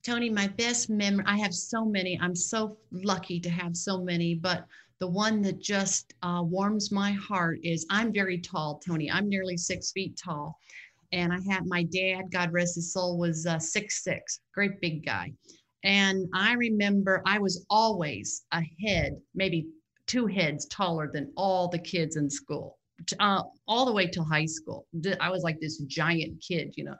Tony, 0.04 0.30
my 0.30 0.48
best 0.48 0.90
memory, 0.90 1.24
I 1.28 1.38
have 1.38 1.54
so 1.54 1.86
many. 1.86 2.20
I'm 2.20 2.36
so 2.36 2.78
lucky 2.92 3.40
to 3.40 3.50
have 3.50 3.76
so 3.78 4.02
many, 4.02 4.34
but 4.34 4.66
the 5.00 5.08
one 5.08 5.42
that 5.44 5.60
just 5.60 6.14
uh, 6.24 6.42
warms 6.44 6.92
my 6.92 7.12
heart 7.12 7.60
is 7.64 7.86
I'm 7.90 8.12
very 8.14 8.40
tall, 8.40 8.82
Tony. 8.86 9.12
I'm 9.12 9.30
nearly 9.30 9.58
six 9.58 9.92
feet 9.92 10.18
tall. 10.18 10.58
And 11.12 11.34
I 11.34 11.40
had 11.52 11.66
my 11.66 11.84
dad, 11.84 12.32
God 12.32 12.52
rest 12.52 12.76
his 12.76 12.94
soul, 12.94 13.18
was 13.18 13.46
uh, 13.46 13.60
six 13.60 14.04
six, 14.04 14.40
great 14.54 14.80
big 14.80 15.06
guy. 15.06 15.34
And 15.84 16.28
I 16.34 16.54
remember 16.54 17.22
I 17.26 17.40
was 17.40 17.66
always 17.70 18.44
a 18.54 18.62
head, 18.86 19.20
maybe 19.36 19.68
two 20.08 20.28
heads 20.28 20.66
taller 20.68 21.10
than 21.12 21.32
all 21.36 21.68
the 21.68 21.80
kids 21.80 22.16
in 22.16 22.30
school, 22.30 22.78
uh, 23.20 23.44
all 23.68 23.86
the 23.86 23.92
way 23.92 24.08
till 24.08 24.24
high 24.24 24.46
school. 24.46 24.86
I 25.20 25.30
was 25.30 25.44
like 25.44 25.60
this 25.60 25.80
giant 25.80 26.42
kid, 26.42 26.74
you 26.78 26.86
know. 26.86 26.96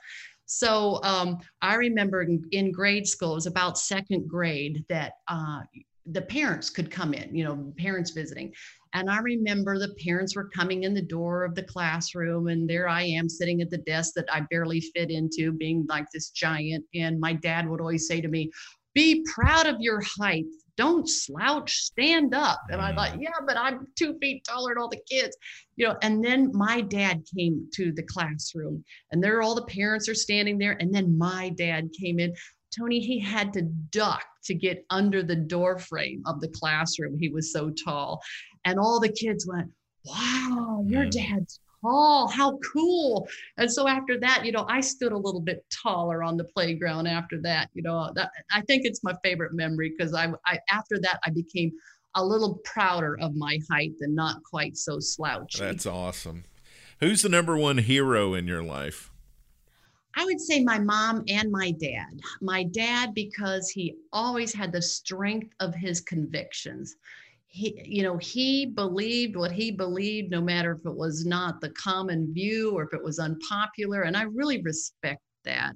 So 0.54 1.00
um, 1.04 1.38
I 1.62 1.76
remember 1.76 2.28
in, 2.52 2.72
grade 2.74 3.08
school, 3.08 3.32
it 3.32 3.36
was 3.36 3.46
about 3.46 3.78
second 3.78 4.28
grade 4.28 4.84
that 4.90 5.14
uh, 5.30 5.62
the 6.08 6.24
parents 6.24 6.70
could 6.70 6.92
come 6.92 7.14
in, 7.14 7.34
you 7.34 7.46
know, 7.46 7.74
parents 7.78 8.12
visiting. 8.12 8.54
And 8.94 9.10
I 9.10 9.20
remember 9.20 9.80
the 9.80 9.96
parents 10.04 10.36
were 10.36 10.50
coming 10.50 10.84
in 10.84 10.94
the 10.94 11.02
door 11.02 11.46
of 11.46 11.56
the 11.56 11.64
classroom, 11.64 12.50
and 12.50 12.70
there 12.70 12.90
I 12.90 13.04
am 13.04 13.30
sitting 13.30 13.62
at 13.62 13.70
the 13.70 13.78
desk 13.78 14.14
that 14.16 14.26
I 14.30 14.42
barely 14.52 14.82
fit 14.82 15.10
into, 15.10 15.54
being 15.54 15.86
like 15.88 16.08
this 16.14 16.32
giant. 16.32 16.84
And 16.94 17.18
my 17.18 17.32
dad 17.32 17.70
would 17.70 17.80
always 17.80 18.06
say 18.06 18.20
to 18.20 18.28
me, 18.28 18.52
Be 18.94 19.26
proud 19.34 19.68
of 19.68 19.78
your 19.80 20.02
height 20.20 20.44
don't 20.78 21.08
slouch, 21.08 21.76
stand 21.76 22.34
up. 22.34 22.62
And 22.70 22.82
I 22.82 22.94
thought, 22.94 23.12
mm. 23.12 23.22
yeah, 23.22 23.32
but 23.46 23.58
I'm 23.58 23.88
two 23.98 24.18
feet 24.20 24.44
taller 24.44 24.72
than 24.72 24.82
all 24.82 24.90
the 24.90 25.02
kids, 25.10 25.36
you 25.76 25.88
know. 25.88 25.96
And 26.02 26.24
then 26.24 26.52
my 26.54 26.82
dad 26.82 27.24
came 27.36 27.68
to 27.76 27.92
the 27.92 28.04
classroom, 28.04 28.84
and 29.12 29.24
there 29.24 29.42
all 29.42 29.56
the 29.56 29.66
parents 29.66 30.10
are 30.10 30.16
standing 30.16 30.58
there. 30.58 30.78
And 30.80 30.94
then 30.94 31.18
my 31.18 31.50
dad 31.50 31.90
came 32.00 32.20
in. 32.20 32.34
Tony, 32.78 33.02
he 33.02 33.20
had 33.20 33.52
to 33.54 33.64
duck 33.64 34.24
to 34.46 34.54
get 34.54 34.86
under 34.90 35.22
the 35.24 35.36
door 35.36 35.78
frame 35.78 36.24
of 36.26 36.40
the 36.40 36.48
classroom. 36.48 37.18
He 37.20 37.28
was 37.28 37.52
so 37.52 37.70
tall. 37.70 38.22
And 38.64 38.80
all 38.80 39.00
the 39.00 39.12
kids 39.12 39.46
went, 39.46 39.70
Wow, 40.06 40.84
your 40.88 41.06
mm. 41.06 41.12
dad's 41.12 41.60
tall. 41.82 42.28
How 42.28 42.58
cool. 42.74 43.28
And 43.58 43.72
so 43.72 43.88
after 43.88 44.20
that, 44.20 44.46
you 44.46 44.52
know, 44.52 44.66
I 44.70 44.80
stood 44.80 45.12
a 45.12 45.18
little 45.18 45.42
bit 45.42 45.66
taller 45.70 46.24
on 46.24 46.38
the 46.38 46.46
playground 46.46 47.08
after 47.08 47.42
that. 47.42 47.70
You 47.74 47.84
know, 47.84 48.12
that, 48.16 48.32
I 48.52 48.62
think 48.62 48.86
it's 48.86 49.04
my 49.04 49.16
favorite 49.24 49.54
memory 49.54 49.94
because 49.98 50.14
I, 50.14 50.32
I, 50.46 50.60
after 50.70 51.00
that, 51.02 51.20
I 51.26 51.32
became 51.32 51.72
a 52.16 52.26
little 52.26 52.60
prouder 52.66 53.18
of 53.20 53.36
my 53.36 53.60
height 53.70 53.94
and 54.02 54.16
not 54.16 54.44
quite 54.44 54.78
so 54.78 55.00
slouchy. 55.00 55.60
That's 55.60 55.86
awesome. 55.86 56.46
Who's 57.00 57.22
the 57.24 57.30
number 57.30 57.58
one 57.58 57.80
hero 57.80 58.34
in 58.34 58.48
your 58.48 58.62
life? 58.62 59.12
I 60.16 60.26
would 60.26 60.42
say 60.42 60.62
my 60.62 60.78
mom 60.78 61.24
and 61.30 61.50
my 61.52 61.72
dad. 61.72 62.20
My 62.42 62.64
dad, 62.64 63.14
because 63.14 63.70
he 63.70 63.96
always 64.12 64.54
had 64.54 64.74
the 64.74 64.82
strength 64.82 65.54
of 65.62 65.74
his 65.74 66.02
convictions 66.02 66.96
he 67.52 67.82
you 67.86 68.02
know 68.02 68.18
he 68.18 68.66
believed 68.66 69.36
what 69.36 69.52
he 69.52 69.72
believed 69.72 70.32
no 70.32 70.42
matter 70.42 70.72
if 70.72 70.86
it 70.86 70.96
was 70.96 71.26
not 71.26 71.60
the 71.60 71.70
common 71.72 72.34
view 72.34 72.72
or 72.72 72.84
if 72.84 72.94
it 72.94 73.04
was 73.04 73.20
unpopular 73.20 74.04
and 74.04 74.16
i 74.16 74.24
really 74.24 74.62
respect 74.62 75.22
that. 75.44 75.74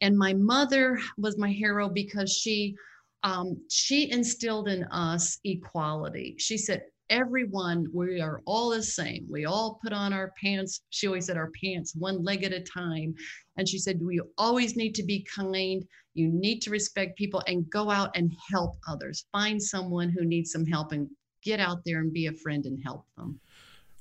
And 0.00 0.16
my 0.16 0.32
mother 0.32 0.98
was 1.18 1.38
my 1.38 1.50
hero 1.50 1.88
because 1.88 2.32
she 2.32 2.74
um, 3.22 3.60
she 3.68 4.10
instilled 4.10 4.68
in 4.68 4.84
us 4.84 5.38
equality. 5.44 6.36
She 6.38 6.56
said 6.56 6.84
everyone 7.10 7.86
we 7.92 8.20
are 8.20 8.40
all 8.46 8.70
the 8.70 8.82
same. 8.82 9.26
We 9.28 9.44
all 9.44 9.78
put 9.82 9.92
on 9.92 10.14
our 10.14 10.32
pants. 10.42 10.82
She 10.88 11.06
always 11.06 11.26
said 11.26 11.36
our 11.36 11.50
pants 11.62 11.94
one 11.94 12.24
leg 12.24 12.44
at 12.44 12.52
a 12.52 12.62
time. 12.62 13.14
And 13.58 13.68
she 13.68 13.78
said 13.78 14.00
we 14.00 14.20
always 14.38 14.74
need 14.74 14.94
to 14.94 15.02
be 15.02 15.26
kind 15.34 15.84
you 16.14 16.28
need 16.28 16.60
to 16.62 16.70
respect 16.70 17.16
people 17.16 17.42
and 17.46 17.68
go 17.70 17.90
out 17.90 18.10
and 18.14 18.34
help 18.50 18.76
others. 18.88 19.26
Find 19.32 19.62
someone 19.62 20.08
who 20.08 20.24
needs 20.24 20.52
some 20.52 20.66
help 20.66 20.92
and 20.92 21.08
get 21.42 21.60
out 21.60 21.84
there 21.84 22.00
and 22.00 22.12
be 22.12 22.26
a 22.26 22.32
friend 22.32 22.66
and 22.66 22.82
help 22.82 23.06
them. 23.16 23.40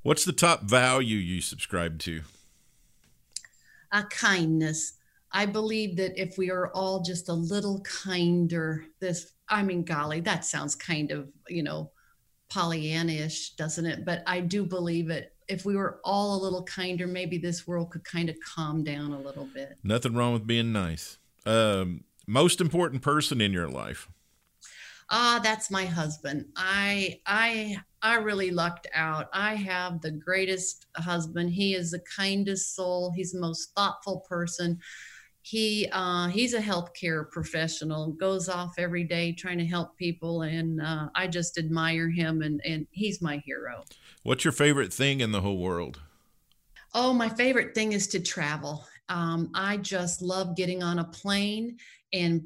What's 0.02 0.26
the 0.26 0.34
top 0.34 0.64
value 0.64 1.18
you 1.18 1.42
subscribe 1.42 2.00
to? 2.00 2.22
A 3.92 4.04
kindness. 4.04 4.94
I 5.32 5.46
believe 5.46 5.98
that 5.98 6.20
if 6.20 6.38
we 6.38 6.50
are 6.50 6.72
all 6.74 7.02
just 7.02 7.30
a 7.30 7.34
little 7.34 7.82
kinder, 7.82 8.86
this, 9.00 9.34
I 9.48 9.62
mean, 9.62 9.84
golly, 9.84 10.22
that 10.22 10.46
sounds 10.46 10.76
kind 10.76 11.12
of, 11.12 11.30
you 11.48 11.64
know, 11.64 11.92
Pollyannish, 12.50 13.56
doesn't 13.56 13.86
it? 13.86 14.06
But 14.06 14.24
I 14.26 14.40
do 14.40 14.66
believe 14.66 15.10
it. 15.12 15.34
If 15.48 15.66
we 15.66 15.76
were 15.76 16.00
all 16.04 16.36
a 16.36 16.44
little 16.44 16.64
kinder, 16.64 17.06
maybe 17.06 17.38
this 17.38 17.68
world 17.68 17.92
could 17.92 18.04
kind 18.04 18.30
of 18.30 18.38
calm 18.40 18.84
down 18.84 19.14
a 19.14 19.20
little 19.20 19.48
bit. 19.54 19.78
Nothing 19.84 20.16
wrong 20.16 20.34
with 20.34 20.48
being 20.48 20.72
nice. 20.72 21.18
Um, 21.50 22.04
most 22.28 22.62
important 22.62 23.02
person 23.02 23.42
in 23.42 23.52
your 23.52 23.68
life? 23.68 24.08
Ah, 25.10 25.40
that's 25.44 25.72
my 25.72 25.86
husband. 25.86 26.46
I 26.56 27.22
I 27.26 27.80
I 28.04 28.18
really 28.18 28.52
lucked 28.52 28.88
out. 28.94 29.30
I 29.34 29.56
have 29.56 30.02
the 30.02 30.12
greatest 30.12 30.86
husband. 30.96 31.50
He 31.50 31.74
is 31.74 31.90
the 31.90 32.04
kindest 32.16 32.76
soul. 32.76 33.12
He's 33.16 33.32
the 33.32 33.40
most 33.40 33.74
thoughtful 33.76 34.20
person. 34.30 34.80
He 35.42 35.90
uh, 35.92 36.28
he's 36.28 36.54
a 36.54 36.62
healthcare 36.62 37.32
professional. 37.32 38.12
Goes 38.12 38.48
off 38.48 38.76
every 38.78 39.04
day 39.04 39.32
trying 39.32 39.58
to 39.58 39.66
help 39.66 39.98
people, 39.98 40.44
and 40.44 40.80
uh, 40.80 41.10
I 41.16 41.26
just 41.26 41.58
admire 41.58 42.12
him. 42.12 42.44
And 42.44 42.62
and 42.64 42.86
he's 42.92 43.24
my 43.24 43.38
hero. 43.38 43.84
What's 44.22 44.44
your 44.44 44.52
favorite 44.52 44.94
thing 44.94 45.20
in 45.20 45.32
the 45.32 45.42
whole 45.42 45.58
world? 45.58 46.00
Oh, 46.94 47.14
my 47.14 47.30
favorite 47.30 47.74
thing 47.74 47.94
is 47.94 48.08
to 48.10 48.20
travel. 48.20 48.86
Um, 49.10 49.50
I 49.54 49.78
just 49.78 50.22
love 50.22 50.56
getting 50.56 50.84
on 50.84 51.00
a 51.00 51.04
plane 51.04 51.78
and 52.14 52.44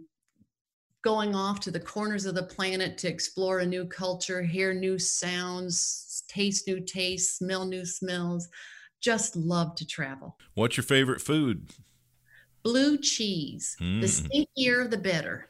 going 1.04 1.36
off 1.36 1.60
to 1.60 1.72
the 1.72 1.80
corners 1.80 2.26
of 2.26 2.34
the 2.34 2.44
planet 2.44 2.98
to 2.98 3.10
explore 3.10 3.60
a 3.60 3.66
new 3.66 3.86
culture, 3.86 4.42
hear 4.42 4.74
new 4.74 4.98
sounds, 4.98 6.24
taste 6.30 6.68
new 6.68 6.80
tastes, 6.80 7.38
smell 7.38 7.66
new 7.66 7.86
smells. 7.86 8.48
Just 9.02 9.36
love 9.36 9.76
to 9.76 9.86
travel. 9.86 10.38
What's 10.54 10.78
your 10.78 10.86
favorite 10.86 11.20
food? 11.20 11.72
Blue 12.64 12.98
cheese. 12.98 13.76
Mm. 13.82 14.00
The 14.00 14.08
stinkier, 14.08 14.90
the 14.90 14.98
better. 14.98 15.50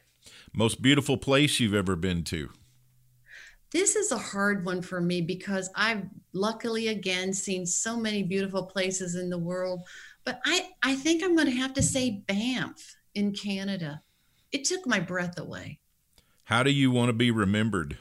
Most 0.52 0.82
beautiful 0.82 1.16
place 1.16 1.60
you've 1.60 1.74
ever 1.74 1.94
been 1.94 2.24
to? 2.24 2.50
This 3.70 3.96
is 3.96 4.12
a 4.12 4.18
hard 4.18 4.64
one 4.64 4.82
for 4.82 5.00
me 5.00 5.20
because 5.20 5.68
I've 5.74 6.04
luckily 6.32 6.88
again 6.88 7.32
seen 7.32 7.66
so 7.66 7.96
many 7.96 8.22
beautiful 8.22 8.64
places 8.64 9.16
in 9.16 9.30
the 9.30 9.38
world. 9.38 9.82
But 10.24 10.40
I, 10.44 10.68
I 10.82 10.94
think 10.94 11.22
I'm 11.22 11.34
going 11.34 11.50
to 11.50 11.56
have 11.56 11.74
to 11.74 11.82
say 11.82 12.22
Banff 12.26 12.96
in 13.14 13.32
Canada. 13.32 14.00
It 14.52 14.64
took 14.64 14.86
my 14.86 15.00
breath 15.00 15.38
away. 15.38 15.80
How 16.44 16.62
do 16.62 16.70
you 16.70 16.90
want 16.90 17.08
to 17.08 17.12
be 17.12 17.30
remembered? 17.30 17.98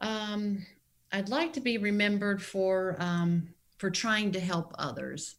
Um, 0.00 0.66
I'd 1.12 1.28
like 1.28 1.52
to 1.54 1.60
be 1.60 1.78
remembered 1.78 2.42
for 2.42 2.96
um, 2.98 3.48
for 3.78 3.90
trying 3.90 4.32
to 4.32 4.40
help 4.40 4.74
others. 4.78 5.36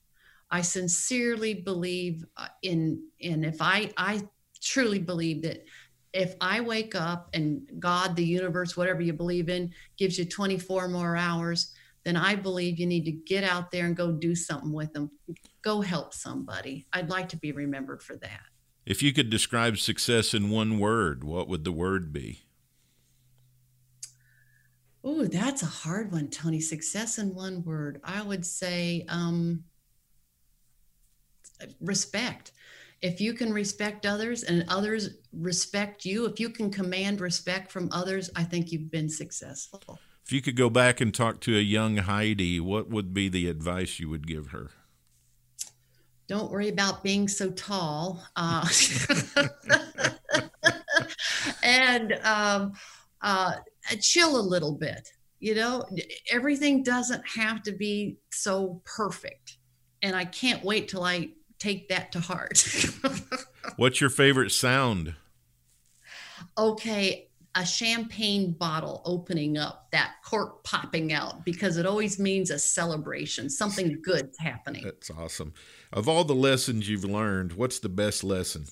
I 0.50 0.62
sincerely 0.62 1.54
believe 1.56 2.26
uh, 2.38 2.48
in 2.62 3.04
in 3.20 3.44
if 3.44 3.62
I 3.62 3.92
I 3.98 4.22
truly 4.62 5.00
believe 5.00 5.42
that 5.42 5.66
if 6.14 6.36
I 6.40 6.62
wake 6.62 6.96
up 6.96 7.30
and 7.34 7.68
God, 7.80 8.16
the 8.16 8.24
universe, 8.24 8.78
whatever 8.78 9.02
you 9.02 9.14
believe 9.14 9.50
in, 9.50 9.74
gives 9.98 10.18
you 10.20 10.26
24 10.26 10.88
more 10.88 11.18
hours, 11.18 11.73
then 12.04 12.18
I 12.18 12.36
believe 12.36 12.80
you 12.80 12.86
need 12.86 13.06
to 13.06 13.12
get 13.12 13.44
out 13.44 13.72
there 13.72 13.86
and 13.86 13.96
go 13.96 14.12
do 14.12 14.36
something 14.36 14.74
with 14.74 14.92
them. 14.94 15.12
Go 15.62 15.82
help 15.82 16.14
somebody. 16.14 16.86
I'd 16.92 17.10
like 17.10 17.30
to 17.30 17.38
be 17.38 17.52
remembered 17.52 18.04
for 18.04 18.16
that. 18.18 18.42
If 18.86 19.02
you 19.02 19.14
could 19.14 19.30
describe 19.30 19.78
success 19.78 20.34
in 20.34 20.50
one 20.50 20.78
word, 20.78 21.24
what 21.24 21.48
would 21.48 21.64
the 21.64 21.72
word 21.72 22.12
be? 22.12 22.42
Oh, 25.06 25.26
that's 25.26 25.64
a 25.64 25.68
hard 25.68 26.12
one, 26.12 26.30
Tony. 26.30 26.60
Success 26.60 27.18
in 27.18 27.34
one 27.34 27.64
word. 27.64 28.02
I 28.04 28.22
would 28.22 28.46
say 28.46 29.06
um, 29.10 29.64
respect. 31.82 32.52
If 33.02 33.20
you 33.20 33.34
can 33.34 33.52
respect 33.52 34.06
others 34.06 34.44
and 34.44 34.66
others 34.70 35.18
respect 35.34 36.06
you, 36.06 36.26
if 36.26 36.40
you 36.40 36.50
can 36.50 36.72
command 36.72 37.20
respect 37.20 37.72
from 37.72 37.90
others, 37.92 38.30
I 38.36 38.44
think 38.44 38.72
you've 38.72 38.92
been 38.92 39.10
successful. 39.10 40.00
If 40.26 40.32
you 40.32 40.42
could 40.42 40.56
go 40.56 40.70
back 40.70 41.02
and 41.02 41.14
talk 41.14 41.42
to 41.42 41.58
a 41.58 41.62
young 41.62 41.98
Heidi, 41.98 42.60
what 42.60 42.90
would 42.90 43.14
be 43.14 43.30
the 43.30 43.50
advice 43.50 44.00
you 44.00 44.10
would 44.10 44.26
give 44.26 44.48
her? 44.48 44.72
don't 46.28 46.52
worry 46.52 46.70
about 46.70 47.04
being 47.04 47.28
so 47.28 47.52
tall. 47.52 48.24
Uh, 48.36 48.68
and 51.64 52.14
um, 52.24 52.74
uh, 53.22 53.54
chill 54.02 54.40
a 54.40 54.42
little 54.42 54.74
bit. 54.74 55.10
You 55.40 55.56
know, 55.56 55.86
everything 56.32 56.84
doesn't 56.84 57.28
have 57.28 57.62
to 57.64 57.74
be 57.74 58.18
so 58.32 58.82
perfect. 58.86 59.58
And 60.02 60.16
I 60.16 60.26
can't 60.26 60.64
wait 60.64 60.88
till 60.88 61.04
I 61.04 61.30
take 61.60 61.90
that 61.90 62.12
to 62.14 62.20
heart. 62.20 62.66
What's 63.76 64.00
your 64.00 64.10
favorite 64.10 64.52
sound? 64.52 65.16
Okay, 66.58 67.30
a 67.56 67.66
champagne 67.66 68.52
bottle 68.52 69.02
opening 69.06 69.58
up, 69.58 69.88
that 69.92 70.16
cork 70.24 70.64
popping 70.64 71.14
out, 71.14 71.46
because 71.46 71.78
it 71.78 71.86
always 71.86 72.18
means 72.18 72.50
a 72.50 72.58
celebration, 72.58 73.50
something 73.50 74.02
good's 74.04 74.38
happening. 74.40 74.84
That's 74.84 75.12
awesome. 75.12 75.54
Of 75.92 76.10
all 76.10 76.24
the 76.24 76.34
lessons 76.34 76.90
you've 76.90 77.06
learned, 77.06 77.54
what's 77.54 77.80
the 77.80 77.90
best 77.90 78.24
lesson? 78.24 78.66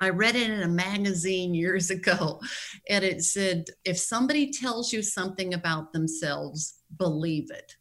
I 0.00 0.10
read 0.10 0.36
it 0.36 0.50
in 0.50 0.62
a 0.62 0.68
magazine 0.68 1.54
years 1.54 1.90
ago, 1.90 2.40
and 2.88 3.04
it 3.04 3.22
said, 3.22 3.66
if 3.84 3.98
somebody 3.98 4.50
tells 4.50 4.92
you 4.92 5.02
something 5.02 5.54
about 5.54 5.92
themselves, 5.92 6.80
believe 6.96 7.50
it. 7.50 7.76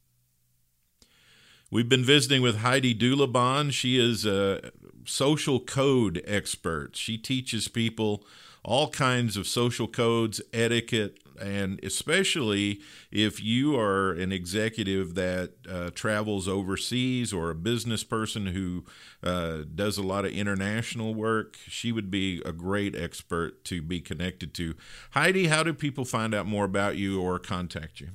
We've 1.71 1.89
been 1.89 2.05
visiting 2.05 2.41
with 2.41 2.57
Heidi 2.57 2.93
Dulebohn. 2.93 3.71
She 3.71 3.99
is 3.99 4.25
a 4.25 4.71
social 5.05 5.59
code 5.59 6.21
expert. 6.25 6.95
She 6.95 7.17
teaches 7.17 7.67
people 7.67 8.25
all 8.65 8.89
kinds 8.89 9.37
of 9.37 9.47
social 9.47 9.87
codes, 9.87 10.41
etiquette, 10.51 11.19
and 11.39 11.79
especially 11.83 12.81
if 13.11 13.43
you 13.43 13.77
are 13.77 14.13
an 14.13 14.31
executive 14.31 15.13
that 15.13 15.51
uh, 15.69 15.91
travels 15.93 16.47
overseas 16.47 17.31
or 17.31 17.51
a 17.51 17.55
business 17.55 18.03
person 18.03 18.47
who 18.47 18.83
uh, 19.21 19.59
does 19.75 19.99
a 19.99 20.01
lot 20.01 20.25
of 20.25 20.31
international 20.31 21.13
work, 21.13 21.57
she 21.67 21.91
would 21.91 22.09
be 22.09 22.41
a 22.43 22.51
great 22.51 22.95
expert 22.95 23.63
to 23.65 23.83
be 23.83 24.01
connected 24.01 24.55
to. 24.55 24.73
Heidi, 25.11 25.45
how 25.47 25.61
do 25.61 25.71
people 25.73 26.05
find 26.05 26.33
out 26.33 26.47
more 26.47 26.65
about 26.65 26.97
you 26.97 27.21
or 27.21 27.37
contact 27.37 27.99
you? 27.99 28.09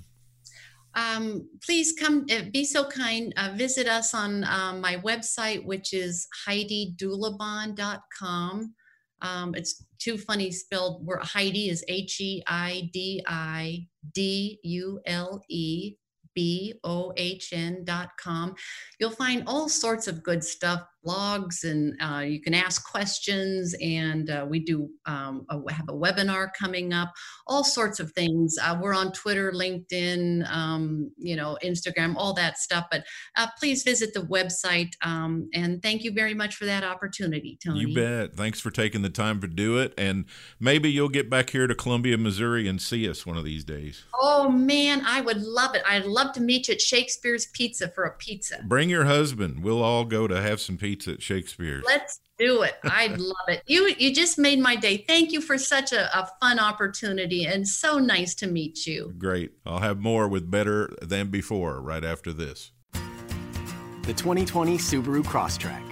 Um, 0.95 1.49
please 1.65 1.93
come, 1.93 2.27
uh, 2.33 2.43
be 2.53 2.65
so 2.65 2.85
kind, 2.85 3.33
uh, 3.37 3.53
visit 3.55 3.87
us 3.87 4.13
on 4.15 4.43
um, 4.45 4.81
my 4.81 4.97
website, 4.97 5.65
which 5.65 5.93
is 5.93 6.27
HeidiDulebohn.com. 6.49 8.75
Um, 9.23 9.55
it's 9.55 9.85
too 10.01 10.19
funny 10.19 10.51
spelled. 10.51 11.07
Where 11.07 11.21
Heidi 11.23 11.69
is 11.69 11.85
H 11.89 12.21
E 12.21 12.43
I 12.47 12.91
D 12.93 13.23
I 13.27 13.87
D 14.13 14.59
U 14.65 15.01
L 15.07 15.43
E 15.49 15.95
B 16.35 16.75
O 16.85 17.13
H 17.17 17.53
N 17.53 17.85
dot 17.85 18.11
com. 18.19 18.55
You'll 18.99 19.11
find 19.11 19.45
all 19.47 19.69
sorts 19.69 20.09
of 20.09 20.23
good 20.23 20.43
stuff 20.43 20.83
blogs 21.07 21.65
and 21.65 21.95
uh, 22.03 22.21
you 22.21 22.41
can 22.41 22.55
ask 22.55 22.89
questions 22.89 23.75
and 23.81 24.31
uh, 24.31 24.47
we 24.49 24.61
do 24.61 24.89
um, 25.07 25.47
a, 25.49 25.73
have 25.73 25.89
a 25.89 25.93
webinar 25.93 26.49
coming 26.59 26.93
up 26.93 27.11
all 27.47 27.65
sorts 27.65 28.01
of 28.01 28.13
things. 28.13 28.57
Uh, 28.63 28.79
we're 28.81 28.95
on 28.95 29.13
twitter 29.13 29.53
linkedin 29.53 30.49
um, 30.51 31.11
you 31.17 31.37
know 31.37 31.57
instagram 31.65 32.15
all 32.17 32.35
that 32.35 32.59
stuff 32.59 32.87
but 32.91 33.05
uh, 33.37 33.47
please 33.59 33.83
visit 33.83 34.13
the 34.15 34.21
website 34.21 34.91
um, 35.03 35.49
and 35.55 35.83
thank 35.83 36.05
you 36.05 36.13
very 36.13 36.35
much 36.35 36.55
for 36.55 36.67
that 36.67 36.85
opportunity 36.85 37.59
tony. 37.65 37.81
you 37.81 37.95
bet. 37.95 38.35
Thanks 38.35 38.61
for 38.61 38.71
taking 38.71 39.03
the 39.03 39.11
time 39.11 39.41
to 39.41 39.47
do 39.47 39.79
it 39.79 39.95
and 39.97 40.27
maybe 40.59 40.91
you'll 40.91 41.09
get 41.09 41.31
back 41.31 41.51
here 41.51 41.67
to 41.67 41.75
columbia 41.75 42.19
missouri 42.19 42.69
and 42.69 42.81
see 42.81 43.09
us 43.09 43.25
one 43.25 43.37
of 43.37 43.45
these 43.45 43.65
days. 43.65 44.05
Oh 44.15 44.51
man 44.51 45.03
i 45.07 45.21
would 45.21 45.41
love 45.41 45.75
it. 45.75 45.83
I'd 45.87 46.05
love 46.05 46.33
to 46.33 46.41
meet 46.41 46.69
you 46.69 46.75
at 46.75 46.81
shakespeare's 46.81 47.47
pizza 47.47 47.89
for 47.89 48.05
a 48.05 48.13
pizza. 48.17 48.63
Bring 48.65 48.91
your 48.91 49.05
husband. 49.05 49.63
We'll 49.63 49.83
all 49.83 50.05
go 50.05 50.29
to 50.29 50.41
have 50.41 50.61
some 50.61 50.77
pizza 50.77 50.90
pizza 50.91 51.13
at 51.13 51.23
Shakespeare's. 51.23 51.85
Let's 51.87 52.21
do 52.37 52.63
it. 52.63 52.75
I'd 52.83 53.19
love 53.19 53.49
it. 53.49 53.63
You 53.67 53.95
you 53.97 54.13
just 54.13 54.39
made 54.39 54.59
my 54.59 54.75
day. 54.75 55.05
Thank 55.07 55.31
you 55.31 55.41
for 55.41 55.57
such 55.57 55.93
a, 55.93 56.19
a 56.19 56.29
fun 56.41 56.59
opportunity 56.59 57.47
and 57.47 57.67
so 57.67 57.99
nice 57.99 58.35
to 58.37 58.49
meet 58.49 58.87
you. 58.87 59.15
Great. 59.17 59.53
I'll 59.65 59.79
have 59.79 60.01
more 60.01 60.27
with 60.27 60.51
better 60.51 60.93
than 61.01 61.29
before 61.29 61.81
right 61.81 62.05
after 62.05 62.33
this. 62.33 62.73
The 64.03 64.15
2020 64.15 64.79
Subaru 64.79 65.23
Crosstrek. 65.23 65.87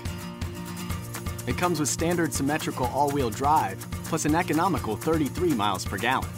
It 1.46 1.56
comes 1.56 1.78
with 1.78 1.88
standard 1.88 2.34
symmetrical 2.34 2.86
all-wheel 2.86 3.30
drive 3.30 3.78
plus 4.04 4.24
an 4.24 4.34
economical 4.34 4.96
33 4.96 5.54
miles 5.54 5.84
per 5.84 5.96
gallon. 5.96 6.28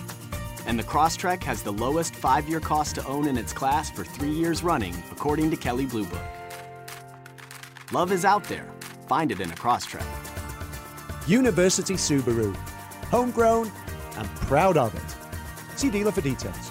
And 0.66 0.78
the 0.78 0.84
Crosstrek 0.84 1.42
has 1.44 1.62
the 1.62 1.72
lowest 1.72 2.14
five-year 2.14 2.60
cost 2.60 2.96
to 2.96 3.06
own 3.06 3.26
in 3.26 3.38
its 3.38 3.52
class 3.52 3.90
for 3.90 4.04
three 4.04 4.30
years 4.30 4.62
running, 4.62 4.94
according 5.10 5.50
to 5.50 5.56
Kelley 5.56 5.86
Blue 5.86 6.04
Book. 6.04 6.39
Love 7.92 8.12
is 8.12 8.24
out 8.24 8.44
there. 8.44 8.72
Find 9.08 9.32
it 9.32 9.40
in 9.40 9.50
a 9.50 9.54
Crosstrek. 9.54 10.06
University 11.26 11.94
Subaru. 11.94 12.54
Homegrown 13.10 13.68
and 14.16 14.28
proud 14.36 14.76
of 14.76 14.94
it. 14.94 15.78
See 15.78 15.90
dealer 15.90 16.12
for 16.12 16.20
details. 16.20 16.70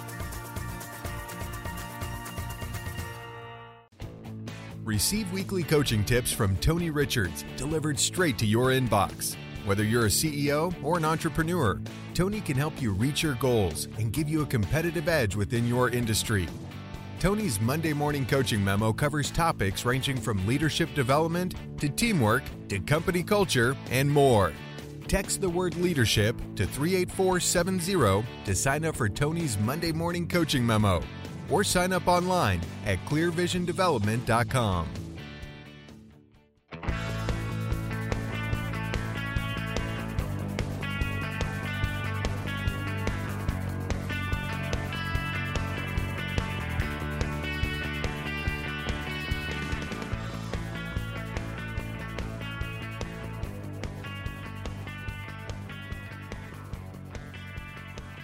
Receive 4.82 5.30
weekly 5.30 5.62
coaching 5.62 6.04
tips 6.04 6.32
from 6.32 6.56
Tony 6.56 6.88
Richards 6.88 7.44
delivered 7.56 7.98
straight 7.98 8.38
to 8.38 8.46
your 8.46 8.68
inbox. 8.68 9.36
Whether 9.66 9.84
you're 9.84 10.06
a 10.06 10.08
CEO 10.08 10.74
or 10.82 10.96
an 10.96 11.04
entrepreneur, 11.04 11.82
Tony 12.14 12.40
can 12.40 12.56
help 12.56 12.80
you 12.80 12.92
reach 12.92 13.22
your 13.22 13.34
goals 13.34 13.88
and 13.98 14.10
give 14.10 14.26
you 14.26 14.40
a 14.40 14.46
competitive 14.46 15.06
edge 15.06 15.36
within 15.36 15.68
your 15.68 15.90
industry. 15.90 16.48
Tony's 17.20 17.60
Monday 17.60 17.92
morning 17.92 18.24
coaching 18.24 18.64
memo 18.64 18.94
covers 18.94 19.30
topics 19.30 19.84
ranging 19.84 20.16
from 20.16 20.46
leadership 20.46 20.88
development 20.94 21.54
to 21.78 21.90
teamwork 21.90 22.42
to 22.68 22.80
company 22.80 23.22
culture 23.22 23.76
and 23.90 24.10
more. 24.10 24.54
Text 25.06 25.42
the 25.42 25.50
word 25.50 25.76
leadership 25.76 26.34
to 26.56 26.64
38470 26.64 28.26
to 28.46 28.54
sign 28.54 28.86
up 28.86 28.96
for 28.96 29.10
Tony's 29.10 29.58
Monday 29.58 29.92
morning 29.92 30.26
coaching 30.26 30.64
memo 30.64 31.02
or 31.50 31.62
sign 31.62 31.92
up 31.92 32.08
online 32.08 32.62
at 32.86 32.98
clearvisiondevelopment.com. 33.04 34.88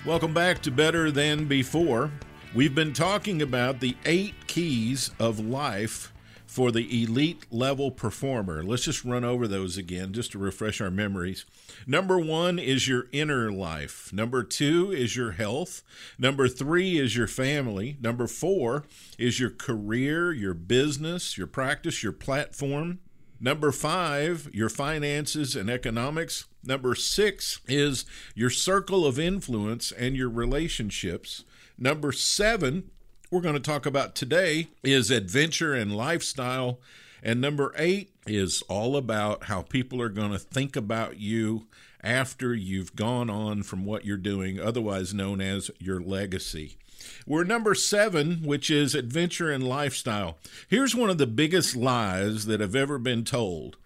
Welcome 0.07 0.33
back 0.33 0.63
to 0.63 0.71
Better 0.71 1.11
Than 1.11 1.47
Before. 1.47 2.13
We've 2.55 2.77
been 2.77 2.93
talking 2.93 3.43
about 3.43 3.81
the 3.81 3.97
eight 4.05 4.35
keys 4.47 5.11
of 5.19 5.41
life 5.41 6.13
for 6.47 6.71
the 6.71 7.03
elite 7.03 7.45
level 7.51 7.91
performer. 7.91 8.63
Let's 8.63 8.85
just 8.85 9.05
run 9.05 9.25
over 9.25 9.49
those 9.49 9.77
again 9.77 10.13
just 10.13 10.31
to 10.31 10.39
refresh 10.39 10.81
our 10.81 10.93
memories. 10.93 11.45
Number 11.89 12.21
one 12.21 12.61
is 12.61 12.87
your 12.87 13.07
inner 13.11 13.51
life. 13.51 14.13
Number 14.13 14.45
two 14.45 14.93
is 14.93 15.17
your 15.17 15.33
health. 15.33 15.83
Number 16.21 16.47
three 16.47 16.99
is 16.99 17.17
your 17.17 17.27
family. 17.27 17.97
Number 18.01 18.29
four 18.29 18.85
is 19.19 19.41
your 19.41 19.51
career, 19.51 20.33
your 20.33 20.55
business, 20.55 21.37
your 21.37 21.49
practice, 21.49 22.05
your 22.05 22.13
platform. 22.13 23.01
Number 23.39 23.71
five, 23.71 24.49
your 24.53 24.69
finances 24.69 25.55
and 25.55 25.69
economics. 25.69 26.47
Number 26.65 26.95
six 26.95 27.61
is 27.69 28.05
your 28.35 28.51
circle 28.51 29.07
of 29.07 29.19
influence 29.19 29.93
and 29.93 30.17
your 30.17 30.31
relationships. 30.31 31.45
Number 31.79 32.13
seven, 32.13 32.91
we're 33.31 33.43
going 33.43 33.55
to 33.55 33.61
talk 33.61 33.85
about 33.85 34.15
today, 34.15 34.69
is 34.83 35.11
adventure 35.11 35.75
and 35.75 35.95
lifestyle. 35.95 36.81
And 37.23 37.41
number 37.41 37.75
eight 37.77 38.11
is 38.27 38.63
all 38.69 38.97
about 38.97 39.45
how 39.45 39.63
people 39.63 40.01
are 40.01 40.09
going 40.09 40.33
to 40.33 40.39
think 40.39 40.77
about 40.77 41.19
you 41.19 41.67
after 42.03 42.55
you've 42.55 42.95
gone 42.95 43.29
on 43.29 43.63
from 43.63 43.85
what 43.85 44.05
you're 44.05 44.17
doing, 44.17 44.61
otherwise 44.61 45.13
known 45.13 45.41
as 45.41 45.71
your 45.79 46.01
legacy. 46.01 46.79
We're 47.27 47.45
number 47.45 47.75
seven, 47.75 48.43
which 48.45 48.71
is 48.71 48.95
adventure 48.95 49.51
and 49.51 49.67
lifestyle. 49.67 50.39
Here's 50.69 50.95
one 50.95 51.11
of 51.11 51.19
the 51.19 51.27
biggest 51.27 51.77
lies 51.77 52.47
that 52.47 52.61
have 52.61 52.77
ever 52.77 52.99
been 52.99 53.25
told 53.25 53.77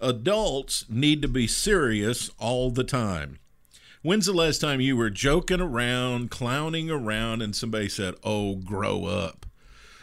adults 0.00 0.84
need 0.88 1.22
to 1.22 1.28
be 1.28 1.46
serious 1.46 2.30
all 2.38 2.70
the 2.70 2.84
time. 2.84 3.38
When's 4.02 4.26
the 4.26 4.32
last 4.32 4.60
time 4.60 4.80
you 4.80 4.96
were 4.96 5.10
joking 5.10 5.60
around, 5.60 6.30
clowning 6.30 6.88
around, 6.88 7.42
and 7.42 7.54
somebody 7.54 7.88
said, 7.88 8.14
Oh, 8.22 8.54
grow 8.54 9.06
up? 9.06 9.44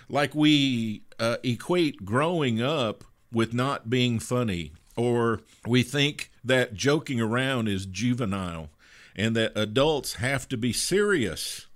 Like 0.10 0.36
we 0.36 1.04
uh, 1.18 1.38
equate 1.44 2.04
growing 2.06 2.62
up 2.62 3.04
with 3.32 3.54
not 3.54 3.90
being 3.90 4.20
funny, 4.20 4.74
or 4.96 5.42
we 5.66 5.82
think 5.82 6.32
that 6.44 6.74
joking 6.74 7.20
around 7.20 7.68
is 7.68 7.86
juvenile 7.86 8.70
and 9.16 9.36
that 9.36 9.54
adults 9.56 10.16
have 10.16 10.48
to 10.50 10.58
be 10.58 10.74
serious 10.74 11.68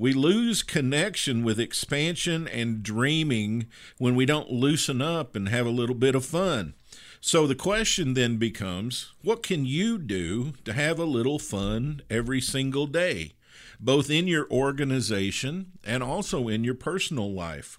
We 0.00 0.14
lose 0.14 0.62
connection 0.62 1.44
with 1.44 1.60
expansion 1.60 2.48
and 2.48 2.82
dreaming 2.82 3.66
when 3.98 4.16
we 4.16 4.24
don't 4.24 4.50
loosen 4.50 5.02
up 5.02 5.36
and 5.36 5.50
have 5.50 5.66
a 5.66 5.68
little 5.68 5.94
bit 5.94 6.14
of 6.14 6.24
fun. 6.24 6.72
So 7.20 7.46
the 7.46 7.54
question 7.54 8.14
then 8.14 8.38
becomes 8.38 9.12
what 9.22 9.42
can 9.42 9.66
you 9.66 9.98
do 9.98 10.54
to 10.64 10.72
have 10.72 10.98
a 10.98 11.04
little 11.04 11.38
fun 11.38 12.00
every 12.08 12.40
single 12.40 12.86
day, 12.86 13.32
both 13.78 14.08
in 14.08 14.26
your 14.26 14.50
organization 14.50 15.72
and 15.84 16.02
also 16.02 16.48
in 16.48 16.64
your 16.64 16.76
personal 16.76 17.30
life? 17.30 17.76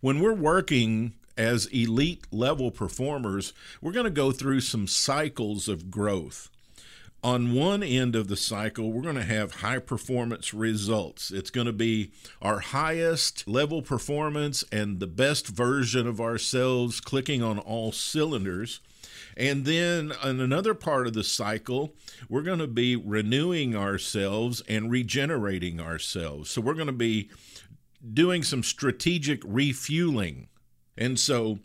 When 0.00 0.20
we're 0.20 0.34
working 0.34 1.14
as 1.36 1.66
elite 1.66 2.24
level 2.30 2.70
performers, 2.70 3.52
we're 3.82 3.90
going 3.90 4.04
to 4.04 4.10
go 4.10 4.30
through 4.30 4.60
some 4.60 4.86
cycles 4.86 5.66
of 5.66 5.90
growth 5.90 6.50
on 7.22 7.52
one 7.52 7.82
end 7.82 8.14
of 8.14 8.28
the 8.28 8.36
cycle, 8.36 8.92
we're 8.92 9.02
going 9.02 9.16
to 9.16 9.22
have 9.22 9.56
high 9.56 9.80
performance 9.80 10.54
results. 10.54 11.30
It's 11.30 11.50
going 11.50 11.66
to 11.66 11.72
be 11.72 12.12
our 12.40 12.60
highest 12.60 13.48
level 13.48 13.82
performance 13.82 14.64
and 14.70 15.00
the 15.00 15.08
best 15.08 15.48
version 15.48 16.06
of 16.06 16.20
ourselves 16.20 17.00
clicking 17.00 17.42
on 17.42 17.58
all 17.58 17.90
cylinders. 17.90 18.80
And 19.36 19.64
then 19.64 20.12
in 20.24 20.40
another 20.40 20.74
part 20.74 21.06
of 21.06 21.12
the 21.12 21.24
cycle, 21.24 21.94
we're 22.28 22.42
going 22.42 22.58
to 22.60 22.66
be 22.66 22.96
renewing 22.96 23.74
ourselves 23.74 24.62
and 24.68 24.90
regenerating 24.90 25.80
ourselves. 25.80 26.50
So 26.50 26.60
we're 26.60 26.74
going 26.74 26.86
to 26.86 26.92
be 26.92 27.30
doing 28.12 28.42
some 28.42 28.62
strategic 28.62 29.42
refueling. 29.44 30.48
And 30.96 31.18
so 31.18 31.58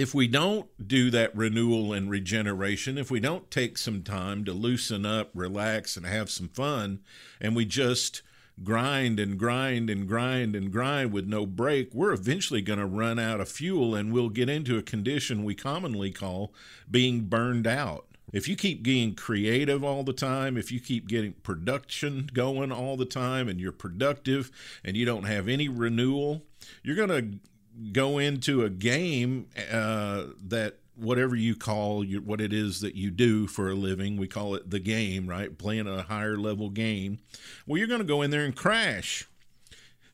if 0.00 0.14
we 0.14 0.26
don't 0.26 0.66
do 0.88 1.10
that 1.10 1.36
renewal 1.36 1.92
and 1.92 2.08
regeneration, 2.08 2.96
if 2.96 3.10
we 3.10 3.20
don't 3.20 3.50
take 3.50 3.76
some 3.76 4.02
time 4.02 4.46
to 4.46 4.52
loosen 4.54 5.04
up, 5.04 5.28
relax, 5.34 5.94
and 5.94 6.06
have 6.06 6.30
some 6.30 6.48
fun, 6.48 7.00
and 7.38 7.54
we 7.54 7.66
just 7.66 8.22
grind 8.64 9.20
and 9.20 9.38
grind 9.38 9.90
and 9.90 10.08
grind 10.08 10.56
and 10.56 10.72
grind 10.72 11.12
with 11.12 11.26
no 11.26 11.44
break, 11.44 11.92
we're 11.92 12.14
eventually 12.14 12.62
going 12.62 12.78
to 12.78 12.86
run 12.86 13.18
out 13.18 13.42
of 13.42 13.48
fuel 13.50 13.94
and 13.94 14.10
we'll 14.10 14.30
get 14.30 14.48
into 14.48 14.78
a 14.78 14.82
condition 14.82 15.44
we 15.44 15.54
commonly 15.54 16.10
call 16.10 16.54
being 16.90 17.20
burned 17.24 17.66
out. 17.66 18.06
If 18.32 18.48
you 18.48 18.56
keep 18.56 18.82
being 18.82 19.14
creative 19.14 19.84
all 19.84 20.02
the 20.02 20.14
time, 20.14 20.56
if 20.56 20.72
you 20.72 20.80
keep 20.80 21.08
getting 21.08 21.34
production 21.34 22.30
going 22.32 22.72
all 22.72 22.96
the 22.96 23.04
time 23.04 23.50
and 23.50 23.60
you're 23.60 23.70
productive 23.70 24.50
and 24.82 24.96
you 24.96 25.04
don't 25.04 25.24
have 25.24 25.46
any 25.46 25.68
renewal, 25.68 26.42
you're 26.82 26.96
going 26.96 27.08
to 27.08 27.49
go 27.92 28.18
into 28.18 28.64
a 28.64 28.70
game 28.70 29.46
uh, 29.72 30.24
that 30.42 30.76
whatever 30.96 31.34
you 31.34 31.56
call 31.56 32.04
your, 32.04 32.20
what 32.20 32.40
it 32.40 32.52
is 32.52 32.80
that 32.80 32.94
you 32.94 33.10
do 33.10 33.46
for 33.46 33.70
a 33.70 33.74
living, 33.74 34.16
we 34.16 34.28
call 34.28 34.54
it 34.54 34.70
the 34.70 34.78
game, 34.78 35.26
right? 35.26 35.56
Playing 35.56 35.88
a 35.88 36.02
higher 36.02 36.36
level 36.36 36.68
game. 36.68 37.18
Well, 37.66 37.78
you're 37.78 37.88
going 37.88 38.00
to 38.00 38.06
go 38.06 38.22
in 38.22 38.30
there 38.30 38.44
and 38.44 38.54
crash 38.54 39.26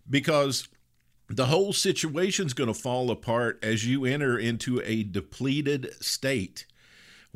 because 0.08 0.68
the 1.28 1.46
whole 1.46 1.72
situation's 1.72 2.52
going 2.52 2.72
to 2.72 2.74
fall 2.74 3.10
apart 3.10 3.58
as 3.62 3.86
you 3.86 4.04
enter 4.04 4.38
into 4.38 4.80
a 4.84 5.02
depleted 5.02 5.92
state 6.00 6.66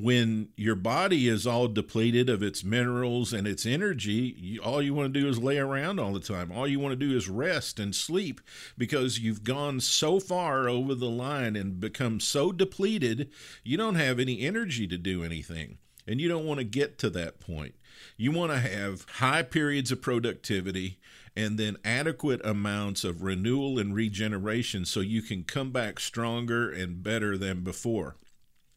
when 0.02 0.48
your 0.56 0.74
body 0.74 1.28
is 1.28 1.46
all 1.46 1.68
depleted 1.68 2.28
of 2.28 2.42
its 2.42 2.64
minerals 2.64 3.32
and 3.32 3.46
its 3.46 3.66
energy, 3.66 4.34
you, 4.38 4.60
all 4.62 4.82
you 4.82 4.94
want 4.94 5.12
to 5.12 5.20
do 5.20 5.28
is 5.28 5.38
lay 5.38 5.58
around 5.58 6.00
all 6.00 6.12
the 6.12 6.20
time. 6.20 6.50
All 6.52 6.66
you 6.66 6.80
want 6.80 6.92
to 6.92 7.06
do 7.06 7.16
is 7.16 7.28
rest 7.28 7.78
and 7.78 7.94
sleep 7.94 8.40
because 8.76 9.18
you've 9.18 9.44
gone 9.44 9.80
so 9.80 10.20
far 10.20 10.68
over 10.68 10.94
the 10.94 11.10
line 11.10 11.56
and 11.56 11.80
become 11.80 12.20
so 12.20 12.52
depleted, 12.52 13.30
you 13.62 13.76
don't 13.76 13.94
have 13.94 14.18
any 14.18 14.40
energy 14.40 14.86
to 14.86 14.98
do 14.98 15.22
anything. 15.22 15.78
And 16.06 16.20
you 16.20 16.28
don't 16.28 16.46
want 16.46 16.58
to 16.58 16.64
get 16.64 16.98
to 16.98 17.10
that 17.10 17.38
point. 17.38 17.74
You 18.16 18.32
want 18.32 18.52
to 18.52 18.58
have 18.58 19.06
high 19.08 19.42
periods 19.42 19.92
of 19.92 20.02
productivity 20.02 20.98
and 21.36 21.58
then 21.58 21.76
adequate 21.84 22.44
amounts 22.44 23.04
of 23.04 23.22
renewal 23.22 23.78
and 23.78 23.94
regeneration 23.94 24.84
so 24.84 25.00
you 25.00 25.22
can 25.22 25.44
come 25.44 25.70
back 25.70 26.00
stronger 26.00 26.70
and 26.70 27.02
better 27.02 27.38
than 27.38 27.62
before. 27.62 28.16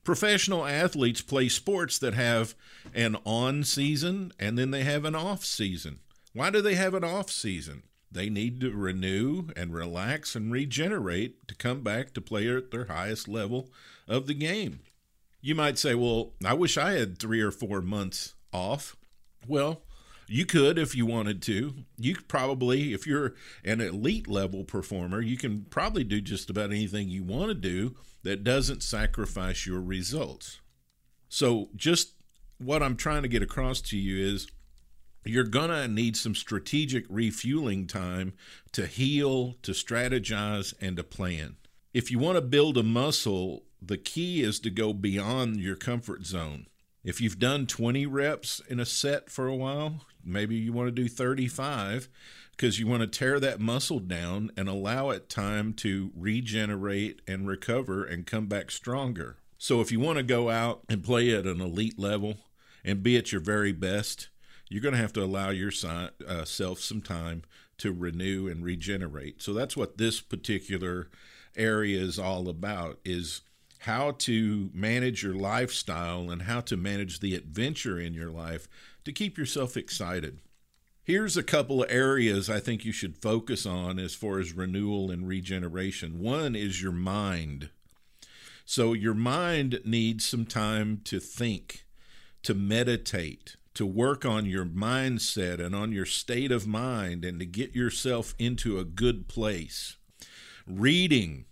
Professional 0.03 0.65
athletes 0.65 1.21
play 1.21 1.47
sports 1.47 1.97
that 1.99 2.13
have 2.13 2.55
an 2.93 3.17
on 3.25 3.63
season 3.63 4.31
and 4.39 4.57
then 4.57 4.71
they 4.71 4.83
have 4.83 5.05
an 5.05 5.15
off 5.15 5.45
season. 5.45 5.99
Why 6.33 6.49
do 6.49 6.61
they 6.61 6.75
have 6.75 6.93
an 6.93 7.03
off 7.03 7.29
season? 7.29 7.83
They 8.11 8.29
need 8.29 8.61
to 8.61 8.71
renew 8.71 9.47
and 9.55 9.73
relax 9.73 10.35
and 10.35 10.51
regenerate 10.51 11.47
to 11.47 11.55
come 11.55 11.81
back 11.81 12.13
to 12.13 12.21
play 12.21 12.47
at 12.47 12.69
their 12.69 12.85
highest 12.85 13.27
level 13.27 13.69
of 14.07 14.27
the 14.27 14.33
game. 14.33 14.81
You 15.41 15.55
might 15.55 15.77
say, 15.77 15.95
well, 15.95 16.33
I 16.45 16.53
wish 16.53 16.77
I 16.77 16.93
had 16.93 17.17
three 17.17 17.41
or 17.41 17.51
four 17.51 17.81
months 17.81 18.35
off. 18.51 18.95
Well, 19.47 19.81
you 20.28 20.45
could 20.45 20.78
if 20.78 20.95
you 20.95 21.05
wanted 21.05 21.41
to. 21.43 21.74
You 21.97 22.15
could 22.15 22.28
probably, 22.28 22.93
if 22.93 23.05
you're 23.05 23.36
an 23.63 23.82
elite 23.82 24.28
level 24.28 24.63
performer, 24.63 25.21
you 25.21 25.38
can 25.38 25.65
probably 25.69 26.03
do 26.03 26.21
just 26.21 26.49
about 26.49 26.71
anything 26.71 27.09
you 27.09 27.24
want 27.24 27.49
to 27.49 27.55
do 27.55 27.95
that 28.24 28.43
doesn't 28.43 28.84
sacrifice 28.84 29.65
your 29.65 29.82
results. 29.82 30.61
So, 31.30 31.69
just 31.76 32.13
what 32.57 32.84
I'm 32.84 32.95
trying 32.95 33.24
to 33.24 33.28
get 33.28 33.41
across 33.41 33.82
to 33.82 33.97
you 33.97 34.26
is 34.34 34.47
you're 35.26 35.43
going 35.43 35.69
to 35.69 35.88
need 35.88 36.17
some 36.17 36.36
strategic 36.36 37.05
refueling 37.09 37.88
time 37.88 38.34
to 38.74 38.86
heal, 38.86 39.55
to 39.61 39.71
strategize, 39.71 40.74
and 40.82 40.97
to 40.97 41.03
plan. 41.03 41.55
If 41.93 42.11
you 42.11 42.19
want 42.19 42.36
to 42.36 42.41
build 42.41 42.78
a 42.78 42.84
muscle, 42.84 43.63
the 43.82 43.97
key 43.97 44.41
is 44.41 44.59
to 44.61 44.69
go 44.69 44.93
beyond 44.93 45.57
your 45.57 45.76
comfort 45.76 46.26
zone. 46.26 46.67
If 47.03 47.19
you've 47.19 47.39
done 47.39 47.67
20 47.67 48.05
reps 48.05 48.61
in 48.69 48.79
a 48.79 48.85
set 48.85 49.29
for 49.29 49.47
a 49.47 49.55
while, 49.55 50.05
maybe 50.23 50.55
you 50.55 50.71
want 50.71 50.87
to 50.87 50.91
do 50.91 51.09
35 51.09 52.07
because 52.51 52.79
you 52.79 52.87
want 52.87 53.01
to 53.01 53.07
tear 53.07 53.41
that 53.41 53.59
muscle 53.59 53.99
down 53.99 54.51
and 54.55 54.69
allow 54.69 55.09
it 55.09 55.27
time 55.27 55.73
to 55.73 56.11
regenerate 56.15 57.21
and 57.27 57.45
recover 57.45 58.05
and 58.05 58.25
come 58.25 58.45
back 58.45 58.71
stronger. 58.71 59.35
So 59.57 59.81
if 59.81 59.91
you 59.91 59.99
want 59.99 60.17
to 60.17 60.23
go 60.23 60.49
out 60.49 60.83
and 60.87 61.03
play 61.03 61.33
at 61.35 61.45
an 61.45 61.59
elite 61.59 61.99
level 61.99 62.35
and 62.85 63.03
be 63.03 63.17
at 63.17 63.33
your 63.33 63.41
very 63.41 63.73
best, 63.73 64.29
you're 64.69 64.81
going 64.81 64.95
to 64.95 65.01
have 65.01 65.13
to 65.13 65.23
allow 65.23 65.49
yourself 65.49 66.11
uh, 66.25 66.45
some 66.45 67.01
time 67.01 67.43
to 67.79 67.91
renew 67.91 68.47
and 68.47 68.63
regenerate. 68.63 69.41
So 69.41 69.53
that's 69.53 69.75
what 69.75 69.97
this 69.97 70.21
particular 70.21 71.09
area 71.55 71.99
is 71.99 72.17
all 72.17 72.47
about 72.47 72.99
is 73.03 73.41
how 73.84 74.11
to 74.11 74.69
manage 74.73 75.23
your 75.23 75.34
lifestyle 75.34 76.31
and 76.31 76.43
how 76.43 76.61
to 76.61 76.77
manage 76.77 77.19
the 77.19 77.36
adventure 77.36 77.99
in 77.99 78.13
your 78.13 78.29
life 78.29 78.69
to 79.03 79.11
keep 79.11 79.38
yourself 79.38 79.75
excited. 79.75 80.39
Here's 81.03 81.36
a 81.36 81.43
couple 81.43 81.84
of 81.84 81.91
areas 81.91 82.49
I 82.49 82.61
think 82.61 82.86
you 82.86 82.93
should 82.93 83.17
focus 83.17 83.65
on 83.65 83.99
as 83.99 84.15
far 84.15 84.39
as 84.39 84.53
renewal 84.53 85.11
and 85.11 85.27
regeneration. 85.27 86.19
One 86.19 86.55
is 86.55 86.81
your 86.81 86.93
mind. 86.93 87.71
So, 88.63 88.93
your 88.93 89.13
mind 89.13 89.81
needs 89.84 90.25
some 90.25 90.45
time 90.45 91.01
to 91.03 91.19
think, 91.19 91.84
to 92.43 92.53
meditate, 92.53 93.57
to 93.73 93.86
work 93.86 94.23
on 94.23 94.45
your 94.45 94.65
mindset 94.65 95.59
and 95.59 95.75
on 95.75 95.91
your 95.91 96.05
state 96.05 96.53
of 96.53 96.65
mind, 96.65 97.25
and 97.25 97.38
to 97.41 97.45
get 97.45 97.75
yourself 97.75 98.34
into 98.39 98.79
a 98.79 98.86
good 98.86 99.27
place. 99.27 99.97
Reading 100.65 101.43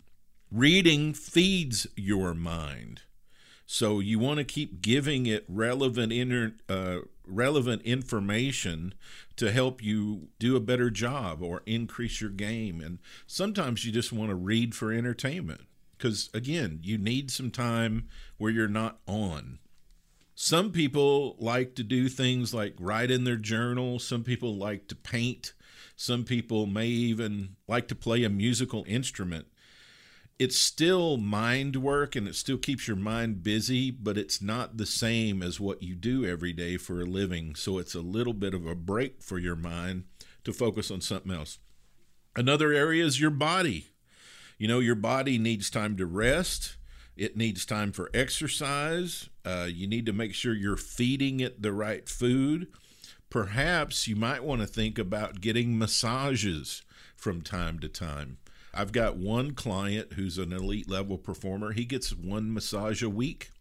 Reading 0.54 1.14
feeds 1.14 1.88
your 1.96 2.34
mind. 2.34 3.04
So 3.66 4.02
you 4.02 4.20
want 4.20 4.40
to 4.40 4.44
keep 4.44 4.82
giving 4.82 5.26
it 5.26 5.46
relevant 5.48 6.12
inter, 6.12 6.56
uh, 6.68 6.98
relevant 7.26 7.84
information 7.84 8.94
to 9.38 9.50
help 9.50 9.82
you 9.82 10.28
do 10.40 10.58
a 10.58 10.60
better 10.60 10.90
job 10.90 11.42
or 11.42 11.64
increase 11.66 12.20
your 12.20 12.32
game. 12.32 12.82
And 12.82 13.00
sometimes 13.26 13.86
you 13.86 13.94
just 13.94 14.12
want 14.12 14.28
to 14.28 14.36
read 14.36 14.76
for 14.76 14.92
entertainment 14.92 15.62
because 15.98 16.30
again, 16.34 16.82
you 16.84 16.98
need 16.98 17.32
some 17.32 17.50
time 17.50 18.10
where 18.38 18.52
you're 18.52 18.68
not 18.68 19.00
on. 19.08 19.60
Some 20.36 20.74
people 20.74 21.38
like 21.40 21.76
to 21.76 21.84
do 21.84 22.10
things 22.10 22.54
like 22.54 22.76
write 22.78 23.10
in 23.10 23.24
their 23.24 23.38
journal. 23.38 24.00
Some 24.00 24.26
people 24.26 24.58
like 24.58 24.90
to 24.90 24.98
paint. 24.98 25.54
Some 25.96 26.26
people 26.26 26.66
may 26.66 26.88
even 26.88 27.56
like 27.70 27.88
to 27.88 27.96
play 27.96 28.26
a 28.26 28.30
musical 28.30 28.84
instrument 28.86 29.46
it's 30.40 30.58
still 30.58 31.18
mind 31.18 31.76
work 31.76 32.16
and 32.16 32.28
it 32.28 32.36
still 32.36 32.58
keeps 32.58 32.88
your 32.88 32.98
mind 32.98 33.44
busy, 33.44 33.92
but 33.92 34.18
it's 34.18 34.42
not 34.42 34.78
the 34.78 34.86
same 34.86 35.44
as 35.44 35.60
what 35.60 35.84
you 35.84 35.96
do 35.96 36.26
every 36.26 36.54
day 36.54 36.78
for 36.78 37.02
a 37.02 37.06
living. 37.06 37.54
So 37.56 37.78
it's 37.78 37.94
a 37.94 38.02
little 38.02 38.34
bit 38.34 38.54
of 38.54 38.66
a 38.66 38.76
break 38.76 39.22
for 39.22 39.38
your 39.38 39.56
mind 39.56 40.06
to 40.44 40.52
focus 40.52 40.90
on 40.90 41.02
something 41.02 41.32
else. 41.32 41.60
Another 42.36 42.74
area 42.74 43.06
is 43.06 43.20
your 43.20 43.32
body. 43.32 43.88
You 44.58 44.68
know, 44.68 44.80
your 44.80 44.96
body 44.96 45.38
needs 45.38 45.70
time 45.70 45.98
to 45.98 46.06
rest. 46.06 46.78
It 47.16 47.36
needs 47.36 47.66
time 47.66 47.92
for 47.92 48.10
exercise. 48.14 49.30
Uh, 49.46 49.68
you 49.70 49.88
need 49.88 50.06
to 50.06 50.14
make 50.14 50.34
sure 50.34 50.54
you're 50.54 50.78
feeding 50.78 51.40
it 51.40 51.62
the 51.62 51.74
right 51.74 52.08
food. 52.08 52.68
Perhaps 53.30 54.08
you 54.08 54.16
might 54.16 54.44
want 54.44 54.62
to 54.62 54.68
think 54.68 54.98
about 54.98 55.42
getting 55.42 55.78
massages 55.78 56.84
from 57.16 57.42
time 57.42 57.80
to 57.80 57.88
time. 57.88 58.38
I've 58.74 58.92
got 58.92 59.18
one 59.18 59.52
client 59.52 60.14
who's 60.14 60.38
an 60.38 60.54
elite 60.54 60.90
level 60.90 61.18
performer. 61.18 61.74
He 61.74 61.86
gets 61.86 62.14
one 62.14 62.54
massage 62.54 63.04
a 63.04 63.10
week. 63.10 63.52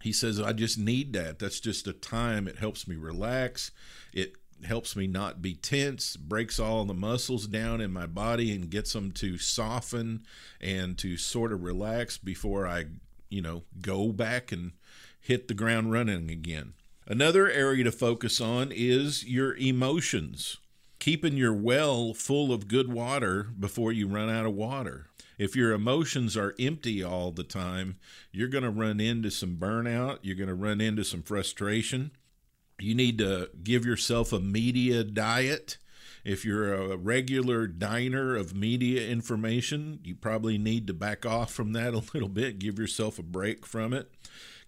He 0.00 0.12
says, 0.12 0.40
I 0.40 0.52
just 0.52 0.78
need 0.78 1.12
that. 1.12 1.38
That's 1.38 1.60
just 1.60 1.86
a 1.86 1.92
time. 1.92 2.48
It 2.48 2.58
helps 2.58 2.86
me 2.86 2.96
relax. 2.96 3.70
It 4.12 4.34
helps 4.64 4.94
me 4.94 5.06
not 5.06 5.42
be 5.42 5.54
tense, 5.54 6.16
breaks 6.16 6.58
all 6.60 6.84
the 6.84 6.94
muscles 6.94 7.46
down 7.46 7.80
in 7.80 7.92
my 7.92 8.06
body 8.06 8.52
and 8.54 8.70
gets 8.70 8.92
them 8.92 9.10
to 9.12 9.38
soften 9.38 10.24
and 10.60 10.96
to 10.98 11.16
sort 11.16 11.52
of 11.52 11.62
relax 11.62 12.18
before 12.18 12.66
I, 12.66 12.84
you 13.28 13.42
know, 13.42 13.62
go 13.80 14.12
back 14.12 14.52
and 14.52 14.72
hit 15.20 15.48
the 15.48 15.54
ground 15.54 15.92
running 15.92 16.30
again. 16.30 16.74
Another 17.06 17.50
area 17.50 17.84
to 17.84 17.92
focus 17.92 18.40
on 18.40 18.70
is 18.72 19.24
your 19.24 19.56
emotions. 19.56 20.58
Keeping 21.02 21.36
your 21.36 21.52
well 21.52 22.14
full 22.14 22.52
of 22.52 22.68
good 22.68 22.86
water 22.86 23.48
before 23.58 23.90
you 23.90 24.06
run 24.06 24.30
out 24.30 24.46
of 24.46 24.54
water. 24.54 25.08
If 25.36 25.56
your 25.56 25.72
emotions 25.72 26.36
are 26.36 26.54
empty 26.60 27.02
all 27.02 27.32
the 27.32 27.42
time, 27.42 27.96
you're 28.30 28.46
going 28.46 28.62
to 28.62 28.70
run 28.70 29.00
into 29.00 29.28
some 29.32 29.56
burnout. 29.56 30.20
You're 30.22 30.36
going 30.36 30.46
to 30.46 30.54
run 30.54 30.80
into 30.80 31.02
some 31.02 31.24
frustration. 31.24 32.12
You 32.78 32.94
need 32.94 33.18
to 33.18 33.50
give 33.64 33.84
yourself 33.84 34.32
a 34.32 34.38
media 34.38 35.02
diet. 35.02 35.76
If 36.24 36.44
you're 36.44 36.72
a 36.72 36.96
regular 36.96 37.66
diner 37.66 38.36
of 38.36 38.54
media 38.54 39.04
information, 39.08 39.98
you 40.04 40.14
probably 40.14 40.56
need 40.56 40.86
to 40.86 40.94
back 40.94 41.26
off 41.26 41.52
from 41.52 41.72
that 41.72 41.94
a 41.94 42.04
little 42.14 42.28
bit. 42.28 42.60
Give 42.60 42.78
yourself 42.78 43.18
a 43.18 43.24
break 43.24 43.66
from 43.66 43.92
it. 43.92 44.08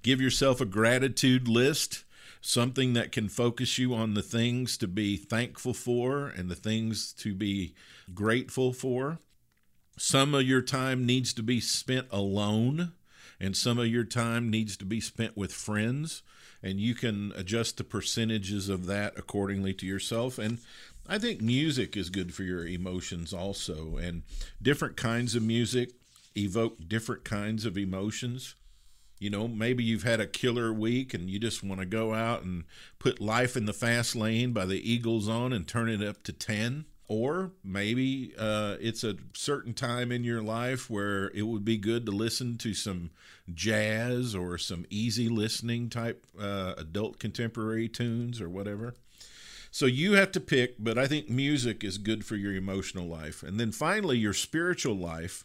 Give 0.02 0.20
yourself 0.20 0.60
a 0.60 0.66
gratitude 0.66 1.46
list, 1.46 2.02
something 2.46 2.92
that 2.92 3.12
can 3.12 3.28
focus 3.28 3.78
you 3.78 3.94
on 3.94 4.14
the 4.14 4.22
things 4.22 4.76
to 4.78 4.86
be 4.86 5.16
thankful 5.16 5.74
for 5.74 6.28
and 6.28 6.50
the 6.50 6.54
things 6.54 7.12
to 7.12 7.34
be 7.34 7.74
grateful 8.12 8.72
for. 8.72 9.18
Some 9.96 10.34
of 10.34 10.42
your 10.42 10.62
time 10.62 11.06
needs 11.06 11.32
to 11.34 11.42
be 11.42 11.60
spent 11.60 12.06
alone, 12.10 12.92
and 13.40 13.56
some 13.56 13.78
of 13.78 13.86
your 13.86 14.04
time 14.04 14.50
needs 14.50 14.76
to 14.78 14.84
be 14.84 15.00
spent 15.00 15.36
with 15.36 15.52
friends 15.52 16.22
and 16.64 16.80
you 16.80 16.94
can 16.94 17.30
adjust 17.36 17.76
the 17.76 17.84
percentages 17.84 18.70
of 18.70 18.86
that 18.86 19.12
accordingly 19.18 19.74
to 19.74 19.84
yourself. 19.84 20.38
And 20.38 20.58
I 21.06 21.18
think 21.18 21.42
music 21.42 21.94
is 21.94 22.08
good 22.08 22.32
for 22.32 22.42
your 22.42 22.66
emotions 22.66 23.34
also, 23.34 23.98
and 23.98 24.22
different 24.62 24.96
kinds 24.96 25.34
of 25.34 25.42
music 25.42 25.90
evoke 26.34 26.78
different 26.88 27.22
kinds 27.22 27.66
of 27.66 27.76
emotions. 27.76 28.54
You 29.24 29.30
know, 29.30 29.48
maybe 29.48 29.82
you've 29.82 30.02
had 30.02 30.20
a 30.20 30.26
killer 30.26 30.70
week 30.70 31.14
and 31.14 31.30
you 31.30 31.38
just 31.38 31.64
want 31.64 31.80
to 31.80 31.86
go 31.86 32.12
out 32.12 32.42
and 32.42 32.64
put 32.98 33.22
Life 33.22 33.56
in 33.56 33.64
the 33.64 33.72
Fast 33.72 34.14
Lane 34.14 34.52
by 34.52 34.66
the 34.66 34.92
Eagles 34.92 35.30
on 35.30 35.50
and 35.54 35.66
turn 35.66 35.88
it 35.88 36.06
up 36.06 36.22
to 36.24 36.32
10 36.32 36.84
or 37.08 37.52
maybe 37.64 38.34
uh, 38.38 38.76
it's 38.80 39.02
a 39.02 39.16
certain 39.32 39.72
time 39.72 40.12
in 40.12 40.24
your 40.24 40.42
life 40.42 40.90
where 40.90 41.30
it 41.34 41.42
would 41.42 41.64
be 41.64 41.78
good 41.78 42.04
to 42.04 42.12
listen 42.12 42.58
to 42.58 42.74
some 42.74 43.10
jazz 43.54 44.34
or 44.34 44.58
some 44.58 44.84
easy 44.90 45.30
listening 45.30 45.88
type 45.88 46.26
uh, 46.38 46.74
adult 46.76 47.18
contemporary 47.18 47.88
tunes 47.88 48.42
or 48.42 48.50
whatever. 48.50 48.94
So 49.70 49.86
you 49.86 50.12
have 50.12 50.32
to 50.32 50.40
pick, 50.40 50.76
but 50.78 50.98
I 50.98 51.06
think 51.06 51.30
music 51.30 51.82
is 51.82 51.96
good 51.96 52.26
for 52.26 52.36
your 52.36 52.52
emotional 52.52 53.06
life. 53.06 53.42
And 53.42 53.58
then 53.58 53.72
finally, 53.72 54.18
your 54.18 54.34
spiritual 54.34 54.96
life. 54.96 55.44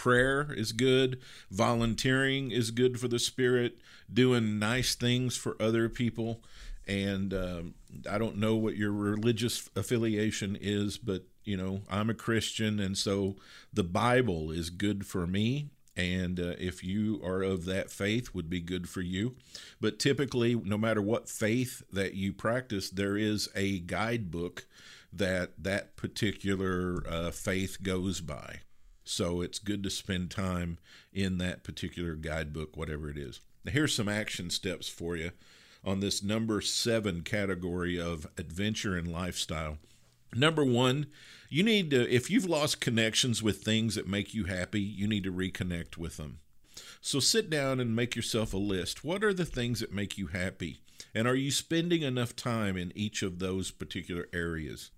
Prayer 0.00 0.48
is 0.56 0.72
good. 0.72 1.20
Volunteering 1.50 2.50
is 2.50 2.70
good 2.70 2.98
for 2.98 3.06
the 3.06 3.18
spirit. 3.18 3.76
Doing 4.10 4.58
nice 4.58 4.94
things 4.94 5.36
for 5.36 5.60
other 5.60 5.90
people 5.90 6.40
and 6.90 7.34
um, 7.34 7.74
I 8.10 8.18
don't 8.18 8.38
know 8.38 8.56
what 8.56 8.76
your 8.76 8.92
religious 8.92 9.68
affiliation 9.76 10.56
is, 10.58 10.98
but 10.98 11.24
you 11.44 11.56
know 11.56 11.82
I'm 11.88 12.10
a 12.10 12.14
Christian, 12.14 12.80
and 12.80 12.98
so 12.98 13.36
the 13.72 13.84
Bible 13.84 14.50
is 14.50 14.70
good 14.70 15.06
for 15.06 15.26
me. 15.26 15.70
And 15.96 16.40
uh, 16.40 16.54
if 16.58 16.82
you 16.82 17.20
are 17.22 17.42
of 17.42 17.66
that 17.66 17.90
faith, 17.90 18.34
would 18.34 18.48
be 18.48 18.60
good 18.60 18.88
for 18.88 19.02
you. 19.02 19.36
But 19.80 19.98
typically, 19.98 20.54
no 20.54 20.78
matter 20.78 21.02
what 21.02 21.28
faith 21.28 21.82
that 21.92 22.14
you 22.14 22.32
practice, 22.32 22.88
there 22.88 23.16
is 23.16 23.48
a 23.54 23.80
guidebook 23.80 24.66
that 25.12 25.62
that 25.62 25.96
particular 25.96 27.04
uh, 27.08 27.30
faith 27.30 27.82
goes 27.82 28.20
by. 28.20 28.60
So 29.10 29.40
it's 29.40 29.58
good 29.58 29.82
to 29.82 29.90
spend 29.90 30.30
time 30.30 30.78
in 31.12 31.38
that 31.38 31.64
particular 31.64 32.14
guidebook, 32.14 32.76
whatever 32.76 33.10
it 33.10 33.18
is. 33.18 33.40
Now, 33.64 33.72
here's 33.72 33.92
some 33.92 34.08
action 34.08 34.50
steps 34.50 34.88
for 34.88 35.16
you 35.16 35.32
on 35.84 35.98
this 35.98 36.22
number 36.22 36.60
seven 36.60 37.22
category 37.22 38.00
of 38.00 38.28
adventure 38.38 38.96
and 38.96 39.10
lifestyle. 39.10 39.78
Number 40.32 40.64
one, 40.64 41.06
you 41.48 41.64
need 41.64 41.90
to, 41.90 42.08
if 42.08 42.30
you've 42.30 42.48
lost 42.48 42.80
connections 42.80 43.42
with 43.42 43.64
things 43.64 43.96
that 43.96 44.06
make 44.06 44.32
you 44.32 44.44
happy, 44.44 44.80
you 44.80 45.08
need 45.08 45.24
to 45.24 45.32
reconnect 45.32 45.96
with 45.96 46.16
them. 46.16 46.38
So 47.00 47.18
sit 47.18 47.50
down 47.50 47.80
and 47.80 47.96
make 47.96 48.14
yourself 48.14 48.54
a 48.54 48.58
list. 48.58 49.02
What 49.02 49.24
are 49.24 49.34
the 49.34 49.44
things 49.44 49.80
that 49.80 49.92
make 49.92 50.18
you 50.18 50.28
happy? 50.28 50.82
And 51.16 51.26
are 51.26 51.34
you 51.34 51.50
spending 51.50 52.02
enough 52.02 52.36
time 52.36 52.76
in 52.76 52.92
each 52.94 53.24
of 53.24 53.40
those 53.40 53.72
particular 53.72 54.28
areas? 54.32 54.92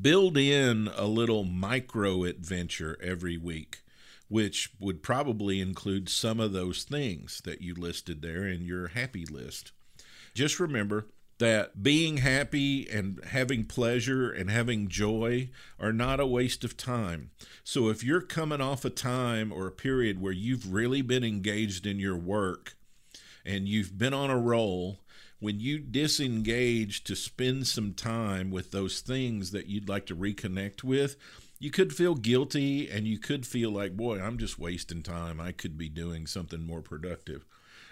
Build 0.00 0.38
in 0.38 0.88
a 0.96 1.06
little 1.06 1.44
micro 1.44 2.24
adventure 2.24 2.98
every 3.02 3.36
week, 3.36 3.82
which 4.28 4.70
would 4.80 5.02
probably 5.02 5.60
include 5.60 6.08
some 6.08 6.40
of 6.40 6.52
those 6.52 6.84
things 6.84 7.42
that 7.44 7.60
you 7.60 7.74
listed 7.74 8.22
there 8.22 8.46
in 8.46 8.64
your 8.64 8.88
happy 8.88 9.26
list. 9.26 9.72
Just 10.32 10.58
remember 10.58 11.08
that 11.38 11.82
being 11.82 12.18
happy 12.18 12.88
and 12.88 13.20
having 13.26 13.64
pleasure 13.64 14.30
and 14.30 14.50
having 14.50 14.88
joy 14.88 15.50
are 15.78 15.92
not 15.92 16.18
a 16.18 16.26
waste 16.26 16.64
of 16.64 16.76
time. 16.76 17.30
So 17.62 17.90
if 17.90 18.02
you're 18.02 18.22
coming 18.22 18.62
off 18.62 18.84
a 18.84 18.90
time 18.90 19.52
or 19.52 19.66
a 19.66 19.72
period 19.72 20.20
where 20.20 20.32
you've 20.32 20.72
really 20.72 21.02
been 21.02 21.24
engaged 21.24 21.86
in 21.86 21.98
your 21.98 22.16
work 22.16 22.74
and 23.44 23.68
you've 23.68 23.98
been 23.98 24.14
on 24.14 24.30
a 24.30 24.38
roll, 24.38 25.00
when 25.44 25.60
you 25.60 25.78
disengage 25.78 27.04
to 27.04 27.14
spend 27.14 27.66
some 27.66 27.92
time 27.92 28.50
with 28.50 28.70
those 28.70 29.00
things 29.00 29.50
that 29.50 29.66
you'd 29.66 29.90
like 29.90 30.06
to 30.06 30.16
reconnect 30.16 30.82
with, 30.82 31.16
you 31.58 31.70
could 31.70 31.92
feel 31.92 32.14
guilty 32.14 32.90
and 32.90 33.06
you 33.06 33.18
could 33.18 33.46
feel 33.46 33.70
like, 33.70 33.94
boy, 33.94 34.18
I'm 34.18 34.38
just 34.38 34.58
wasting 34.58 35.02
time. 35.02 35.38
I 35.38 35.52
could 35.52 35.76
be 35.76 35.90
doing 35.90 36.26
something 36.26 36.62
more 36.62 36.80
productive. 36.80 37.44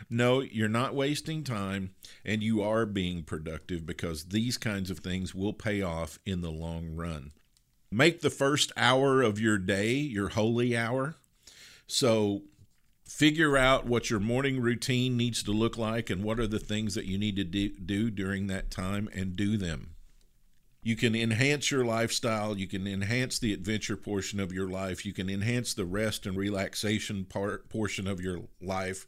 No, 0.09 0.41
you're 0.41 0.67
not 0.67 0.95
wasting 0.95 1.45
time 1.45 1.91
and 2.25 2.43
you 2.43 2.63
are 2.63 2.87
being 2.87 3.23
productive 3.23 3.85
because 3.85 4.25
these 4.25 4.57
kinds 4.57 4.91
of 4.91 5.01
things 5.01 5.35
will 5.35 5.53
pay 5.53 5.83
off 5.83 6.19
in 6.25 6.41
the 6.41 6.51
long 6.51 6.97
run. 6.97 7.33
Make 7.91 8.23
the 8.23 8.31
first 8.31 8.73
hour 8.79 9.21
of 9.21 9.39
your 9.39 9.59
day 9.59 9.93
your 9.93 10.31
holy 10.31 10.75
hour. 10.75 11.17
So 11.87 12.45
figure 13.13 13.59
out 13.59 13.87
what 13.87 14.11
your 14.11 14.19
morning 14.19 14.59
routine 14.61 15.17
needs 15.17 15.43
to 15.43 15.53
look 15.53 15.77
like 15.77 16.11
and 16.11 16.25
what 16.25 16.41
are 16.41 16.47
the 16.47 16.59
things 16.59 16.95
that 16.95 17.05
you 17.05 17.19
need 17.19 17.37
to 17.37 17.45
do 17.45 18.11
during 18.11 18.47
that 18.47 18.71
time 18.71 19.09
and 19.15 19.37
do 19.37 19.57
them. 19.57 19.95
You 20.83 20.97
can 20.97 21.15
enhance 21.15 21.71
your 21.71 21.85
lifestyle. 21.85 22.57
You 22.57 22.67
can 22.67 22.87
enhance 22.89 23.39
the 23.39 23.53
adventure 23.53 23.97
portion 23.97 24.41
of 24.41 24.53
your 24.53 24.67
life. 24.69 25.07
You 25.07 25.13
can 25.13 25.31
enhance 25.31 25.73
the 25.73 25.85
rest 25.85 26.27
and 26.27 26.37
relaxation 26.37 27.25
part 27.25 27.69
portion 27.69 28.09
of 28.09 28.21
your 28.21 28.41
life 28.61 29.07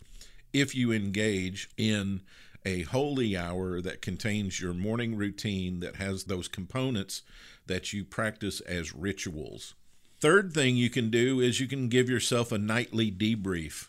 if 0.52 0.76
you 0.76 0.92
engage 0.92 1.70
in 1.76 2.20
a 2.64 2.82
holy 2.82 3.36
hour 3.36 3.80
that 3.80 4.02
contains 4.02 4.60
your 4.60 4.74
morning 4.74 5.16
routine 5.16 5.80
that 5.80 5.96
has 5.96 6.24
those 6.24 6.46
components 6.46 7.22
that 7.66 7.92
you 7.92 8.04
practice 8.04 8.60
as 8.60 8.94
rituals. 8.94 9.74
Third 10.20 10.52
thing 10.52 10.76
you 10.76 10.90
can 10.90 11.10
do 11.10 11.40
is 11.40 11.58
you 11.58 11.66
can 11.66 11.88
give 11.88 12.08
yourself 12.08 12.52
a 12.52 12.58
nightly 12.58 13.10
debrief. 13.10 13.88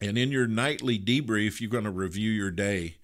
And 0.00 0.16
in 0.16 0.30
your 0.30 0.46
nightly 0.46 0.98
debrief, 0.98 1.60
you're 1.60 1.70
going 1.70 1.84
to 1.84 1.90
review 1.90 2.30
your 2.30 2.50
day. 2.50 2.96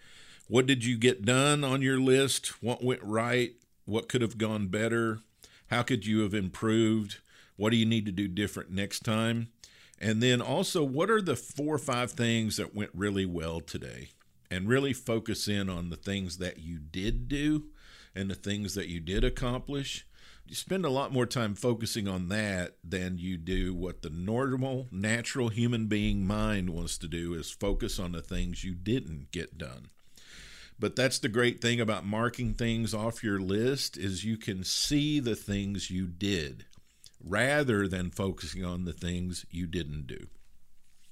What 0.46 0.66
did 0.66 0.84
you 0.84 0.96
get 0.96 1.24
done 1.24 1.64
on 1.64 1.82
your 1.82 1.98
list? 1.98 2.62
What 2.62 2.84
went 2.84 3.02
right? 3.02 3.52
What 3.84 4.08
could 4.08 4.22
have 4.22 4.38
gone 4.38 4.68
better? 4.68 5.20
How 5.68 5.82
could 5.82 6.06
you 6.06 6.20
have 6.20 6.34
improved? 6.34 7.18
What 7.56 7.70
do 7.70 7.76
you 7.76 7.86
need 7.86 8.06
to 8.06 8.12
do 8.12 8.28
different 8.28 8.70
next 8.70 9.00
time? 9.00 9.48
And 10.00 10.22
then 10.22 10.40
also, 10.40 10.84
what 10.84 11.10
are 11.10 11.22
the 11.22 11.36
four 11.36 11.74
or 11.74 11.78
five 11.78 12.12
things 12.12 12.56
that 12.58 12.74
went 12.74 12.90
really 12.94 13.26
well 13.26 13.60
today? 13.60 14.10
And 14.50 14.68
really 14.68 14.92
focus 14.92 15.48
in 15.48 15.68
on 15.68 15.90
the 15.90 15.96
things 15.96 16.38
that 16.38 16.58
you 16.58 16.78
did 16.78 17.28
do 17.28 17.64
and 18.14 18.30
the 18.30 18.36
things 18.36 18.74
that 18.74 18.88
you 18.88 19.00
did 19.00 19.24
accomplish. 19.24 20.06
You 20.46 20.54
spend 20.54 20.84
a 20.84 20.90
lot 20.90 21.12
more 21.12 21.24
time 21.24 21.54
focusing 21.54 22.06
on 22.06 22.28
that 22.28 22.76
than 22.84 23.16
you 23.16 23.38
do 23.38 23.74
what 23.74 24.02
the 24.02 24.10
normal, 24.10 24.88
natural 24.92 25.48
human 25.48 25.86
being 25.86 26.26
mind 26.26 26.70
wants 26.70 26.98
to 26.98 27.08
do 27.08 27.32
is 27.34 27.50
focus 27.50 27.98
on 27.98 28.12
the 28.12 28.20
things 28.20 28.62
you 28.62 28.74
didn't 28.74 29.30
get 29.30 29.56
done. 29.56 29.88
But 30.78 30.96
that's 30.96 31.18
the 31.18 31.28
great 31.28 31.62
thing 31.62 31.80
about 31.80 32.04
marking 32.04 32.52
things 32.52 32.92
off 32.92 33.24
your 33.24 33.40
list 33.40 33.96
is 33.96 34.24
you 34.24 34.36
can 34.36 34.64
see 34.64 35.18
the 35.18 35.36
things 35.36 35.90
you 35.90 36.06
did 36.06 36.66
rather 37.22 37.88
than 37.88 38.10
focusing 38.10 38.64
on 38.64 38.84
the 38.84 38.92
things 38.92 39.46
you 39.50 39.66
didn't 39.66 40.06
do. 40.06 40.26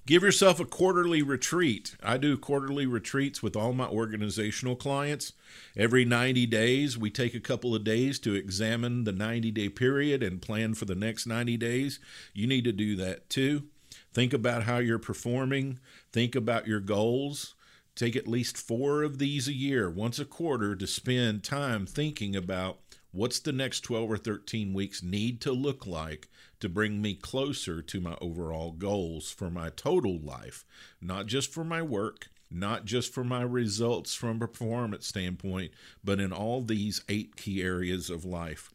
Give 0.05 0.25
yourself 0.25 0.59
a 0.59 0.65
quarterly 0.65 1.23
retreat. 1.23 1.95
I 2.03 2.17
do 2.17 2.37
quarterly 2.37 2.87
retreats 2.87 3.41
with 3.41 3.55
all 3.55 3.73
my 3.73 3.87
organizational 3.87 4.75
clients. 4.75 5.33
Every 5.77 6.05
90 6.05 6.45
days, 6.47 6.99
we 6.99 7.09
take 7.09 7.35
a 7.35 7.41
couple 7.41 7.73
of 7.73 7.85
days 7.85 8.19
to 8.21 8.35
examine 8.35 9.05
the 9.05 9.13
90 9.13 9.53
day 9.53 9.69
period 9.69 10.21
and 10.25 10.43
plan 10.43 10.75
for 10.75 10.87
the 10.87 10.97
next 10.97 11.27
90 11.27 11.57
days. 11.57 12.01
You 12.35 12.49
need 12.49 12.65
to 12.65 12.73
do 12.73 12.97
that 12.97 13.31
too. 13.31 13.69
Think 14.13 14.33
about 14.33 14.65
how 14.65 14.79
you're 14.79 14.99
performing, 14.99 15.79
think 16.13 16.35
about 16.35 16.67
your 16.67 16.81
goals. 16.81 17.55
Take 17.95 18.17
at 18.17 18.27
least 18.27 18.57
four 18.57 19.03
of 19.03 19.19
these 19.19 19.47
a 19.47 19.53
year, 19.53 19.89
once 19.89 20.19
a 20.19 20.25
quarter, 20.25 20.75
to 20.75 20.87
spend 20.87 21.45
time 21.45 21.87
thinking 21.87 22.35
about 22.35 22.79
what's 23.13 23.39
the 23.39 23.53
next 23.53 23.83
12 23.83 24.11
or 24.11 24.17
13 24.17 24.73
weeks 24.73 25.03
need 25.03 25.41
to 25.43 25.53
look 25.53 25.87
like 25.87 26.29
to 26.63 26.69
bring 26.69 27.03
me 27.03 27.15
closer 27.15 27.83
to 27.83 28.01
my 28.01 28.17
overall 28.21 28.71
goals 28.73 29.31
for 29.31 29.51
my 29.51 29.69
total 29.71 30.19
life, 30.19 30.65
not 31.01 31.27
just 31.27 31.53
for 31.53 31.65
my 31.65 31.83
work, 31.83 32.29
not 32.51 32.85
just 32.85 33.13
for 33.13 33.25
my 33.25 33.43
results 33.43 34.15
from 34.15 34.37
a 34.37 34.47
performance 34.47 35.07
standpoint, 35.07 35.73
but 36.05 36.21
in 36.21 36.33
all 36.33 36.63
these 36.63 37.03
eight 37.09 37.37
key 37.37 37.63
areas 37.63 38.11
of 38.11 38.25
life. 38.25 38.71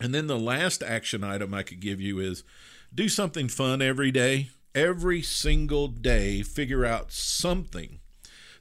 And 0.00 0.14
then 0.14 0.26
the 0.26 0.38
last 0.38 0.82
action 0.82 1.24
item 1.24 1.52
I 1.54 1.62
could 1.62 1.80
give 1.80 2.00
you 2.00 2.20
is 2.20 2.44
do 2.94 3.08
something 3.08 3.48
fun 3.48 3.82
every 3.82 4.10
day. 4.10 4.50
Every 4.74 5.22
single 5.22 5.88
day, 5.88 6.42
figure 6.42 6.84
out 6.84 7.12
something 7.12 8.00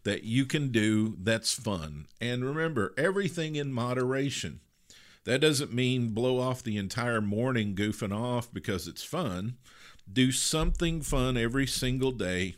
that 0.04 0.24
you 0.24 0.46
can 0.46 0.72
do 0.72 1.16
that's 1.20 1.54
fun. 1.54 2.08
And 2.22 2.46
remember, 2.46 2.94
everything 2.98 3.56
in 3.56 3.74
moderation. 3.74 4.60
That 5.26 5.42
doesn't 5.42 5.74
mean 5.74 6.10
blow 6.10 6.40
off 6.40 6.64
the 6.64 6.78
entire 6.78 7.22
morning 7.22 7.76
goofing 7.76 8.16
off 8.16 8.54
because 8.54 8.88
it's 8.88 9.04
fun. 9.04 9.56
Do 10.12 10.32
something 10.32 11.02
fun 11.02 11.38
every 11.38 11.66
single 11.66 12.12
day 12.12 12.56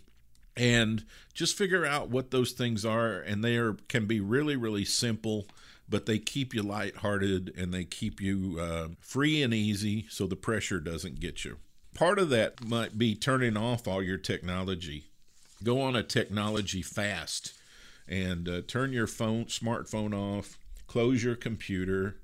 and 0.58 1.04
just 1.34 1.58
figure 1.58 1.86
out 1.86 2.10
what 2.10 2.32
those 2.32 2.52
things 2.52 2.86
are 2.86 3.20
and 3.20 3.44
they 3.44 3.58
are 3.58 3.74
can 3.90 4.06
be 4.06 4.20
really 4.20 4.56
really 4.56 4.86
simple 4.86 5.46
but 5.88 6.06
they 6.06 6.18
keep 6.18 6.54
you 6.54 6.64
lighthearted 6.64 7.54
and 7.58 7.74
they 7.74 7.84
keep 7.84 8.20
you 8.20 8.58
uh, 8.60 8.88
free 9.00 9.44
and 9.44 9.54
easy 9.54 10.06
so 10.10 10.26
the 10.26 10.36
pressure 10.36 10.80
doesn't 10.80 11.20
get 11.20 11.44
you 11.44 11.58
part 11.94 12.20
of 12.20 12.30
that 12.30 12.64
might 12.64 12.98
be 12.98 13.16
turning 13.16 13.58
off 13.58 13.88
all 13.88 14.02
your 14.02 14.18
technology 14.18 15.06
go 15.64 15.82
on 15.82 15.96
a 15.96 16.04
technology 16.04 16.82
fast 16.82 17.54
and 18.08 18.48
uh, 18.48 18.62
turn 18.68 18.94
your 18.94 19.08
phone 19.08 19.46
smartphone 19.46 20.14
off 20.14 20.58
close 20.88 21.24
your 21.24 21.36
computer 21.36 22.16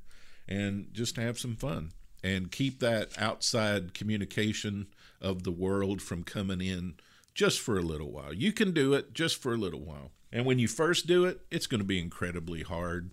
and 0.47 0.87
just 0.93 1.15
have 1.17 1.39
some 1.39 1.55
fun 1.55 1.91
and 2.23 2.51
keep 2.51 2.79
that 2.79 3.09
outside 3.17 3.93
communication 3.93 4.87
of 5.21 5.43
the 5.43 5.51
world 5.51 6.01
from 6.01 6.23
coming 6.23 6.61
in 6.61 6.95
just 7.33 7.59
for 7.59 7.77
a 7.77 7.83
little 7.83 8.11
while. 8.11 8.33
You 8.33 8.51
can 8.51 8.71
do 8.73 8.93
it 8.93 9.13
just 9.13 9.41
for 9.41 9.53
a 9.53 9.57
little 9.57 9.79
while. 9.79 10.11
And 10.31 10.45
when 10.45 10.59
you 10.59 10.67
first 10.67 11.07
do 11.07 11.25
it, 11.25 11.41
it's 11.49 11.67
going 11.67 11.79
to 11.81 11.85
be 11.85 11.99
incredibly 11.99 12.61
hard. 12.63 13.11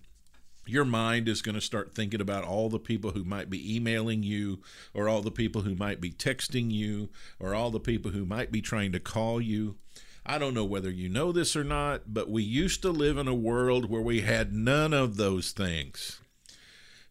Your 0.65 0.85
mind 0.85 1.27
is 1.27 1.41
going 1.41 1.55
to 1.55 1.61
start 1.61 1.95
thinking 1.95 2.21
about 2.21 2.43
all 2.43 2.69
the 2.69 2.79
people 2.79 3.11
who 3.11 3.23
might 3.23 3.49
be 3.49 3.75
emailing 3.75 4.21
you, 4.21 4.59
or 4.93 5.09
all 5.09 5.21
the 5.21 5.31
people 5.31 5.63
who 5.63 5.73
might 5.73 5.99
be 5.99 6.11
texting 6.11 6.69
you, 6.71 7.09
or 7.39 7.55
all 7.55 7.71
the 7.71 7.79
people 7.79 8.11
who 8.11 8.25
might 8.25 8.51
be 8.51 8.61
trying 8.61 8.91
to 8.91 8.99
call 8.99 9.41
you. 9.41 9.77
I 10.25 10.37
don't 10.37 10.53
know 10.53 10.65
whether 10.65 10.91
you 10.91 11.09
know 11.09 11.31
this 11.31 11.55
or 11.55 11.63
not, 11.63 12.13
but 12.13 12.29
we 12.29 12.43
used 12.43 12.83
to 12.83 12.91
live 12.91 13.17
in 13.17 13.27
a 13.27 13.33
world 13.33 13.89
where 13.89 14.01
we 14.01 14.21
had 14.21 14.53
none 14.53 14.93
of 14.93 15.17
those 15.17 15.51
things 15.51 16.19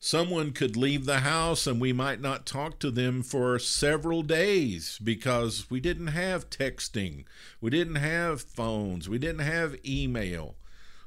someone 0.01 0.53
could 0.53 0.77
leave 0.77 1.05
the 1.05 1.21
house 1.21 1.67
and 1.67 1.81
we 1.81 1.93
might 1.93 2.21
not 2.21 2.47
talk 2.47 2.79
to 2.79 2.91
them 2.91 3.23
for 3.23 3.59
several 3.59 4.23
days 4.23 4.99
because 5.03 5.71
we 5.71 5.81
didn't 5.81 6.09
have 6.09 6.51
texting, 6.51 7.25
we 7.61 7.71
didn't 7.71 7.97
have 7.97 8.41
phones, 8.41 9.09
we 9.09 9.19
didn't 9.19 9.41
have 9.41 9.77
email. 9.85 10.57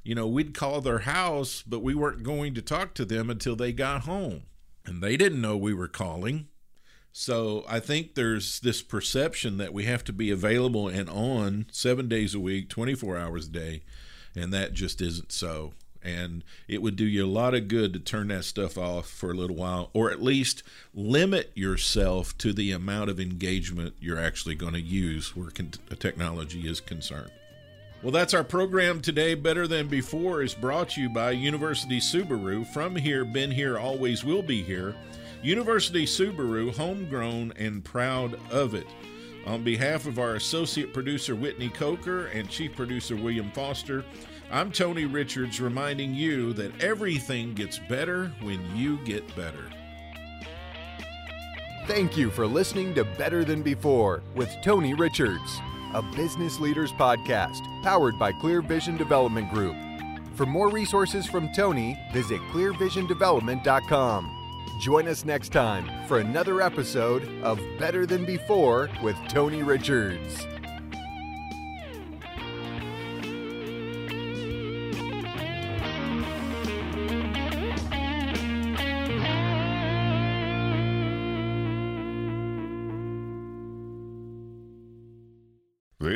You 0.04 0.16
know, 0.16 0.28
we'd 0.28 0.56
call 0.56 0.82
their 0.82 1.00
house, 1.00 1.62
but 1.62 1.84
we 1.84 1.94
weren't 1.94 2.24
going 2.24 2.56
to 2.56 2.62
talk 2.62 2.94
to 2.96 3.06
them 3.06 3.30
until 3.30 3.56
they 3.56 3.72
got 3.72 4.02
home. 4.02 4.44
And 4.84 5.02
they 5.02 5.16
didn't 5.16 5.42
know 5.42 5.56
we 5.56 5.76
were 5.76 5.88
calling. 5.88 6.48
So 7.14 7.66
I 7.68 7.80
think 7.80 8.16
there's 8.16 8.60
this 8.62 8.82
perception 8.82 9.58
that 9.58 9.74
we 9.74 9.86
have 9.86 10.04
to 10.06 10.14
be 10.14 10.32
available 10.32 10.88
and 10.88 11.10
on 11.10 11.68
seven 11.72 12.08
days 12.08 12.34
a 12.34 12.40
week, 12.40 12.70
24 12.70 13.18
hours 13.18 13.48
a 13.48 13.52
day. 13.52 13.84
And 14.36 14.52
that 14.54 14.74
just 14.74 15.02
isn't 15.02 15.32
so 15.32 15.74
and 16.04 16.44
it 16.68 16.82
would 16.82 16.96
do 16.96 17.06
you 17.06 17.26
a 17.26 17.28
lot 17.28 17.54
of 17.54 17.68
good 17.68 17.94
to 17.94 18.00
turn 18.00 18.30
that 18.30 18.44
stuff 18.44 18.78
off 18.78 19.08
for 19.08 19.32
a 19.32 19.36
little 19.36 19.56
while 19.56 19.90
or 19.94 20.12
at 20.12 20.22
least 20.22 20.64
limit 20.94 21.52
yourself 21.54 22.38
to 22.38 22.54
the 22.54 22.72
amount 22.72 23.10
of 23.10 23.20
engagement 23.20 23.94
you're 24.00 24.20
actually 24.20 24.56
going 24.56 24.74
to 24.74 24.82
use 24.82 25.36
where 25.36 25.52
con- 25.52 25.72
technology 26.00 26.68
is 26.68 26.80
concerned. 26.80 27.32
Well 28.02 28.12
that's 28.12 28.34
our 28.34 28.44
program 28.44 29.02
today. 29.02 29.36
Better 29.36 29.68
than 29.68 29.88
before 29.88 30.42
is 30.42 30.56
brought 30.56 30.90
to 30.92 31.02
you 31.02 31.10
by 31.10 31.32
university 31.32 32.00
subaru. 32.00 32.66
From 32.68 32.96
here 32.96 33.24
been 33.24 33.52
here 33.52 33.78
always 33.78 34.24
will 34.24 34.42
be 34.42 34.64
here. 34.64 34.96
University 35.44 36.06
subaru 36.06 36.76
homegrown 36.76 37.54
and 37.58 37.84
proud 37.84 38.40
of 38.50 38.74
it. 38.74 38.88
On 39.46 39.64
behalf 39.64 40.08
of 40.08 40.18
our 40.18 40.36
associate 40.36 40.94
producer 40.94 41.36
whitney 41.36 41.70
coker 41.70 42.28
and 42.28 42.50
chief 42.50 42.76
producer 42.76 43.16
william 43.16 43.52
foster 43.52 44.04
I'm 44.52 44.70
Tony 44.70 45.06
Richards 45.06 45.62
reminding 45.62 46.14
you 46.14 46.52
that 46.54 46.84
everything 46.84 47.54
gets 47.54 47.80
better 47.80 48.34
when 48.42 48.60
you 48.76 48.98
get 49.06 49.34
better. 49.34 49.64
Thank 51.88 52.18
you 52.18 52.30
for 52.30 52.46
listening 52.46 52.94
to 52.96 53.06
Better 53.06 53.46
Than 53.46 53.64
Before 53.64 54.22
with 54.36 54.54
Tony 54.62 54.94
Richards, 54.94 55.62
a 55.94 56.02
business 56.02 56.60
leaders 56.60 56.92
podcast 56.92 57.62
powered 57.82 58.20
by 58.20 58.34
Clear 58.34 58.62
Vision 58.62 58.98
Development 58.98 59.50
Group. 59.54 59.78
For 60.36 60.46
more 60.46 60.70
resources 60.70 61.26
from 61.26 61.54
Tony, 61.54 61.98
visit 62.12 62.42
clearvisiondevelopment.com. 62.52 64.38
Join 64.82 65.08
us 65.08 65.24
next 65.24 65.54
time 65.54 65.90
for 66.08 66.20
another 66.20 66.62
episode 66.62 67.26
of 67.42 67.58
Better 67.80 68.06
Than 68.06 68.26
Before 68.26 68.90
with 69.02 69.16
Tony 69.30 69.64
Richards. 69.64 70.46